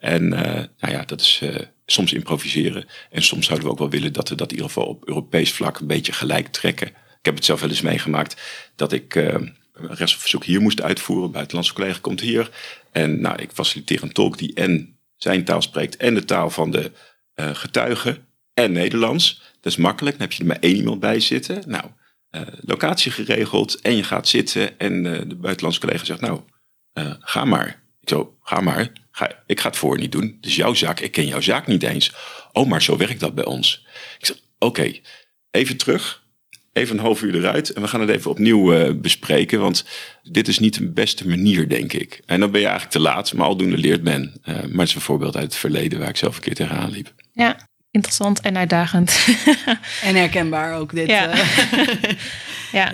En 0.00 0.22
uh, 0.22 0.40
nou 0.78 0.92
ja, 0.92 1.04
dat 1.04 1.20
is 1.20 1.40
uh, 1.42 1.56
soms 1.86 2.12
improviseren. 2.12 2.86
En 3.10 3.22
soms 3.22 3.46
zouden 3.46 3.66
we 3.66 3.72
ook 3.72 3.78
wel 3.78 3.90
willen 3.90 4.12
dat 4.12 4.28
we 4.28 4.34
dat 4.34 4.50
in 4.50 4.56
ieder 4.56 4.70
geval 4.70 4.86
op 4.86 5.08
Europees 5.08 5.52
vlak 5.52 5.78
een 5.78 5.86
beetje 5.86 6.12
gelijk 6.12 6.48
trekken. 6.48 6.88
Ik 6.88 7.26
heb 7.26 7.34
het 7.34 7.44
zelf 7.44 7.60
wel 7.60 7.68
eens 7.68 7.80
meegemaakt 7.80 8.42
dat 8.76 8.92
ik 8.92 9.14
uh, 9.14 9.24
een 9.24 9.56
rechtsverzoek 9.72 10.44
hier 10.44 10.60
moest 10.60 10.82
uitvoeren. 10.82 11.24
Een 11.24 11.32
buitenlandse 11.32 11.74
collega 11.74 11.98
komt 12.00 12.20
hier. 12.20 12.50
En 12.92 13.20
nou, 13.20 13.42
ik 13.42 13.50
faciliteer 13.52 14.02
een 14.02 14.12
tolk 14.12 14.38
die 14.38 14.54
en 14.54 14.98
zijn 15.16 15.44
taal 15.44 15.62
spreekt 15.62 15.96
en 15.96 16.14
de 16.14 16.24
taal 16.24 16.50
van 16.50 16.70
de 16.70 16.92
getuigen 17.34 18.26
en 18.54 18.72
Nederlands. 18.72 19.42
Dat 19.60 19.72
is 19.72 19.78
makkelijk. 19.78 20.18
Dan 20.18 20.26
heb 20.26 20.36
je 20.36 20.42
er 20.42 20.48
maar 20.48 20.58
één 20.60 20.76
iemand 20.76 21.00
bij 21.00 21.20
zitten. 21.20 21.62
Nou, 21.66 21.84
uh, 22.30 22.40
locatie 22.60 23.12
geregeld 23.12 23.80
en 23.80 23.96
je 23.96 24.02
gaat 24.02 24.28
zitten 24.28 24.78
en 24.78 25.04
uh, 25.04 25.18
de 25.26 25.36
buitenlandse 25.36 25.80
collega 25.80 26.04
zegt, 26.04 26.20
nou, 26.20 26.40
ga 27.20 27.44
maar. 27.44 27.82
Ik 28.00 28.08
zo, 28.08 28.36
ga 28.42 28.60
maar. 28.60 28.92
Ga, 29.10 29.42
ik 29.46 29.60
ga 29.60 29.68
het 29.68 29.78
voor 29.78 29.98
niet 29.98 30.12
doen. 30.12 30.38
Dus 30.40 30.56
jouw 30.56 30.74
zaak, 30.74 31.00
ik 31.00 31.12
ken 31.12 31.26
jouw 31.26 31.40
zaak 31.40 31.66
niet 31.66 31.82
eens. 31.82 32.12
Oh, 32.52 32.68
maar 32.68 32.82
zo 32.82 32.96
werkt 32.96 33.20
dat 33.20 33.34
bij 33.34 33.44
ons. 33.44 33.86
Ik 34.18 34.26
zeg, 34.26 34.36
oké, 34.58 34.92
even 35.50 35.76
terug. 35.76 36.22
Even 36.72 36.96
een 36.96 37.02
half 37.02 37.22
uur 37.22 37.34
eruit 37.34 37.72
en 37.72 37.82
we 37.82 37.88
gaan 37.88 38.00
het 38.00 38.10
even 38.10 38.30
opnieuw 38.30 38.74
uh, 38.74 38.94
bespreken. 38.94 39.60
Want 39.60 39.84
dit 40.22 40.48
is 40.48 40.58
niet 40.58 40.74
de 40.74 40.90
beste 40.90 41.28
manier, 41.28 41.68
denk 41.68 41.92
ik. 41.92 42.22
En 42.26 42.40
dan 42.40 42.50
ben 42.50 42.60
je 42.60 42.66
eigenlijk 42.66 42.96
te 42.96 43.02
laat, 43.02 43.32
maar 43.32 43.46
aldoende 43.46 43.76
leert 43.76 44.02
men. 44.02 44.40
Uh, 44.44 44.54
maar 44.54 44.78
het 44.78 44.88
is 44.88 44.94
een 44.94 45.00
voorbeeld 45.00 45.36
uit 45.36 45.44
het 45.44 45.54
verleden 45.54 45.98
waar 45.98 46.08
ik 46.08 46.16
zelf 46.16 46.36
een 46.36 46.42
keer 46.42 46.54
tegenaan 46.54 46.90
liep. 46.90 47.14
Ja, 47.32 47.68
interessant 47.90 48.40
en 48.40 48.56
uitdagend. 48.56 49.26
en 50.02 50.14
herkenbaar 50.14 50.74
ook 50.78 50.94
dit. 50.94 51.08
Ja. 51.08 51.34
Uh. 51.34 51.44
ja. 52.72 52.92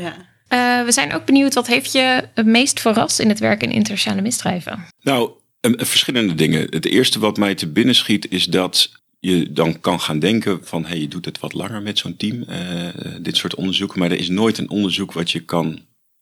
ja. 0.49 0.85
we 0.85 0.93
zijn 0.93 1.13
ook 1.13 1.25
benieuwd, 1.25 1.55
wat 1.55 1.67
heeft 1.67 1.93
je 1.93 2.29
het 2.35 2.47
meest 2.47 2.81
verrast 2.81 3.19
in 3.19 3.29
het 3.29 3.39
werk 3.39 3.63
in 3.63 3.71
internationale 3.71 4.23
misdrijven? 4.23 4.87
Nou, 5.01 5.31
verschillende 5.61 6.35
dingen. 6.35 6.67
Het 6.71 6.87
eerste 6.87 7.19
wat 7.19 7.37
mij 7.37 7.55
te 7.55 7.69
binnen 7.69 7.95
schiet 7.95 8.31
is 8.31 8.45
dat 8.45 8.91
je 9.27 9.53
dan 9.53 9.81
kan 9.81 10.01
gaan 10.01 10.19
denken 10.19 10.61
van 10.63 10.85
hey, 10.85 11.01
je 11.01 11.09
doet 11.09 11.25
het 11.25 11.39
wat 11.39 11.53
langer 11.53 11.83
met 11.83 11.99
zo'n 11.99 12.17
team, 12.17 12.45
uh, 12.49 12.89
dit 13.21 13.37
soort 13.37 13.55
onderzoeken, 13.55 13.99
maar 13.99 14.11
er 14.11 14.19
is 14.19 14.29
nooit 14.29 14.59
een 14.59 14.71
onderzoek 14.71 15.13
wat 15.13 15.31
je 15.31 15.41
kan 15.41 15.67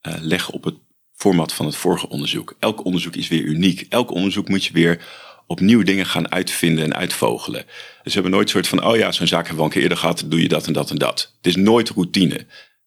uh, 0.07 0.15
leggen 0.21 0.55
op 0.55 0.65
het 0.65 0.75
format 1.15 1.53
van 1.53 1.67
het 1.67 1.77
vorige 1.77 2.09
onderzoek. 2.09 2.57
Elk 2.59 2.85
onderzoek 2.85 3.17
is 3.17 3.29
weer 3.29 3.43
uniek. 3.43 3.87
Elk 3.89 4.11
onderzoek 4.11 4.49
moet 4.49 4.65
je 4.65 4.73
weer 4.73 5.05
opnieuw 5.47 5.83
dingen 5.83 6.07
gaan 6.07 6.33
uitvinden 6.33 6.85
en 6.85 6.95
uitvogelen. 6.95 7.65
Dus 7.65 7.75
we 8.03 8.13
hebben 8.13 8.31
nooit 8.31 8.51
soort 8.51 8.69
van, 8.69 8.85
oh 8.85 8.97
ja, 8.97 9.13
zo'n 9.13 9.27
zaak 9.27 9.47
hebben 9.47 9.57
we 9.57 9.61
al 9.61 9.67
een 9.67 9.73
keer 9.73 9.83
eerder 9.83 9.99
gehad, 9.99 10.25
doe 10.27 10.43
je 10.43 10.49
dat 10.49 10.67
en 10.67 10.73
dat 10.73 10.91
en 10.91 10.99
dat. 10.99 11.33
Het 11.37 11.47
is 11.47 11.57
nooit 11.57 11.89
routine. 11.89 12.47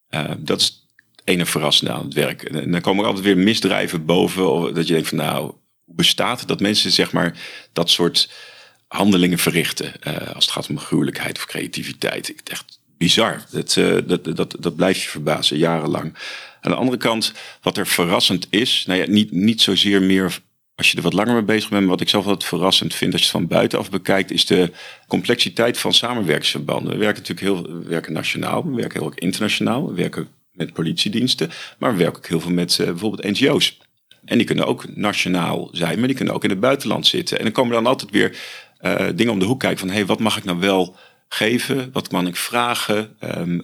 Uh, 0.09 0.31
dat 0.37 0.61
is 0.61 0.65
het 1.15 1.21
ene 1.23 1.45
verrassende 1.45 1.91
aan 1.91 2.05
het 2.05 2.13
werk. 2.13 2.43
En 2.43 2.71
dan 2.71 2.81
komen 2.81 3.03
er 3.03 3.09
altijd 3.09 3.25
weer 3.25 3.37
misdrijven 3.37 4.05
boven, 4.05 4.51
of 4.51 4.71
dat 4.71 4.87
je 4.87 4.93
denkt 4.93 5.09
van 5.09 5.17
nou, 5.17 5.53
hoe 5.83 5.95
bestaat 5.95 6.39
het 6.39 6.47
dat 6.47 6.59
mensen 6.59 6.91
zeg 6.91 7.11
maar 7.11 7.39
dat 7.73 7.89
soort 7.89 8.29
handelingen 8.87 9.37
verrichten 9.37 9.93
uh, 10.07 10.33
als 10.33 10.45
het 10.45 10.53
gaat 10.53 10.69
om 10.69 10.79
gruwelijkheid 10.79 11.37
of 11.37 11.45
creativiteit. 11.45 12.33
Echt 12.43 12.79
bizar. 12.97 13.45
Dat, 13.51 13.75
uh, 13.75 13.97
dat, 14.05 14.35
dat, 14.35 14.55
dat 14.59 14.75
blijf 14.75 15.03
je 15.03 15.09
verbazen, 15.09 15.57
jarenlang. 15.57 16.13
Aan 16.61 16.71
de 16.71 16.77
andere 16.77 16.97
kant, 16.97 17.33
wat 17.61 17.77
er 17.77 17.87
verrassend 17.87 18.47
is, 18.49 18.83
nou 18.87 18.99
ja, 18.99 19.05
niet, 19.07 19.31
niet 19.31 19.61
zozeer 19.61 20.01
meer 20.01 20.39
als 20.75 20.91
je 20.91 20.97
er 20.97 21.03
wat 21.03 21.13
langer 21.13 21.33
mee 21.33 21.43
bezig 21.43 21.69
bent, 21.69 21.81
maar 21.81 21.91
wat 21.91 22.01
ik 22.01 22.09
zelf 22.09 22.25
wat 22.25 22.43
verrassend 22.43 22.95
vind 22.95 23.13
als 23.13 23.21
je 23.21 23.27
het 23.27 23.37
van 23.37 23.47
buitenaf 23.47 23.89
bekijkt, 23.89 24.31
is 24.31 24.45
de 24.45 24.71
complexiteit 25.07 25.77
van 25.77 25.93
samenwerkingsverbanden. 25.93 26.91
We 26.91 26.97
werken 26.97 27.21
natuurlijk 27.21 27.47
heel 27.47 27.79
we 27.79 27.89
werken 27.89 28.13
nationaal, 28.13 28.65
we 28.65 28.75
werken 28.75 28.99
heel 28.99 29.07
ook 29.07 29.15
internationaal, 29.15 29.87
we 29.87 29.93
werken 29.93 30.27
met 30.51 30.73
politiediensten, 30.73 31.49
maar 31.77 31.91
we 31.91 31.97
werken 31.97 32.17
ook 32.17 32.27
heel 32.27 32.39
veel 32.39 32.51
met 32.51 32.77
uh, 32.77 32.87
bijvoorbeeld 32.87 33.39
NGO's. 33.39 33.77
En 34.25 34.37
die 34.37 34.47
kunnen 34.47 34.67
ook 34.67 34.95
nationaal 34.95 35.69
zijn, 35.71 35.97
maar 35.97 36.07
die 36.07 36.15
kunnen 36.15 36.33
ook 36.33 36.43
in 36.43 36.49
het 36.49 36.59
buitenland 36.59 37.07
zitten. 37.07 37.37
En 37.37 37.43
dan 37.43 37.53
komen 37.53 37.73
dan 37.73 37.85
altijd 37.85 38.11
weer 38.11 38.37
uh, 38.81 39.05
dingen 39.15 39.33
om 39.33 39.39
de 39.39 39.45
hoek 39.45 39.59
kijken 39.59 39.79
van, 39.79 39.89
hey, 39.89 40.05
wat 40.05 40.19
mag 40.19 40.37
ik 40.37 40.43
nou 40.43 40.59
wel 40.59 40.95
geven? 41.29 41.89
Wat 41.91 42.07
kan 42.07 42.27
ik 42.27 42.35
vragen? 42.35 43.15
Um, 43.37 43.61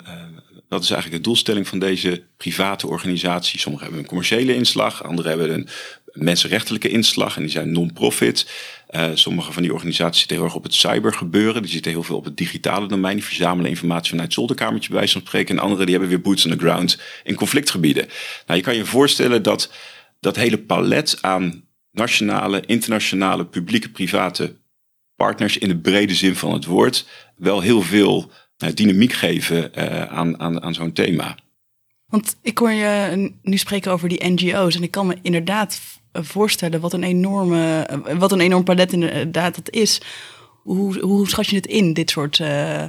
dat 0.73 0.84
is 0.84 0.89
eigenlijk 0.91 1.23
de 1.23 1.30
doelstelling 1.30 1.67
van 1.67 1.80
deze 1.80 2.23
private 2.38 2.88
organisatie. 2.88 3.60
Sommigen 3.60 3.86
hebben 3.86 4.04
een 4.04 4.10
commerciële 4.10 4.56
inslag, 4.56 5.04
anderen 5.04 5.30
hebben 5.32 5.54
een 5.54 5.67
mensenrechtelijke 6.13 6.89
inslag 6.89 7.36
en 7.36 7.41
die 7.41 7.52
zijn 7.52 7.71
non-profit. 7.71 8.49
Uh, 8.89 9.06
sommige 9.13 9.52
van 9.52 9.62
die 9.62 9.73
organisaties 9.73 10.19
zitten 10.19 10.38
heel 10.38 10.45
erg 10.45 10.56
op 10.56 10.63
het 10.63 10.73
cybergebeuren. 10.73 11.62
Die 11.62 11.71
zitten 11.71 11.91
heel 11.91 12.04
veel 12.04 12.15
op 12.15 12.26
het 12.26 12.38
digitale 12.38 12.88
domein. 12.88 13.15
Die 13.15 13.26
verzamelen 13.26 13.69
informatie 13.69 14.10
vanuit 14.10 14.28
het 14.28 14.38
zolderkamertje 14.38 14.93
bij 14.93 15.08
van 15.08 15.21
spreken. 15.21 15.56
En 15.56 15.62
anderen 15.62 15.86
die 15.86 15.95
hebben 15.95 16.13
weer 16.13 16.21
boots 16.21 16.45
on 16.45 16.52
the 16.52 16.58
ground 16.58 16.99
in 17.23 17.36
conflictgebieden. 17.36 18.08
Nou, 18.45 18.60
je 18.60 18.65
kan 18.65 18.76
je 18.76 18.86
voorstellen 18.86 19.43
dat 19.43 19.71
dat 20.19 20.36
hele 20.36 20.58
palet 20.58 21.17
aan 21.21 21.63
nationale, 21.91 22.63
internationale, 22.65 23.45
publieke, 23.45 23.89
private 23.89 24.56
partners 25.24 25.58
in 25.58 25.68
de 25.68 25.78
brede 25.78 26.14
zin 26.14 26.36
van 26.36 26.54
het 26.54 26.66
woord 26.66 27.06
wel 27.36 27.62
heel 27.62 27.82
veel 27.82 28.32
uh, 28.64 28.70
dynamiek 28.74 29.14
geven 29.14 29.72
uh, 29.78 30.04
aan, 30.04 30.40
aan, 30.40 30.62
aan 30.64 30.74
zo'n 30.74 30.92
thema. 30.92 31.38
Want 32.06 32.36
ik 32.42 32.58
hoor 32.58 32.72
je 32.72 33.32
nu 33.42 33.58
spreken 33.58 33.92
over 33.92 34.10
die 34.10 34.30
NGO's 34.32 34.76
en 34.76 34.84
ik 34.84 34.92
kan 34.92 35.08
me 35.08 35.18
inderdaad 35.22 35.80
voorstellen 36.14 36.80
wat 36.80 36.94
een 36.94 37.04
enorme, 37.04 37.88
wat 38.18 38.32
een 38.32 38.40
enorm 38.40 38.64
palet 38.64 38.94
inderdaad 38.94 39.56
dat 39.56 39.70
is. 39.70 40.02
Hoe, 40.64 41.00
hoe 41.00 41.30
schat 41.30 41.48
je 41.48 41.56
het 41.56 41.66
in, 41.66 41.94
dit 41.94 42.10
soort... 42.10 42.40
Uh, 42.40 42.84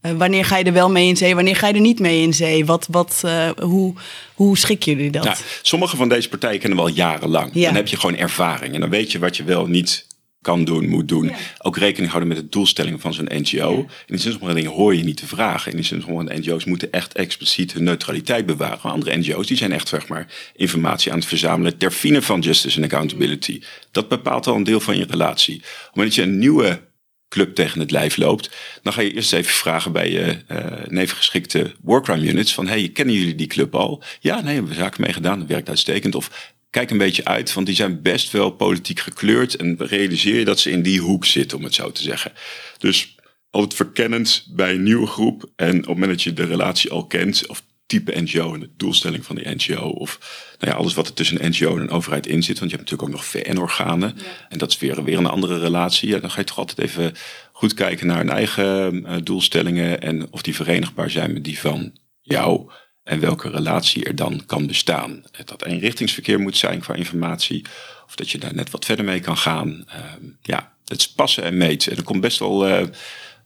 wanneer 0.00 0.44
ga 0.44 0.56
je 0.56 0.64
er 0.64 0.72
wel 0.72 0.90
mee 0.90 1.08
in 1.08 1.16
zee? 1.16 1.34
Wanneer 1.34 1.56
ga 1.56 1.66
je 1.66 1.74
er 1.74 1.80
niet 1.80 1.98
mee 1.98 2.22
in 2.22 2.34
zee? 2.34 2.64
Wat, 2.64 2.86
wat, 2.90 3.22
uh, 3.24 3.50
hoe, 3.50 3.94
hoe 4.34 4.58
schikken 4.58 4.92
jullie 4.92 5.10
dat? 5.10 5.24
Nou, 5.24 5.36
sommige 5.62 5.96
van 5.96 6.08
deze 6.08 6.28
partijen 6.28 6.60
kennen 6.60 6.78
we 6.78 6.84
al 6.84 6.90
jarenlang. 6.90 7.50
Ja. 7.54 7.64
Dan 7.64 7.74
heb 7.74 7.88
je 7.88 7.96
gewoon 7.96 8.16
ervaring. 8.16 8.74
En 8.74 8.80
dan 8.80 8.90
weet 8.90 9.12
je 9.12 9.18
wat 9.18 9.36
je 9.36 9.44
wel 9.44 9.66
niet 9.66 10.05
kan 10.46 10.64
doen, 10.64 10.88
moet 10.88 11.08
doen. 11.08 11.32
Ook 11.58 11.76
rekening 11.76 12.10
houden 12.10 12.28
met 12.34 12.38
de 12.38 12.48
doelstellingen 12.48 13.00
van 13.00 13.14
zo'n 13.14 13.28
NGO. 13.30 13.78
In 13.78 13.86
die 14.06 14.18
zin 14.18 14.32
sommige 14.32 14.54
dingen 14.54 14.70
hoor 14.70 14.94
je 14.94 15.04
niet 15.04 15.16
te 15.16 15.26
vragen. 15.26 15.70
In 15.70 15.76
die 15.76 15.86
zin 15.86 16.02
sommige 16.02 16.38
NGO's 16.38 16.64
moeten 16.64 16.92
echt 16.92 17.12
expliciet 17.12 17.72
hun 17.72 17.84
neutraliteit 17.84 18.46
bewaren. 18.46 18.78
Maar 18.82 18.92
andere 18.92 19.16
NGO's 19.16 19.46
die 19.46 19.56
zijn 19.56 19.72
echt 19.72 19.88
zeg 19.88 20.08
maar, 20.08 20.26
informatie 20.54 21.12
aan 21.12 21.18
het 21.18 21.26
verzamelen 21.26 21.76
ter 21.76 21.90
fine 21.90 22.22
van 22.22 22.40
justice 22.40 22.76
en 22.76 22.84
accountability. 22.84 23.60
Dat 23.90 24.08
bepaalt 24.08 24.46
al 24.46 24.54
een 24.54 24.64
deel 24.64 24.80
van 24.80 24.96
je 24.96 25.04
relatie. 25.04 25.56
Op 25.56 25.62
het 25.62 25.94
moment 25.94 26.14
dat 26.14 26.24
je 26.24 26.30
een 26.30 26.38
nieuwe 26.38 26.80
club 27.28 27.54
tegen 27.54 27.80
het 27.80 27.90
lijf 27.90 28.16
loopt, 28.16 28.50
dan 28.82 28.92
ga 28.92 29.00
je 29.00 29.14
eerst 29.14 29.32
even 29.32 29.52
vragen 29.52 29.92
bij 29.92 30.10
je 30.10 30.42
uh, 30.48 30.86
nevengeschikte 30.88 31.74
workcrime 31.82 32.28
units 32.28 32.54
van, 32.54 32.66
hey, 32.66 32.88
kennen 32.88 33.14
jullie 33.14 33.34
die 33.34 33.46
club 33.46 33.74
al? 33.74 34.02
Ja, 34.20 34.40
nee, 34.40 34.54
hebben 34.54 34.72
we 34.72 34.78
zaken 34.78 35.02
mee 35.02 35.12
gedaan, 35.12 35.38
dat 35.38 35.48
werkt 35.48 35.68
uitstekend. 35.68 36.14
Of 36.14 36.54
kijk 36.76 36.90
een 36.90 36.98
beetje 36.98 37.24
uit, 37.24 37.52
want 37.52 37.66
die 37.66 37.74
zijn 37.74 38.02
best 38.02 38.30
wel 38.30 38.50
politiek 38.50 39.00
gekleurd. 39.00 39.54
En 39.54 39.76
realiseer 39.78 40.38
je 40.38 40.44
dat 40.44 40.60
ze 40.60 40.70
in 40.70 40.82
die 40.82 41.00
hoek 41.00 41.24
zitten, 41.24 41.58
om 41.58 41.64
het 41.64 41.74
zo 41.74 41.92
te 41.92 42.02
zeggen. 42.02 42.32
Dus 42.78 43.16
altijd 43.50 43.74
verkennend 43.74 44.46
bij 44.50 44.74
een 44.74 44.82
nieuwe 44.82 45.06
groep. 45.06 45.50
En 45.56 45.68
op 45.68 45.76
het 45.76 45.86
moment 45.86 46.10
dat 46.10 46.22
je 46.22 46.32
de 46.32 46.44
relatie 46.44 46.90
al 46.90 47.06
kent, 47.06 47.46
of 47.46 47.62
type 47.86 48.20
NGO 48.20 48.54
en 48.54 48.60
de 48.60 48.70
doelstelling 48.76 49.24
van 49.24 49.36
die 49.36 49.54
NGO. 49.54 49.88
Of 49.88 50.18
nou 50.58 50.72
ja, 50.72 50.78
alles 50.78 50.94
wat 50.94 51.06
er 51.06 51.14
tussen 51.14 51.44
een 51.44 51.50
NGO 51.50 51.76
en 51.76 51.82
een 51.82 51.90
overheid 51.90 52.26
in 52.26 52.42
zit. 52.42 52.58
Want 52.58 52.70
je 52.70 52.76
hebt 52.76 52.90
natuurlijk 52.90 53.02
ook 53.02 53.24
nog 53.24 53.24
VN-organen. 53.26 54.16
En 54.48 54.58
dat 54.58 54.70
is 54.70 54.78
weer, 54.78 55.04
weer 55.04 55.18
een 55.18 55.26
andere 55.26 55.58
relatie. 55.58 56.08
Ja, 56.08 56.18
dan 56.18 56.30
ga 56.30 56.38
je 56.38 56.46
toch 56.46 56.58
altijd 56.58 56.78
even 56.78 57.14
goed 57.52 57.74
kijken 57.74 58.06
naar 58.06 58.18
hun 58.18 58.30
eigen 58.30 58.94
uh, 58.94 59.14
doelstellingen. 59.22 60.00
En 60.02 60.32
of 60.32 60.42
die 60.42 60.54
verenigbaar 60.54 61.10
zijn 61.10 61.32
met 61.32 61.44
die 61.44 61.58
van 61.58 61.92
jou 62.20 62.70
en 63.06 63.20
welke 63.20 63.50
relatie 63.50 64.04
er 64.04 64.14
dan 64.14 64.46
kan 64.46 64.66
bestaan. 64.66 65.24
Dat 65.44 65.64
eenrichtingsverkeer 65.64 66.40
moet 66.40 66.56
zijn 66.56 66.80
qua 66.80 66.94
informatie, 66.94 67.64
of 68.06 68.14
dat 68.14 68.30
je 68.30 68.38
daar 68.38 68.54
net 68.54 68.70
wat 68.70 68.84
verder 68.84 69.04
mee 69.04 69.20
kan 69.20 69.36
gaan. 69.36 69.84
Uh, 69.88 70.30
ja, 70.42 70.76
het 70.84 70.98
is 70.98 71.12
passen 71.12 71.42
en 71.42 71.56
meten. 71.56 71.92
En 71.92 71.98
er 71.98 72.04
komt 72.04 72.20
best 72.20 72.38
wel 72.38 72.68
uh, 72.68 72.86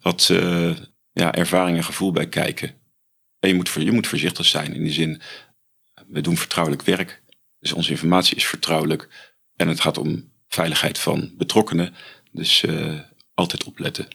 wat 0.01 0.29
uh, 0.33 0.77
ja, 1.13 1.35
ervaring 1.35 1.77
en 1.77 1.85
gevoel 1.85 2.13
bij 2.13 2.29
kijken. 2.29 2.75
En 3.39 3.49
je 3.49 3.55
moet, 3.55 3.71
je 3.79 3.93
moet 3.93 4.07
voorzichtig 4.07 4.47
zijn 4.47 4.75
in 4.75 4.83
die 4.83 4.93
zin, 4.93 5.21
we 6.07 6.21
doen 6.21 6.37
vertrouwelijk 6.37 6.83
werk. 6.83 7.23
Dus 7.59 7.73
onze 7.73 7.91
informatie 7.91 8.37
is 8.37 8.47
vertrouwelijk. 8.47 9.09
En 9.57 9.69
het 9.69 9.81
gaat 9.81 9.99
om 9.99 10.33
veiligheid 10.49 10.99
van 10.99 11.35
betrokkenen. 11.37 11.95
Dus 12.33 12.63
uh, 12.63 13.01
altijd 13.35 13.65
opletten. 13.65 14.09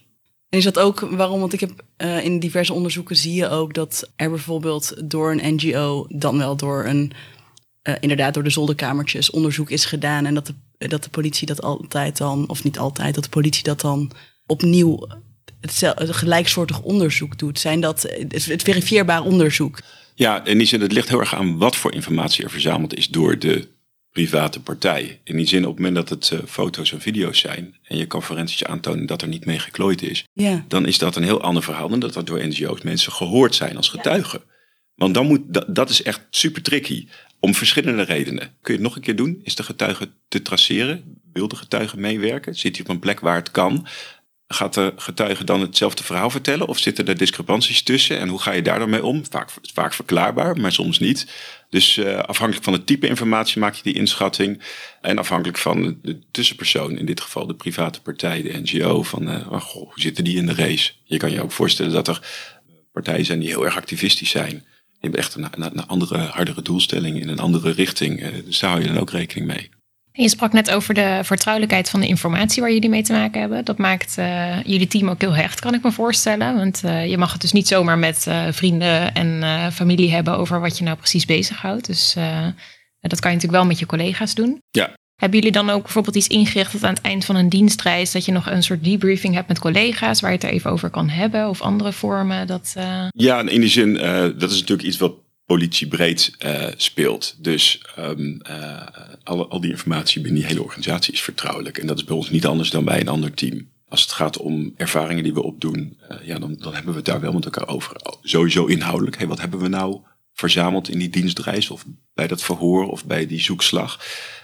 En 0.56 0.62
is 0.62 0.74
dat 0.74 0.84
ook 0.84 1.00
waarom? 1.00 1.39
Want 1.39 1.54
ik 1.54 1.60
heb 1.60 1.84
uh, 1.98 2.24
in 2.24 2.39
diverse 2.39 2.74
onderzoeken 2.74 3.15
zie 3.15 3.34
je 3.34 3.50
ook 3.50 3.74
dat 3.74 4.12
er 4.15 4.30
bijvoorbeeld 4.30 4.94
door 5.04 5.32
een 5.32 5.56
NGO, 5.56 6.06
dan 6.10 6.38
wel 6.38 6.56
door 6.56 6.86
een, 6.86 7.12
uh, 7.84 7.96
inderdaad 8.00 8.34
door 8.34 8.44
de 8.44 8.50
zolderkamertjes, 8.50 9.30
onderzoek 9.30 9.70
is 9.70 9.86
gedaan. 9.86 10.26
En 10.26 10.34
dat 10.34 10.46
de, 10.78 10.88
dat 10.88 11.04
de 11.04 11.10
politie 11.10 11.48
dat 11.48 11.62
altijd 11.62 12.18
dan, 12.18 12.50
of 12.50 12.63
niet 12.63 12.80
altijd, 12.80 13.15
dat 13.15 13.24
de 13.24 13.30
politie 13.30 13.63
dat 13.63 13.82
dan 13.82 14.12
opnieuw 14.46 15.08
hetzelfde, 15.62 16.13
gelijksoortig 16.13 16.82
onderzoek 16.82 17.38
doet. 17.38 17.60
Zijn 17.60 17.82
dat 17.82 18.02
het 18.28 18.63
verifieerbaar 18.63 19.24
onderzoek? 19.24 19.80
Ja, 20.13 20.46
in 20.46 20.58
die 20.58 20.68
zin, 20.68 20.82
het 20.82 20.91
ligt 20.91 21.10
heel 21.10 21.20
erg 21.20 21.36
aan 21.36 21.58
wat 21.58 21.76
voor 21.76 21.94
informatie 21.94 22.44
er 22.44 22.50
verzameld 22.50 22.96
is 22.96 23.08
door 23.08 23.39
de 23.39 23.68
private 24.15 24.60
partij. 24.60 25.19
In 25.23 25.38
die 25.38 25.47
zin, 25.47 25.65
op 25.65 25.78
het 25.78 25.86
moment 25.86 25.95
dat 25.95 26.10
het 26.10 26.30
uh, 26.34 26.39
foto's 26.47 26.91
en 26.91 27.01
video's 27.01 27.39
zijn 27.39 27.75
en 27.84 27.97
je 27.97 28.06
kan 28.06 28.23
forensisch 28.23 28.63
aantonen 28.63 29.06
dat 29.06 29.21
er 29.21 29.28
niet 29.28 29.45
mee 29.45 29.60
geklooid 29.60 30.01
is, 30.01 30.23
ja. 30.34 30.65
dan 30.67 30.86
is 30.86 30.97
dat 30.97 31.15
een 31.15 31.23
heel 31.23 31.41
ander 31.41 31.63
verhaal 31.63 31.89
dan 31.89 31.99
dat 31.99 32.15
er 32.15 32.25
door 32.25 32.47
NGO's 32.47 32.82
mensen 32.82 33.12
gehoord 33.12 33.56
zijn 33.56 33.78
als 33.78 33.89
getuigen. 33.89 34.41
Ja. 34.45 34.54
Want 34.95 35.13
dan 35.13 35.25
moet, 35.25 35.41
dat, 35.45 35.75
dat 35.75 35.89
is 35.89 36.04
echt 36.04 36.21
super 36.30 36.62
tricky. 36.62 37.08
Om 37.39 37.56
verschillende 37.56 38.04
redenen. 38.04 38.51
Kun 38.62 38.73
je 38.73 38.80
het 38.80 38.82
nog 38.82 38.95
een 38.95 39.01
keer 39.01 39.15
doen? 39.15 39.39
Is 39.43 39.56
de 39.56 39.63
getuige 39.63 40.10
te 40.28 40.41
traceren? 40.41 41.21
Wil 41.34 41.47
de 41.47 41.56
getuige 41.56 41.97
meewerken? 41.97 42.56
Zit 42.56 42.75
hij 42.75 42.86
op 42.86 42.91
een 42.91 42.99
plek 42.99 43.19
waar 43.19 43.36
het 43.36 43.51
kan? 43.51 43.88
Gaat 44.47 44.73
de 44.73 44.93
getuige 44.95 45.43
dan 45.43 45.62
hetzelfde 45.62 46.04
verhaal 46.04 46.30
vertellen? 46.30 46.67
Of 46.67 46.80
zitten 46.80 47.08
er 47.08 47.17
discrepanties 47.17 47.84
tussen? 47.84 48.19
En 48.19 48.28
hoe 48.28 48.41
ga 48.41 48.51
je 48.51 48.62
daar 48.62 48.80
dan 48.80 48.89
mee 48.89 49.04
om? 49.04 49.23
Vaak, 49.30 49.49
vaak 49.62 49.93
verklaarbaar, 49.93 50.58
maar 50.58 50.71
soms 50.71 50.99
niet. 50.99 51.28
Dus 51.76 51.98
uh, 51.98 52.18
afhankelijk 52.18 52.64
van 52.64 52.74
het 52.74 52.86
type 52.86 53.08
informatie 53.08 53.60
maak 53.60 53.74
je 53.74 53.84
die 53.84 53.94
inschatting. 53.94 54.62
En 55.02 55.18
afhankelijk 55.18 55.58
van 55.58 56.00
de 56.02 56.20
tussenpersoon, 56.32 56.98
in 56.98 57.06
dit 57.06 57.22
geval 57.22 57.48
de 57.48 57.56
private 57.56 58.02
partij, 58.02 58.42
de 58.42 58.62
NGO, 58.64 59.04
van 59.04 59.30
oh, 59.30 59.62
goh, 59.62 59.84
hoe 59.84 60.02
zitten 60.02 60.24
die 60.24 60.38
in 60.38 60.46
de 60.46 60.54
race? 60.54 60.92
Je 61.04 61.18
kan 61.18 61.32
je 61.32 61.42
ook 61.42 61.52
voorstellen 61.52 61.92
dat 61.92 62.08
er 62.08 62.28
partijen 62.92 63.26
zijn 63.26 63.40
die 63.40 63.50
heel 63.50 63.66
erg 63.66 63.78
activistisch 63.78 64.30
zijn. 64.30 64.50
Die 64.50 65.00
hebben 65.00 65.20
echt 65.20 65.36
een, 65.36 65.48
een, 65.52 65.88
andere, 65.88 66.18
hardere 66.18 66.62
doelstelling 66.62 67.22
in 67.22 67.30
een 67.30 67.40
andere 67.40 67.72
richting. 67.72 68.22
Uh, 68.22 68.28
dus 68.46 68.60
daar 68.60 68.70
hou 68.70 68.82
je 68.82 68.88
dan 68.88 69.00
ook 69.00 69.12
rekening 69.12 69.48
mee. 69.48 69.70
Je 70.17 70.30
sprak 70.30 70.54
net 70.54 70.71
over 70.71 70.93
de 70.93 71.19
vertrouwelijkheid 71.23 71.89
van 71.89 71.99
de 71.99 72.08
informatie 72.08 72.62
waar 72.62 72.73
jullie 72.73 72.89
mee 72.89 73.04
te 73.04 73.13
maken 73.13 73.39
hebben. 73.39 73.65
Dat 73.65 73.78
maakt 73.78 74.15
uh, 74.19 74.63
jullie 74.63 74.87
team 74.87 75.10
ook 75.10 75.21
heel 75.21 75.35
hecht, 75.35 75.60
kan 75.60 75.73
ik 75.73 75.83
me 75.83 75.92
voorstellen. 75.92 76.56
Want 76.56 76.81
uh, 76.85 77.10
je 77.10 77.17
mag 77.17 77.31
het 77.31 77.42
dus 77.42 77.52
niet 77.52 77.67
zomaar 77.67 77.98
met 77.98 78.25
uh, 78.27 78.48
vrienden 78.52 79.13
en 79.13 79.44
familie 79.71 80.12
hebben 80.12 80.37
over 80.37 80.60
wat 80.60 80.77
je 80.77 80.83
nou 80.83 80.98
precies 80.98 81.25
bezighoudt. 81.25 81.85
Dus 81.85 82.13
dat 83.00 83.19
kan 83.19 83.31
je 83.31 83.35
natuurlijk 83.35 83.52
wel 83.52 83.65
met 83.65 83.79
je 83.79 83.85
collega's 83.85 84.35
doen. 84.35 84.62
Ja. 84.71 84.94
Hebben 85.15 85.40
jullie 85.40 85.54
dan 85.54 85.69
ook 85.69 85.83
bijvoorbeeld 85.83 86.15
iets 86.15 86.27
ingericht 86.27 86.71
dat 86.71 86.83
aan 86.83 86.94
het 86.94 87.04
eind 87.04 87.25
van 87.25 87.35
een 87.35 87.50
dienstreis 87.50 88.12
dat 88.12 88.25
je 88.25 88.31
nog 88.31 88.50
een 88.50 88.63
soort 88.63 88.83
debriefing 88.83 89.33
hebt 89.33 89.48
met 89.48 89.60
collega's 89.60 90.21
waar 90.21 90.31
je 90.31 90.37
het 90.37 90.46
er 90.46 90.54
even 90.54 90.71
over 90.71 90.90
kan 90.90 91.10
hebben 91.10 91.50
of 91.50 91.62
andere 91.62 91.94
vormen? 91.94 92.48
Dat, 92.48 92.73
Ja, 93.10 93.40
in 93.40 93.62
die 93.62 93.69
zin, 93.69 93.94
dat 94.37 94.52
is 94.52 94.60
natuurlijk 94.60 94.87
iets 94.87 94.98
wat 94.98 95.25
politiebreed 95.46 96.35
uh, 96.46 96.67
speelt. 96.75 97.35
Dus 97.37 97.81
um, 98.00 98.41
al, 99.23 99.62
die 99.62 99.71
informatie 99.71 100.21
binnen 100.21 100.39
die 100.39 100.50
hele 100.50 100.63
organisatie 100.63 101.13
is 101.13 101.21
vertrouwelijk. 101.21 101.77
En 101.77 101.87
dat 101.87 101.98
is 101.98 102.04
bij 102.04 102.15
ons 102.15 102.29
niet 102.29 102.46
anders 102.46 102.69
dan 102.69 102.85
bij 102.85 103.00
een 103.00 103.08
ander 103.08 103.33
team. 103.33 103.69
Als 103.87 104.02
het 104.02 104.12
gaat 104.12 104.37
om 104.37 104.73
ervaringen 104.75 105.23
die 105.23 105.33
we 105.33 105.43
opdoen, 105.43 105.98
uh, 106.12 106.27
ja, 106.27 106.39
dan, 106.39 106.56
dan 106.60 106.73
hebben 106.73 106.91
we 106.91 106.98
het 106.98 107.06
daar 107.06 107.19
wel 107.19 107.33
met 107.33 107.46
elkaar 107.46 107.67
over. 107.67 107.96
Sowieso 108.21 108.65
inhoudelijk. 108.65 109.17
Hey, 109.17 109.27
wat 109.27 109.39
hebben 109.39 109.60
we 109.60 109.67
nou 109.67 110.02
verzameld 110.35 110.89
in 110.89 111.00
die 111.00 111.10
dienstreis 111.10 111.69
of 111.69 111.85
bij 112.13 112.27
dat 112.27 112.43
verhoor 112.43 112.89
of 112.89 113.06
bij 113.06 113.27
die 113.27 113.41
zoekslag. 113.41 114.00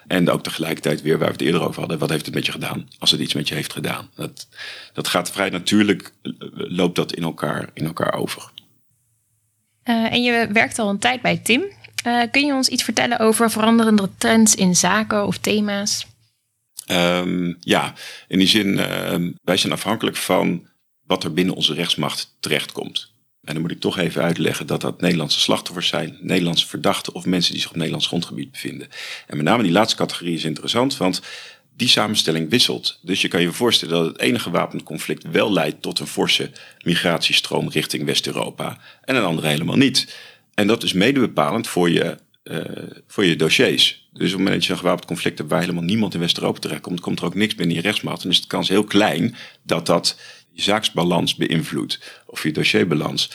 En 0.08 0.30
ook 0.30 0.44
tegelijkertijd 0.44 1.02
weer 1.02 1.18
waar 1.18 1.28
we 1.28 1.34
het 1.34 1.42
eerder 1.42 1.62
over 1.62 1.80
hadden, 1.80 2.00
wat 2.00 2.10
heeft 2.10 2.26
het 2.26 2.36
met 2.36 2.46
je 2.46 2.52
gedaan 2.52 2.88
als 3.00 3.12
het 3.12 3.20
iets 3.20 3.34
met 3.34 3.48
je 3.48 3.56
heeft 3.56 3.74
gedaan. 3.74 4.10
Dat, 4.16 4.48
dat 4.94 5.08
gaat 5.08 5.32
vrij 5.32 5.50
natuurlijk, 5.50 6.14
eh, 6.22 6.32
loopt 6.52 6.96
dat 6.96 7.14
in 7.14 7.24
elkaar, 7.24 7.70
in 7.74 7.86
elkaar 7.86 8.14
over. 8.14 8.52
Uh, 9.86 10.12
en 10.14 10.24
je 10.24 10.48
werkt 10.52 10.80
al 10.80 10.90
een 10.90 11.00
tijd 11.00 11.22
bij 11.22 11.38
Tim. 11.38 11.64
Uh, 12.08 12.22
kun 12.32 12.46
je 12.46 12.54
ons 12.54 12.68
iets 12.68 12.84
vertellen 12.84 13.20
over 13.20 13.52
veranderende 13.52 14.10
trends 14.18 14.56
in 14.56 14.76
zaken 14.76 15.28
of 15.28 15.38
thema's? 15.38 16.08
Um, 16.92 17.58
ja, 17.60 17.94
in 18.28 18.40
die 18.40 18.48
zin, 18.48 18.68
uh, 18.68 19.30
wij 19.44 19.58
zijn 19.58 19.74
afhankelijk 19.74 20.18
van 20.18 20.68
wat 21.06 21.24
er 21.24 21.34
binnen 21.34 21.56
onze 21.56 21.74
rechtsmacht 21.74 22.36
terechtkomt. 22.40 23.12
En 23.44 23.54
dan 23.54 23.62
moet 23.62 23.72
ik 23.72 23.80
toch 23.80 23.98
even 23.98 24.22
uitleggen 24.22 24.68
dat 24.68 24.82
dat 24.82 25.02
Nederlandse 25.02 25.40
slachtoffers 25.40 25.88
zijn, 25.88 26.18
Nederlandse 26.22 26.68
verdachten 26.68 27.14
of 27.14 27.26
mensen 27.26 27.52
die 27.52 27.62
zich 27.62 27.70
op 27.70 27.76
Nederlands 27.76 28.08
grondgebied 28.08 28.52
bevinden. 28.52 28.88
En 29.28 29.38
met 29.38 29.46
name 29.46 29.64
die 29.64 29.72
laatste 29.72 29.98
categorie 29.98 30.36
is 30.36 30.44
interessant, 30.44 30.98
want 30.98 31.22
die 31.82 31.90
samenstelling 31.90 32.50
wisselt. 32.50 33.00
Dus 33.02 33.22
je 33.22 33.28
kan 33.28 33.42
je 33.42 33.52
voorstellen 33.52 33.96
dat 33.96 34.06
het 34.06 34.20
enige 34.20 34.50
wapenconflict 34.50 35.24
wel 35.32 35.54
leidt 35.54 35.82
tot 35.82 36.00
een 36.00 36.08
forse 36.08 36.52
migratiestroom 36.84 37.70
richting 37.70 38.06
West-Europa 38.06 38.78
en 39.04 39.16
een 39.16 39.24
andere 39.24 39.48
helemaal 39.48 39.76
niet. 39.76 40.16
En 40.54 40.68
dat 40.68 40.84
is 40.84 40.94
mede 40.94 41.20
bepalend 41.20 41.68
voor 41.68 41.90
je, 41.90 42.18
uh, 42.44 42.62
voor 43.08 43.26
je 43.26 43.36
dossiers. 43.36 44.10
Dus 44.14 44.26
op 44.26 44.30
het 44.30 44.38
moment 44.38 44.54
dat 44.54 44.66
je 44.66 44.72
een 44.72 44.78
gewapend 44.78 45.06
conflict 45.06 45.38
hebt 45.38 45.50
waar 45.50 45.60
helemaal 45.60 45.84
niemand 45.84 46.14
in 46.14 46.20
West-Europa 46.20 46.60
terechtkomt, 46.60 47.00
komt 47.00 47.20
er 47.20 47.26
ook 47.26 47.36
niks 47.36 47.56
binnen 47.56 47.76
je 47.76 47.82
rechtsmacht. 47.82 48.24
En 48.24 48.30
is 48.30 48.42
de 48.42 48.48
kans 48.48 48.70
heel 48.70 48.84
klein 48.84 49.36
dat 49.64 49.86
dat 49.86 50.20
je 50.52 50.62
zaaksbalans 50.62 51.36
beïnvloedt 51.36 52.22
of 52.26 52.44
je 52.44 52.52
dossierbalans. 52.52 53.32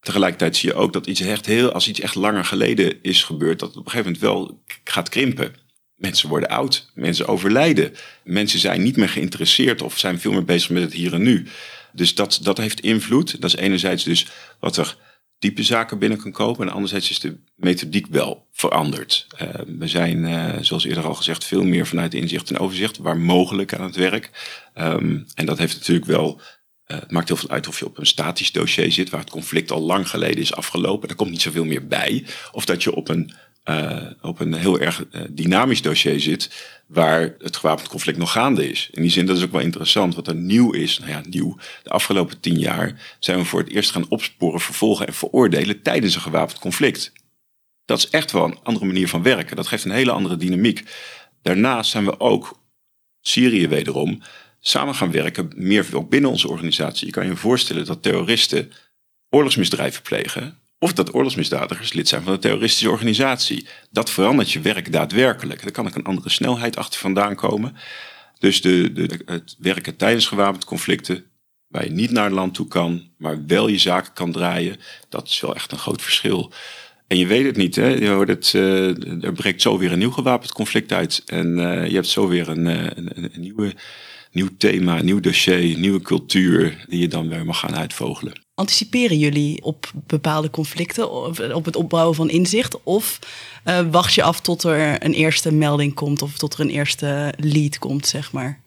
Tegelijkertijd 0.00 0.56
zie 0.56 0.68
je 0.68 0.74
ook 0.74 0.92
dat 0.92 1.06
iets 1.06 1.20
echt 1.20 1.46
heel, 1.46 1.72
als 1.72 1.88
iets 1.88 2.00
echt 2.00 2.14
langer 2.14 2.44
geleden 2.44 3.02
is 3.02 3.22
gebeurd, 3.22 3.58
dat 3.58 3.68
het 3.68 3.78
op 3.78 3.84
een 3.84 3.90
gegeven 3.90 4.12
moment 4.12 4.30
wel 4.32 4.62
gaat 4.84 5.08
krimpen. 5.08 5.54
Mensen 6.00 6.28
worden 6.28 6.48
oud, 6.48 6.90
mensen 6.94 7.26
overlijden, 7.26 7.92
mensen 8.24 8.58
zijn 8.58 8.82
niet 8.82 8.96
meer 8.96 9.08
geïnteresseerd 9.08 9.82
of 9.82 9.98
zijn 9.98 10.20
veel 10.20 10.32
meer 10.32 10.44
bezig 10.44 10.70
met 10.70 10.82
het 10.82 10.92
hier 10.92 11.14
en 11.14 11.22
nu. 11.22 11.46
Dus 11.92 12.14
dat, 12.14 12.38
dat 12.42 12.58
heeft 12.58 12.80
invloed. 12.80 13.40
Dat 13.40 13.54
is 13.54 13.56
enerzijds 13.56 14.04
dus 14.04 14.26
wat 14.60 14.76
er 14.76 14.96
diepe 15.38 15.62
zaken 15.62 15.98
binnen 15.98 16.18
kan 16.18 16.32
kopen. 16.32 16.66
En 16.66 16.72
anderzijds 16.72 17.10
is 17.10 17.18
de 17.18 17.36
methodiek 17.54 18.06
wel 18.10 18.46
veranderd. 18.52 19.26
Uh, 19.42 19.48
we 19.78 19.88
zijn, 19.88 20.24
uh, 20.24 20.54
zoals 20.60 20.84
eerder 20.84 21.04
al 21.04 21.14
gezegd, 21.14 21.44
veel 21.44 21.64
meer 21.64 21.86
vanuit 21.86 22.14
inzicht 22.14 22.50
en 22.50 22.58
overzicht, 22.58 22.98
waar 22.98 23.18
mogelijk 23.18 23.74
aan 23.74 23.84
het 23.84 23.96
werk. 23.96 24.30
Um, 24.78 25.26
en 25.34 25.46
dat 25.46 25.58
heeft 25.58 25.76
natuurlijk 25.76 26.06
wel. 26.06 26.40
Uh, 26.86 26.98
het 27.00 27.10
maakt 27.10 27.28
heel 27.28 27.36
veel 27.36 27.50
uit 27.50 27.68
of 27.68 27.78
je 27.78 27.86
op 27.86 27.98
een 27.98 28.06
statisch 28.06 28.52
dossier 28.52 28.92
zit, 28.92 29.10
waar 29.10 29.20
het 29.20 29.30
conflict 29.30 29.70
al 29.70 29.80
lang 29.80 30.08
geleden 30.08 30.38
is 30.38 30.54
afgelopen. 30.54 31.08
Er 31.08 31.14
komt 31.14 31.30
niet 31.30 31.42
zoveel 31.42 31.64
meer 31.64 31.86
bij. 31.86 32.24
Of 32.52 32.64
dat 32.64 32.82
je 32.82 32.94
op 32.94 33.08
een 33.08 33.32
uh, 33.70 34.10
op 34.20 34.40
een 34.40 34.54
heel 34.54 34.80
erg 34.80 35.04
uh, 35.12 35.22
dynamisch 35.30 35.82
dossier 35.82 36.20
zit, 36.20 36.50
waar 36.86 37.34
het 37.38 37.56
gewapend 37.56 37.88
conflict 37.88 38.18
nog 38.18 38.32
gaande 38.32 38.70
is. 38.70 38.88
In 38.92 39.02
die 39.02 39.10
zin, 39.10 39.26
dat 39.26 39.36
is 39.36 39.42
ook 39.42 39.52
wel 39.52 39.60
interessant. 39.60 40.14
Wat 40.14 40.28
er 40.28 40.34
nieuw 40.34 40.72
is, 40.72 40.98
nou 40.98 41.10
ja, 41.10 41.22
nieuw. 41.28 41.56
De 41.82 41.90
afgelopen 41.90 42.40
tien 42.40 42.58
jaar 42.58 43.16
zijn 43.18 43.38
we 43.38 43.44
voor 43.44 43.60
het 43.60 43.68
eerst 43.68 43.90
gaan 43.90 44.08
opsporen, 44.08 44.60
vervolgen 44.60 45.06
en 45.06 45.14
veroordelen 45.14 45.82
tijdens 45.82 46.14
een 46.14 46.20
gewapend 46.20 46.58
conflict. 46.58 47.12
Dat 47.84 47.98
is 47.98 48.10
echt 48.10 48.32
wel 48.32 48.44
een 48.44 48.58
andere 48.62 48.86
manier 48.86 49.08
van 49.08 49.22
werken. 49.22 49.56
Dat 49.56 49.66
geeft 49.66 49.84
een 49.84 49.90
hele 49.90 50.12
andere 50.12 50.36
dynamiek. 50.36 50.84
Daarnaast 51.42 51.90
zijn 51.90 52.04
we 52.04 52.20
ook, 52.20 52.60
Syrië 53.20 53.68
wederom, 53.68 54.22
samen 54.60 54.94
gaan 54.94 55.10
werken, 55.10 55.52
meer 55.56 55.86
ook 55.92 56.10
binnen 56.10 56.30
onze 56.30 56.48
organisatie. 56.48 57.06
Je 57.06 57.12
kan 57.12 57.26
je 57.26 57.36
voorstellen 57.36 57.84
dat 57.84 58.02
terroristen 58.02 58.72
oorlogsmisdrijven 59.30 60.02
plegen 60.02 60.58
of 60.82 60.92
dat 60.92 61.14
oorlogsmisdadigers 61.14 61.92
lid 61.92 62.08
zijn 62.08 62.22
van 62.22 62.32
een 62.32 62.40
terroristische 62.40 62.90
organisatie. 62.90 63.66
Dat 63.90 64.10
verandert 64.10 64.50
je 64.50 64.60
werk 64.60 64.92
daadwerkelijk. 64.92 65.62
Er 65.62 65.70
kan 65.70 65.86
ook 65.86 65.94
een 65.94 66.04
andere 66.04 66.28
snelheid 66.28 66.76
achter 66.76 67.00
vandaan 67.00 67.34
komen. 67.34 67.76
Dus 68.38 68.60
de, 68.60 68.92
de, 68.92 69.20
het 69.24 69.56
werken 69.58 69.96
tijdens 69.96 70.26
gewapend 70.26 70.64
conflicten, 70.64 71.24
waar 71.68 71.84
je 71.84 71.90
niet 71.90 72.10
naar 72.10 72.30
land 72.30 72.54
toe 72.54 72.68
kan, 72.68 73.10
maar 73.18 73.46
wel 73.46 73.68
je 73.68 73.78
zaken 73.78 74.12
kan 74.12 74.32
draaien, 74.32 74.76
dat 75.08 75.28
is 75.28 75.40
wel 75.40 75.54
echt 75.54 75.72
een 75.72 75.78
groot 75.78 76.02
verschil. 76.02 76.52
En 77.06 77.18
je 77.18 77.26
weet 77.26 77.46
het 77.46 77.56
niet, 77.56 77.76
hè? 77.76 77.86
Je 77.88 78.08
hoort 78.08 78.28
het, 78.28 78.52
uh, 78.56 79.24
er 79.24 79.32
breekt 79.32 79.62
zo 79.62 79.78
weer 79.78 79.92
een 79.92 79.98
nieuw 79.98 80.10
gewapend 80.10 80.52
conflict 80.52 80.92
uit. 80.92 81.22
En 81.26 81.58
uh, 81.58 81.86
je 81.86 81.94
hebt 81.94 82.06
zo 82.06 82.28
weer 82.28 82.48
een, 82.48 82.66
uh, 82.66 82.84
een, 82.84 83.10
een, 83.14 83.40
nieuwe, 83.40 83.74
nieuw 84.32 84.48
thema, 84.58 84.98
een 84.98 85.04
nieuw 85.04 85.20
dossier, 85.20 85.74
een 85.74 85.80
nieuwe 85.80 86.00
cultuur 86.00 86.84
die 86.88 87.00
je 87.00 87.08
dan 87.08 87.28
weer 87.28 87.44
mag 87.44 87.58
gaan 87.58 87.76
uitvogelen. 87.76 88.32
Anticiperen 88.60 89.18
jullie 89.18 89.62
op 89.62 89.90
bepaalde 90.06 90.50
conflicten, 90.50 91.10
op 91.54 91.64
het 91.64 91.76
opbouwen 91.76 92.14
van 92.14 92.30
inzicht? 92.30 92.82
Of 92.82 93.18
uh, 93.64 93.80
wacht 93.90 94.14
je 94.14 94.22
af 94.22 94.40
tot 94.40 94.62
er 94.62 95.04
een 95.04 95.12
eerste 95.12 95.52
melding 95.52 95.94
komt 95.94 96.22
of 96.22 96.38
tot 96.38 96.54
er 96.54 96.60
een 96.60 96.70
eerste 96.70 97.34
lead 97.36 97.78
komt, 97.78 98.06
zeg 98.06 98.32
maar? 98.32 98.62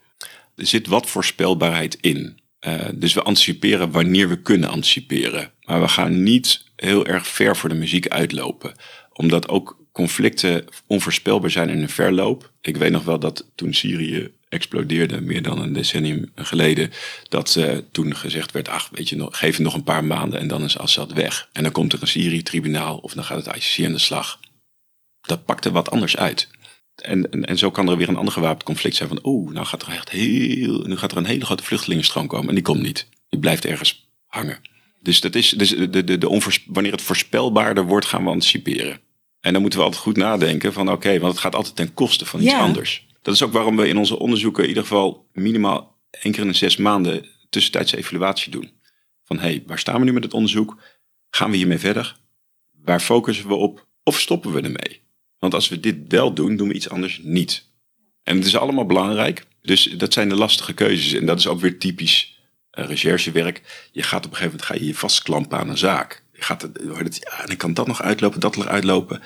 Er 0.56 0.66
zit 0.66 0.88
wat 0.88 1.10
voorspelbaarheid 1.10 1.98
in. 2.02 2.40
Uh, 2.68 2.86
dus 2.96 3.14
we 3.14 3.22
anticiperen 3.22 3.92
wanneer 3.92 4.30
we 4.30 4.42
kunnen 4.42 4.70
anticiperen. 4.70 5.52
Maar 5.62 5.82
we 5.82 5.88
gaan 5.88 6.24
niet 6.24 6.66
heel 6.76 7.06
erg 7.06 7.28
ver 7.28 7.58
voor 7.58 7.70
de 7.70 7.76
muziek 7.76 8.08
uitlopen. 8.08 8.76
Omdat 9.12 9.50
ook 9.50 9.86
conflicten 9.92 10.66
onvoorspelbaar 10.88 11.52
zijn 11.52 11.70
in 11.70 11.82
een 11.82 11.90
verloop. 11.90 12.52
Ik 12.62 12.78
weet 12.78 12.92
nog 12.92 13.04
wel 13.04 13.20
dat 13.20 13.52
toen 13.56 13.74
Syrië 13.74 14.32
explodeerde 14.54 15.22
meer 15.22 15.42
dan 15.42 15.62
een 15.62 15.74
decennium 15.74 16.32
geleden. 16.36 16.92
Dat 17.30 17.56
uh, 17.56 17.78
toen 17.92 18.16
gezegd 18.16 18.52
werd, 18.52 18.68
ach 18.68 18.90
weet 18.92 19.10
je, 19.10 19.16
nog, 19.16 19.38
geef 19.38 19.54
het 19.54 19.64
nog 19.64 19.74
een 19.74 19.84
paar 19.84 20.04
maanden 20.04 20.40
en 20.40 20.48
dan 20.48 20.64
is 20.64 20.78
Assad 20.78 21.14
weg. 21.14 21.50
En 21.54 21.64
dan 21.64 21.72
komt 21.72 21.94
er 21.94 22.02
een 22.02 22.08
Syrië-tribunaal 22.08 22.98
of 22.98 23.14
dan 23.14 23.24
gaat 23.24 23.46
het 23.46 23.56
ICC 23.56 23.86
aan 23.86 23.92
de 23.92 24.00
slag. 24.00 24.40
Dat 25.22 25.46
pakte 25.46 25.72
wat 25.72 25.92
anders 25.92 26.18
uit. 26.18 26.48
En, 26.96 27.32
en, 27.32 27.46
en, 27.46 27.58
zo 27.58 27.72
kan 27.72 27.90
er 27.90 27.98
weer 27.98 28.10
een 28.10 28.18
ander 28.18 28.34
gewapend 28.34 28.64
conflict 28.64 28.96
zijn 28.96 29.10
van, 29.10 29.20
oeh, 29.24 29.54
nou 29.54 29.66
gaat 29.66 29.82
er 29.82 29.94
echt 29.94 30.10
heel, 30.10 30.80
nu 30.80 30.98
gaat 30.98 31.12
er 31.12 31.18
een 31.18 31.26
hele 31.26 31.46
grote 31.46 31.64
vluchtelingenstroom 31.64 32.28
komen 32.28 32.48
en 32.48 32.56
die 32.56 32.64
komt 32.64 32.82
niet. 32.82 33.08
Die 33.30 33.40
blijft 33.40 33.66
ergens 33.66 34.10
hangen. 34.26 34.60
Dus 35.02 35.22
dat 35.22 35.36
is, 35.36 35.50
dus 35.50 35.70
de, 35.70 36.04
de, 36.04 36.18
de 36.18 36.30
onvoors, 36.30 36.64
wanneer 36.68 36.92
het 36.92 37.02
voorspelbaarder 37.02 37.86
wordt, 37.86 38.06
gaan 38.06 38.24
we 38.24 38.30
anticiperen. 38.30 39.00
En 39.40 39.54
dan 39.54 39.62
moeten 39.62 39.80
we 39.80 39.86
altijd 39.86 40.04
goed 40.04 40.18
nadenken 40.18 40.74
van, 40.74 40.92
oké, 40.92 41.20
want 41.20 41.32
het 41.32 41.42
gaat 41.42 41.56
altijd 41.56 41.76
ten 41.76 41.94
koste 41.94 42.26
van 42.26 42.42
iets 42.42 42.52
ja. 42.52 42.60
anders. 42.60 43.06
Dat 43.24 43.34
is 43.34 43.44
ook 43.44 43.52
waarom 43.52 43.76
we 43.76 43.88
in 43.88 43.98
onze 43.98 44.20
onderzoeken 44.20 44.64
in 44.64 44.70
ieder 44.70 44.84
geval 44.84 45.30
minimaal 45.32 46.00
één 46.12 46.34
keer 46.34 46.42
in 46.42 46.52
de 46.52 46.58
zes 46.58 46.78
maanden 46.78 47.26
tussentijdse 47.50 47.98
evaluatie 47.98 48.52
doen. 48.52 48.72
Van 49.24 49.40
hé, 49.40 49.44
hey, 49.44 49.64
waar 49.68 49.80
staan 49.80 50.00
we 50.00 50.06
nu 50.06 50.14
met 50.14 50.24
het 50.24 50.34
onderzoek? 50.34 50.82
Gaan 51.30 51.52
we 51.52 51.58
hiermee 51.58 51.78
verder? 51.78 52.18
Waar 52.72 53.00
focussen 53.00 53.48
we 53.48 53.56
op? 53.56 53.88
Of 54.04 54.20
stoppen 54.20 54.54
we 54.54 54.62
ermee? 54.62 55.02
Want 55.40 55.54
als 55.54 55.70
we 55.70 55.80
dit 55.80 55.98
wel 56.08 56.34
doen, 56.34 56.56
doen 56.56 56.68
we 56.68 56.74
iets 56.74 56.90
anders 56.90 57.20
niet. 57.24 57.72
En 58.24 58.38
het 58.38 58.46
is 58.46 58.58
allemaal 58.58 58.86
belangrijk. 58.86 59.46
Dus 59.62 59.84
dat 59.84 60.14
zijn 60.14 60.30
de 60.30 60.36
lastige 60.36 60.74
keuzes. 60.74 61.14
En 61.14 61.26
dat 61.26 61.40
is 61.40 61.48
ook 61.48 61.60
weer 61.60 61.80
typisch 61.80 62.40
uh, 62.72 62.86
recherchewerk. 62.86 63.88
Je 63.92 64.04
gaat 64.04 64.26
op 64.26 64.32
een 64.32 64.38
gegeven 64.38 64.58
moment 64.58 64.66
ga 64.66 64.74
je, 64.74 64.86
je 64.86 64.96
vastklampen 64.96 65.58
aan 65.58 65.70
een 65.70 65.78
zaak. 65.78 66.24
Je 66.34 66.42
gaat 66.42 66.62
het, 66.62 66.80
ja, 66.84 67.42
en 67.42 67.48
dan 67.48 67.58
kan 67.58 67.74
dat 67.74 67.88
nog 67.88 68.02
uitlopen, 68.02 68.40
dat 68.40 68.56
nog 68.56 68.68
uitlopen. 68.68 69.22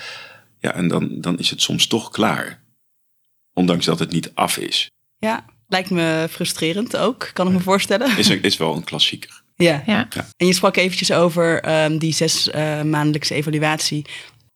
Ja, 0.59 0.73
en 0.73 0.87
dan, 0.87 1.21
dan 1.21 1.39
is 1.39 1.49
het 1.49 1.61
soms 1.61 1.87
toch 1.87 2.09
klaar. 2.09 2.65
Ondanks 3.57 3.85
dat 3.85 3.99
het 3.99 4.11
niet 4.11 4.31
af 4.33 4.57
is. 4.57 4.91
Ja, 5.17 5.45
lijkt 5.67 5.89
me 5.89 6.27
frustrerend 6.29 6.97
ook, 6.97 7.29
kan 7.33 7.47
ik 7.47 7.53
me 7.53 7.59
voorstellen. 7.59 8.17
Is, 8.17 8.29
is 8.51 8.57
wel 8.57 8.75
een 8.75 8.83
klassieker. 8.83 9.43
Ja. 9.55 9.83
ja. 9.85 10.07
En 10.37 10.47
je 10.47 10.53
sprak 10.53 10.77
eventjes 10.77 11.11
over 11.11 11.69
um, 11.83 11.97
die 11.97 12.13
zes 12.13 12.47
uh, 12.47 12.81
maandelijkse 12.81 13.33
evaluatie. 13.33 14.05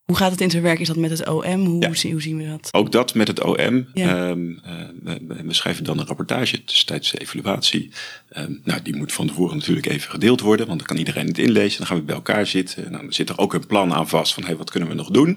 Hoe 0.03 0.17
gaat 0.17 0.31
het 0.31 0.41
in 0.41 0.49
zijn 0.49 0.63
werk? 0.63 0.79
Is 0.79 0.87
dat 0.87 0.95
met 0.95 1.09
het 1.09 1.27
OM? 1.27 1.65
Hoe, 1.65 1.81
ja. 1.81 2.09
hoe 2.11 2.21
zien 2.21 2.37
we 2.37 2.47
dat? 2.47 2.69
Ook 2.71 2.91
dat 2.91 3.13
met 3.13 3.27
het 3.27 3.43
OM. 3.43 3.87
Ja. 3.93 4.29
Um, 4.29 4.61
uh, 4.65 4.73
we, 5.03 5.43
we, 5.43 5.53
schrijven 5.53 5.83
dan 5.83 5.99
een 5.99 6.05
rapportage 6.05 6.63
tussentijdse 6.63 7.17
evaluatie. 7.17 7.91
Um, 8.37 8.61
nou, 8.63 8.81
die 8.81 8.95
moet 8.95 9.13
van 9.13 9.27
tevoren 9.27 9.57
natuurlijk 9.57 9.87
even 9.87 10.11
gedeeld 10.11 10.41
worden, 10.41 10.67
want 10.67 10.77
dan 10.77 10.87
kan 10.87 10.97
iedereen 10.97 11.27
het 11.27 11.37
inlezen. 11.37 11.77
Dan 11.77 11.87
gaan 11.87 11.97
we 11.97 12.03
bij 12.03 12.15
elkaar 12.15 12.45
zitten. 12.45 12.91
Nou, 12.91 13.03
dan 13.03 13.13
zit 13.13 13.29
er 13.29 13.37
ook 13.37 13.53
een 13.53 13.67
plan 13.67 13.93
aan 13.93 14.09
vast 14.09 14.33
van 14.33 14.43
hey, 14.43 14.55
wat 14.55 14.71
kunnen 14.71 14.89
we 14.89 14.95
nog 14.95 15.09
doen? 15.09 15.35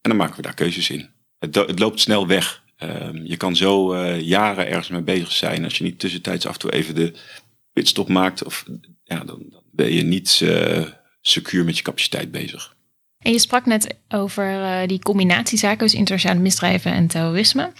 En 0.00 0.10
dan 0.10 0.16
maken 0.16 0.36
we 0.36 0.42
daar 0.42 0.54
keuzes 0.54 0.90
in. 0.90 1.08
Het, 1.38 1.54
het 1.54 1.78
loopt 1.78 2.00
snel 2.00 2.26
weg. 2.26 2.62
Um, 2.82 3.26
je 3.26 3.36
kan 3.36 3.56
zo 3.56 3.94
uh, 3.94 4.20
jaren 4.20 4.68
ergens 4.68 4.88
mee 4.88 5.00
bezig 5.00 5.32
zijn 5.32 5.64
als 5.64 5.78
je 5.78 5.84
niet 5.84 5.98
tussentijds 5.98 6.46
af 6.46 6.52
en 6.52 6.58
toe 6.58 6.72
even 6.72 6.94
de 6.94 7.12
pitstop 7.72 8.08
maakt. 8.08 8.44
Of, 8.44 8.64
ja, 9.04 9.16
dan, 9.16 9.46
dan 9.50 9.62
ben 9.70 9.92
je 9.92 10.02
niet 10.02 10.40
uh, 10.42 10.84
secuur 11.20 11.64
met 11.64 11.76
je 11.76 11.82
capaciteit 11.82 12.30
bezig. 12.30 12.76
En 13.18 13.32
je 13.32 13.38
sprak 13.38 13.66
net 13.66 13.94
over 14.08 14.52
uh, 14.52 14.86
die 14.86 14.98
combinatiezaken, 14.98 15.78
dus 15.78 15.94
internationale 15.94 16.40
misdrijven 16.40 16.92
en 16.92 17.06
terrorisme. 17.06 17.72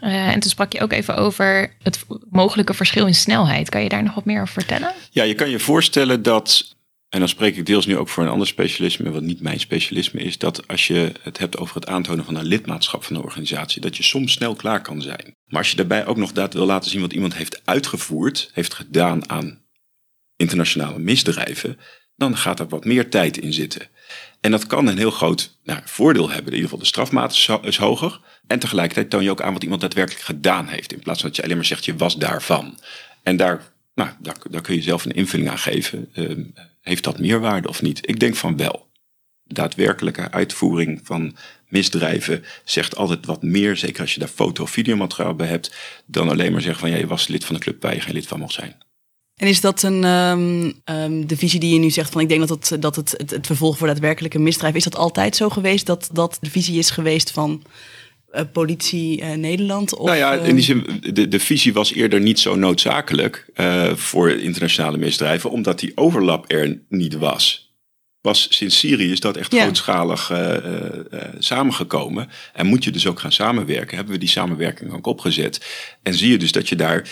en 0.00 0.40
toen 0.40 0.50
sprak 0.50 0.72
je 0.72 0.80
ook 0.80 0.92
even 0.92 1.16
over 1.16 1.76
het 1.82 2.04
mogelijke 2.30 2.74
verschil 2.74 3.06
in 3.06 3.14
snelheid. 3.14 3.68
Kan 3.68 3.82
je 3.82 3.88
daar 3.88 4.02
nog 4.02 4.14
wat 4.14 4.24
meer 4.24 4.40
over 4.40 4.54
vertellen? 4.54 4.92
Ja, 5.10 5.22
je 5.22 5.34
kan 5.34 5.50
je 5.50 5.58
voorstellen 5.58 6.22
dat 6.22 6.76
en 7.12 7.18
dan 7.18 7.28
spreek 7.28 7.56
ik 7.56 7.66
deels 7.66 7.86
nu 7.86 7.96
ook 7.96 8.08
voor 8.08 8.22
een 8.22 8.28
ander 8.28 8.46
specialisme, 8.46 9.10
wat 9.10 9.22
niet 9.22 9.40
mijn 9.40 9.60
specialisme 9.60 10.20
is, 10.20 10.38
dat 10.38 10.68
als 10.68 10.86
je 10.86 11.12
het 11.22 11.38
hebt 11.38 11.58
over 11.58 11.74
het 11.74 11.86
aantonen 11.86 12.24
van 12.24 12.34
een 12.34 12.44
lidmaatschap 12.44 13.04
van 13.04 13.16
een 13.16 13.22
organisatie, 13.22 13.80
dat 13.80 13.96
je 13.96 14.02
soms 14.02 14.32
snel 14.32 14.54
klaar 14.54 14.82
kan 14.82 15.02
zijn. 15.02 15.36
Maar 15.46 15.58
als 15.58 15.70
je 15.70 15.76
daarbij 15.76 16.06
ook 16.06 16.16
nog 16.16 16.32
dat 16.32 16.54
wil 16.54 16.66
laten 16.66 16.90
zien 16.90 17.00
wat 17.00 17.12
iemand 17.12 17.34
heeft 17.34 17.60
uitgevoerd, 17.64 18.50
heeft 18.52 18.74
gedaan 18.74 19.30
aan 19.30 19.62
internationale 20.36 20.98
misdrijven, 20.98 21.78
dan 22.16 22.36
gaat 22.36 22.60
er 22.60 22.68
wat 22.68 22.84
meer 22.84 23.10
tijd 23.10 23.38
in 23.38 23.52
zitten. 23.52 23.88
En 24.40 24.50
dat 24.50 24.66
kan 24.66 24.86
een 24.86 24.98
heel 24.98 25.10
groot 25.10 25.58
nou, 25.64 25.80
voordeel 25.84 26.28
hebben. 26.28 26.46
In 26.46 26.58
ieder 26.58 26.64
geval 26.64 26.78
de 26.78 26.84
strafmaat 26.84 27.32
is, 27.62 27.76
hoger. 27.76 28.20
En 28.46 28.58
tegelijkertijd 28.58 29.10
toon 29.10 29.22
je 29.22 29.30
ook 29.30 29.42
aan 29.42 29.52
wat 29.52 29.62
iemand 29.62 29.80
daadwerkelijk 29.80 30.24
gedaan 30.24 30.66
heeft. 30.66 30.92
In 30.92 31.00
plaats 31.00 31.20
van 31.20 31.28
dat 31.28 31.36
je 31.36 31.42
alleen 31.42 31.56
maar 31.56 31.66
zegt 31.66 31.84
je 31.84 31.96
was 31.96 32.16
daarvan. 32.16 32.78
En 33.22 33.36
daar, 33.36 33.72
nou, 33.94 34.10
daar, 34.50 34.62
kun 34.62 34.74
je 34.74 34.82
zelf 34.82 35.04
een 35.04 35.14
invulling 35.14 35.50
aan 35.50 35.58
geven. 35.58 36.08
Uh, 36.14 36.46
heeft 36.82 37.04
dat 37.04 37.18
meerwaarde 37.18 37.68
of 37.68 37.82
niet? 37.82 38.08
Ik 38.08 38.20
denk 38.20 38.36
van 38.36 38.56
wel. 38.56 38.90
Daadwerkelijke 39.44 40.30
uitvoering 40.30 41.00
van 41.04 41.36
misdrijven 41.68 42.44
zegt 42.64 42.96
altijd 42.96 43.26
wat 43.26 43.42
meer. 43.42 43.76
Zeker 43.76 44.00
als 44.00 44.14
je 44.14 44.20
daar 44.20 44.28
foto- 44.28 44.62
of 44.62 44.70
videomateriaal 44.70 45.34
bij 45.34 45.46
hebt. 45.46 45.74
Dan 46.06 46.28
alleen 46.28 46.52
maar 46.52 46.60
zeggen 46.60 46.80
van 46.80 46.90
ja, 46.90 46.96
je 46.96 47.06
was 47.06 47.26
lid 47.26 47.44
van 47.44 47.54
een 47.54 47.60
club 47.60 47.82
waar 47.82 47.94
je 47.94 48.00
geen 48.00 48.14
lid 48.14 48.26
van 48.26 48.38
mocht 48.38 48.54
zijn. 48.54 48.76
En 49.36 49.48
is 49.48 49.60
dat 49.60 49.82
een, 49.82 50.04
um, 50.04 50.82
um, 50.84 51.26
de 51.26 51.36
visie 51.36 51.60
die 51.60 51.72
je 51.72 51.78
nu 51.78 51.90
zegt 51.90 52.12
van 52.12 52.20
ik 52.20 52.28
denk 52.28 52.48
dat 52.48 52.48
het, 52.48 52.82
dat 52.82 52.96
het, 52.96 53.14
het, 53.16 53.30
het 53.30 53.46
vervolg 53.46 53.78
voor 53.78 53.86
daadwerkelijke 53.86 54.38
misdrijf, 54.38 54.74
is 54.74 54.84
dat 54.84 54.96
altijd 54.96 55.36
zo 55.36 55.48
geweest 55.48 55.86
dat 55.86 56.08
dat 56.12 56.38
de 56.40 56.50
visie 56.50 56.78
is 56.78 56.90
geweest 56.90 57.30
van 57.30 57.62
politie 58.52 59.20
uh, 59.20 59.32
Nederland? 59.32 59.96
Of, 59.96 60.06
nou 60.06 60.18
ja, 60.18 60.32
in 60.32 60.54
die 60.54 60.64
zin, 60.64 60.86
de, 61.12 61.28
de 61.28 61.40
visie 61.40 61.72
was 61.72 61.92
eerder 61.92 62.20
niet 62.20 62.40
zo 62.40 62.56
noodzakelijk 62.56 63.46
voor 63.94 64.30
internationale 64.30 64.98
misdrijven, 64.98 65.50
omdat 65.50 65.78
die 65.78 65.92
overlap 65.94 66.52
er 66.52 66.80
niet 66.88 67.14
was. 67.14 67.74
Pas 68.20 68.46
sinds 68.50 68.78
Syrië 68.78 69.12
is 69.12 69.20
dat 69.20 69.36
echt 69.36 69.52
ja. 69.52 69.62
grootschalig 69.62 70.32
samengekomen. 71.38 72.28
En 72.52 72.66
moet 72.66 72.84
je 72.84 72.90
dus 72.90 73.06
ook 73.06 73.20
gaan 73.20 73.32
samenwerken. 73.32 73.96
Hebben 73.96 74.14
we 74.14 74.20
die 74.20 74.28
samenwerking 74.28 74.92
ook 74.92 75.06
opgezet. 75.06 75.66
En 76.02 76.14
zie 76.14 76.30
je 76.30 76.38
dus 76.38 76.52
dat 76.52 76.68
je 76.68 76.76
daar 76.76 77.08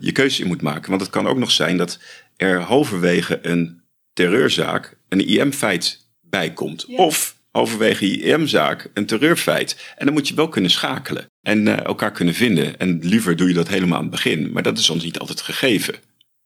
je 0.00 0.12
keuze 0.12 0.42
in 0.42 0.48
moet 0.48 0.62
maken. 0.62 0.88
Want 0.90 1.02
het 1.02 1.10
kan 1.10 1.26
ook 1.26 1.38
nog 1.38 1.50
zijn 1.50 1.76
dat 1.76 1.98
er 2.36 2.60
halverwege 2.60 3.38
een 3.42 3.80
terreurzaak 4.12 4.98
een 5.08 5.28
IM-feit 5.28 6.06
bij 6.20 6.52
komt. 6.52 6.84
Ja. 6.88 6.96
Of 6.96 7.35
halverwege 7.56 8.20
IM-zaak 8.20 8.90
een 8.94 9.06
terreurfeit. 9.06 9.94
En 9.96 10.04
dan 10.04 10.14
moet 10.14 10.28
je 10.28 10.34
wel 10.34 10.48
kunnen 10.48 10.70
schakelen 10.70 11.26
en 11.42 11.66
uh, 11.66 11.84
elkaar 11.84 12.12
kunnen 12.12 12.34
vinden. 12.34 12.78
En 12.78 12.98
liever 13.02 13.36
doe 13.36 13.48
je 13.48 13.54
dat 13.54 13.68
helemaal 13.68 13.96
aan 13.96 14.02
het 14.02 14.10
begin. 14.10 14.52
Maar 14.52 14.62
dat 14.62 14.78
is 14.78 14.84
soms 14.84 15.04
niet 15.04 15.18
altijd 15.18 15.40
gegeven. 15.40 15.94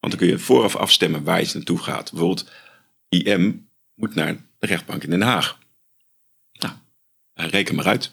Want 0.00 0.12
dan 0.12 0.16
kun 0.16 0.28
je 0.28 0.38
vooraf 0.38 0.76
afstemmen 0.76 1.24
waar 1.24 1.40
je 1.40 1.50
naartoe 1.54 1.78
gaat. 1.78 2.11
Bijvoorbeeld, 2.11 2.50
IM 3.08 3.68
moet 3.94 4.14
naar 4.14 4.36
de 4.58 4.66
rechtbank 4.66 5.04
in 5.04 5.11
Den 5.11 5.22
Haag. 5.22 5.58
Nou, 6.52 6.74
reken 7.34 7.74
maar 7.74 7.86
uit. 7.86 8.11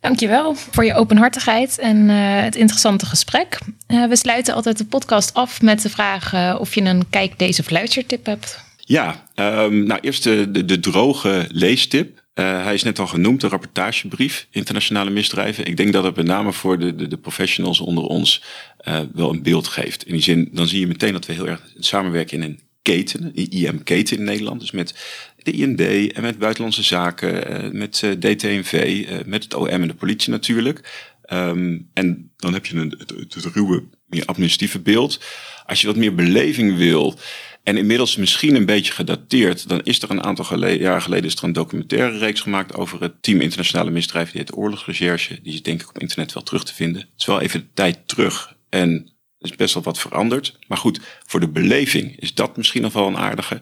Dankjewel 0.00 0.54
voor 0.54 0.84
je 0.84 0.94
openhartigheid 0.94 1.78
en 1.78 2.08
uh, 2.08 2.40
het 2.42 2.56
interessante 2.56 3.06
gesprek. 3.06 3.58
Uh, 3.88 4.08
we 4.08 4.16
sluiten 4.16 4.54
altijd 4.54 4.78
de 4.78 4.84
podcast 4.84 5.34
af 5.34 5.62
met 5.62 5.82
de 5.82 5.90
vraag 5.90 6.32
uh, 6.32 6.56
of 6.58 6.74
je 6.74 6.80
een 6.80 7.10
kijk 7.10 7.38
deze 7.38 7.62
fluistertip 7.62 8.26
hebt. 8.26 8.64
Ja, 8.76 9.28
um, 9.34 9.86
nou 9.86 10.00
eerst 10.00 10.22
de, 10.22 10.50
de, 10.50 10.64
de 10.64 10.80
droge 10.80 11.46
leestip. 11.48 12.23
Uh, 12.34 12.62
hij 12.64 12.74
is 12.74 12.82
net 12.82 12.98
al 12.98 13.06
genoemd, 13.06 13.40
de 13.40 13.48
rapportagebrief 13.48 14.46
internationale 14.50 15.10
misdrijven. 15.10 15.66
Ik 15.66 15.76
denk 15.76 15.92
dat 15.92 16.04
het 16.04 16.16
met 16.16 16.26
name 16.26 16.52
voor 16.52 16.78
de, 16.78 16.94
de, 16.94 17.08
de 17.08 17.18
professionals 17.18 17.80
onder 17.80 18.04
ons 18.04 18.42
uh, 18.88 19.00
wel 19.12 19.30
een 19.30 19.42
beeld 19.42 19.66
geeft. 19.66 20.06
In 20.06 20.12
die 20.12 20.22
zin, 20.22 20.48
dan 20.52 20.66
zie 20.66 20.80
je 20.80 20.86
meteen 20.86 21.12
dat 21.12 21.26
we 21.26 21.32
heel 21.32 21.48
erg 21.48 21.62
samenwerken 21.78 22.42
in 22.42 22.42
een 22.42 22.60
keten, 22.82 23.24
een 23.24 23.50
IM-keten 23.50 24.16
in 24.16 24.24
Nederland. 24.24 24.60
Dus 24.60 24.70
met 24.70 24.94
de 25.36 25.50
IND 25.50 25.80
en 26.12 26.22
met 26.22 26.38
buitenlandse 26.38 26.82
zaken, 26.82 27.64
uh, 27.64 27.72
met 27.72 27.92
DTNV, 28.18 29.04
met 29.26 29.42
het 29.42 29.54
OM 29.54 29.66
en 29.66 29.88
de 29.88 29.94
politie 29.94 30.30
natuurlijk. 30.30 31.12
Um, 31.32 31.90
en 31.92 32.32
dan 32.36 32.52
heb 32.52 32.66
je 32.66 32.76
een, 32.76 32.94
het, 32.98 33.34
het 33.34 33.44
ruwe, 33.44 33.84
meer 34.06 34.24
administratieve 34.24 34.80
beeld. 34.80 35.20
Als 35.66 35.80
je 35.80 35.86
wat 35.86 35.96
meer 35.96 36.14
beleving 36.14 36.76
wil 36.76 37.18
en 37.64 37.76
inmiddels 37.76 38.16
misschien 38.16 38.54
een 38.54 38.66
beetje 38.66 38.92
gedateerd, 38.92 39.68
dan 39.68 39.80
is 39.82 40.02
er 40.02 40.10
een 40.10 40.24
aantal 40.24 40.44
geleden, 40.44 40.80
jaar 40.80 41.02
geleden 41.02 41.24
is 41.24 41.36
er 41.36 41.44
een 41.44 41.52
documentaire 41.52 42.18
reeks 42.18 42.40
gemaakt 42.40 42.74
over 42.74 43.00
het 43.00 43.22
team 43.22 43.40
internationale 43.40 43.90
misdrijven. 43.90 44.32
Die 44.32 44.40
heet 44.40 44.56
Oorlogsrecherche. 44.56 45.38
Die 45.42 45.52
is 45.52 45.62
denk 45.62 45.80
ik 45.80 45.88
op 45.88 45.98
internet 45.98 46.32
wel 46.32 46.42
terug 46.42 46.64
te 46.64 46.74
vinden. 46.74 47.00
Het 47.00 47.10
is 47.20 47.26
wel 47.26 47.40
even 47.40 47.70
tijd 47.74 48.08
terug 48.08 48.54
en 48.68 48.90
er 49.38 49.50
is 49.50 49.56
best 49.56 49.74
wel 49.74 49.82
wat 49.82 49.98
veranderd. 49.98 50.58
Maar 50.66 50.78
goed, 50.78 51.00
voor 51.26 51.40
de 51.40 51.48
beleving 51.48 52.20
is 52.20 52.34
dat 52.34 52.56
misschien 52.56 52.82
nog 52.82 52.92
wel 52.92 53.06
een 53.06 53.16
aardige. 53.16 53.60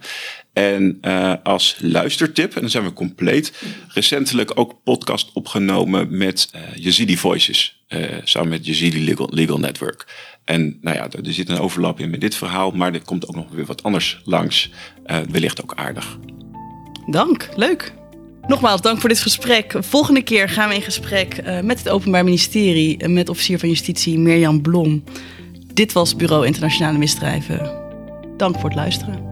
En 0.52 0.98
uh, 1.02 1.34
als 1.42 1.76
luistertip, 1.80 2.54
en 2.54 2.60
dan 2.60 2.70
zijn 2.70 2.84
we 2.84 2.92
compleet, 2.92 3.52
recentelijk 3.88 4.58
ook 4.58 4.82
podcast 4.84 5.30
opgenomen 5.32 6.16
met 6.16 6.50
uh, 6.54 6.60
Yazidi 6.74 7.16
Voices. 7.16 7.84
Uh, 7.88 8.06
samen 8.24 8.48
met 8.48 8.66
Yazidi 8.66 9.04
Legal 9.30 9.58
Network. 9.58 10.06
En 10.44 10.78
nou 10.80 10.96
ja, 10.96 11.08
er 11.10 11.32
zit 11.32 11.48
een 11.48 11.58
overlap 11.58 12.00
in 12.00 12.10
met 12.10 12.20
dit 12.20 12.34
verhaal, 12.34 12.70
maar 12.70 12.94
er 12.94 13.04
komt 13.04 13.28
ook 13.28 13.34
nog 13.34 13.46
weer 13.50 13.64
wat 13.64 13.82
anders 13.82 14.20
langs. 14.24 14.70
Uh, 15.06 15.18
wellicht 15.30 15.62
ook 15.62 15.74
aardig. 15.74 16.18
Dank, 17.06 17.48
leuk. 17.56 17.92
Nogmaals, 18.46 18.80
dank 18.80 19.00
voor 19.00 19.08
dit 19.08 19.20
gesprek. 19.20 19.74
Volgende 19.78 20.22
keer 20.22 20.48
gaan 20.48 20.68
we 20.68 20.74
in 20.74 20.82
gesprek 20.82 21.38
uh, 21.38 21.60
met 21.60 21.78
het 21.78 21.88
Openbaar 21.88 22.24
Ministerie, 22.24 23.08
met 23.08 23.28
officier 23.28 23.58
van 23.58 23.68
Justitie 23.68 24.18
Mirjam 24.18 24.62
Blom. 24.62 25.04
Dit 25.74 25.92
was 25.92 26.16
Bureau 26.16 26.46
Internationale 26.46 26.98
Misdrijven. 26.98 27.80
Dank 28.36 28.54
voor 28.54 28.68
het 28.68 28.78
luisteren. 28.78 29.31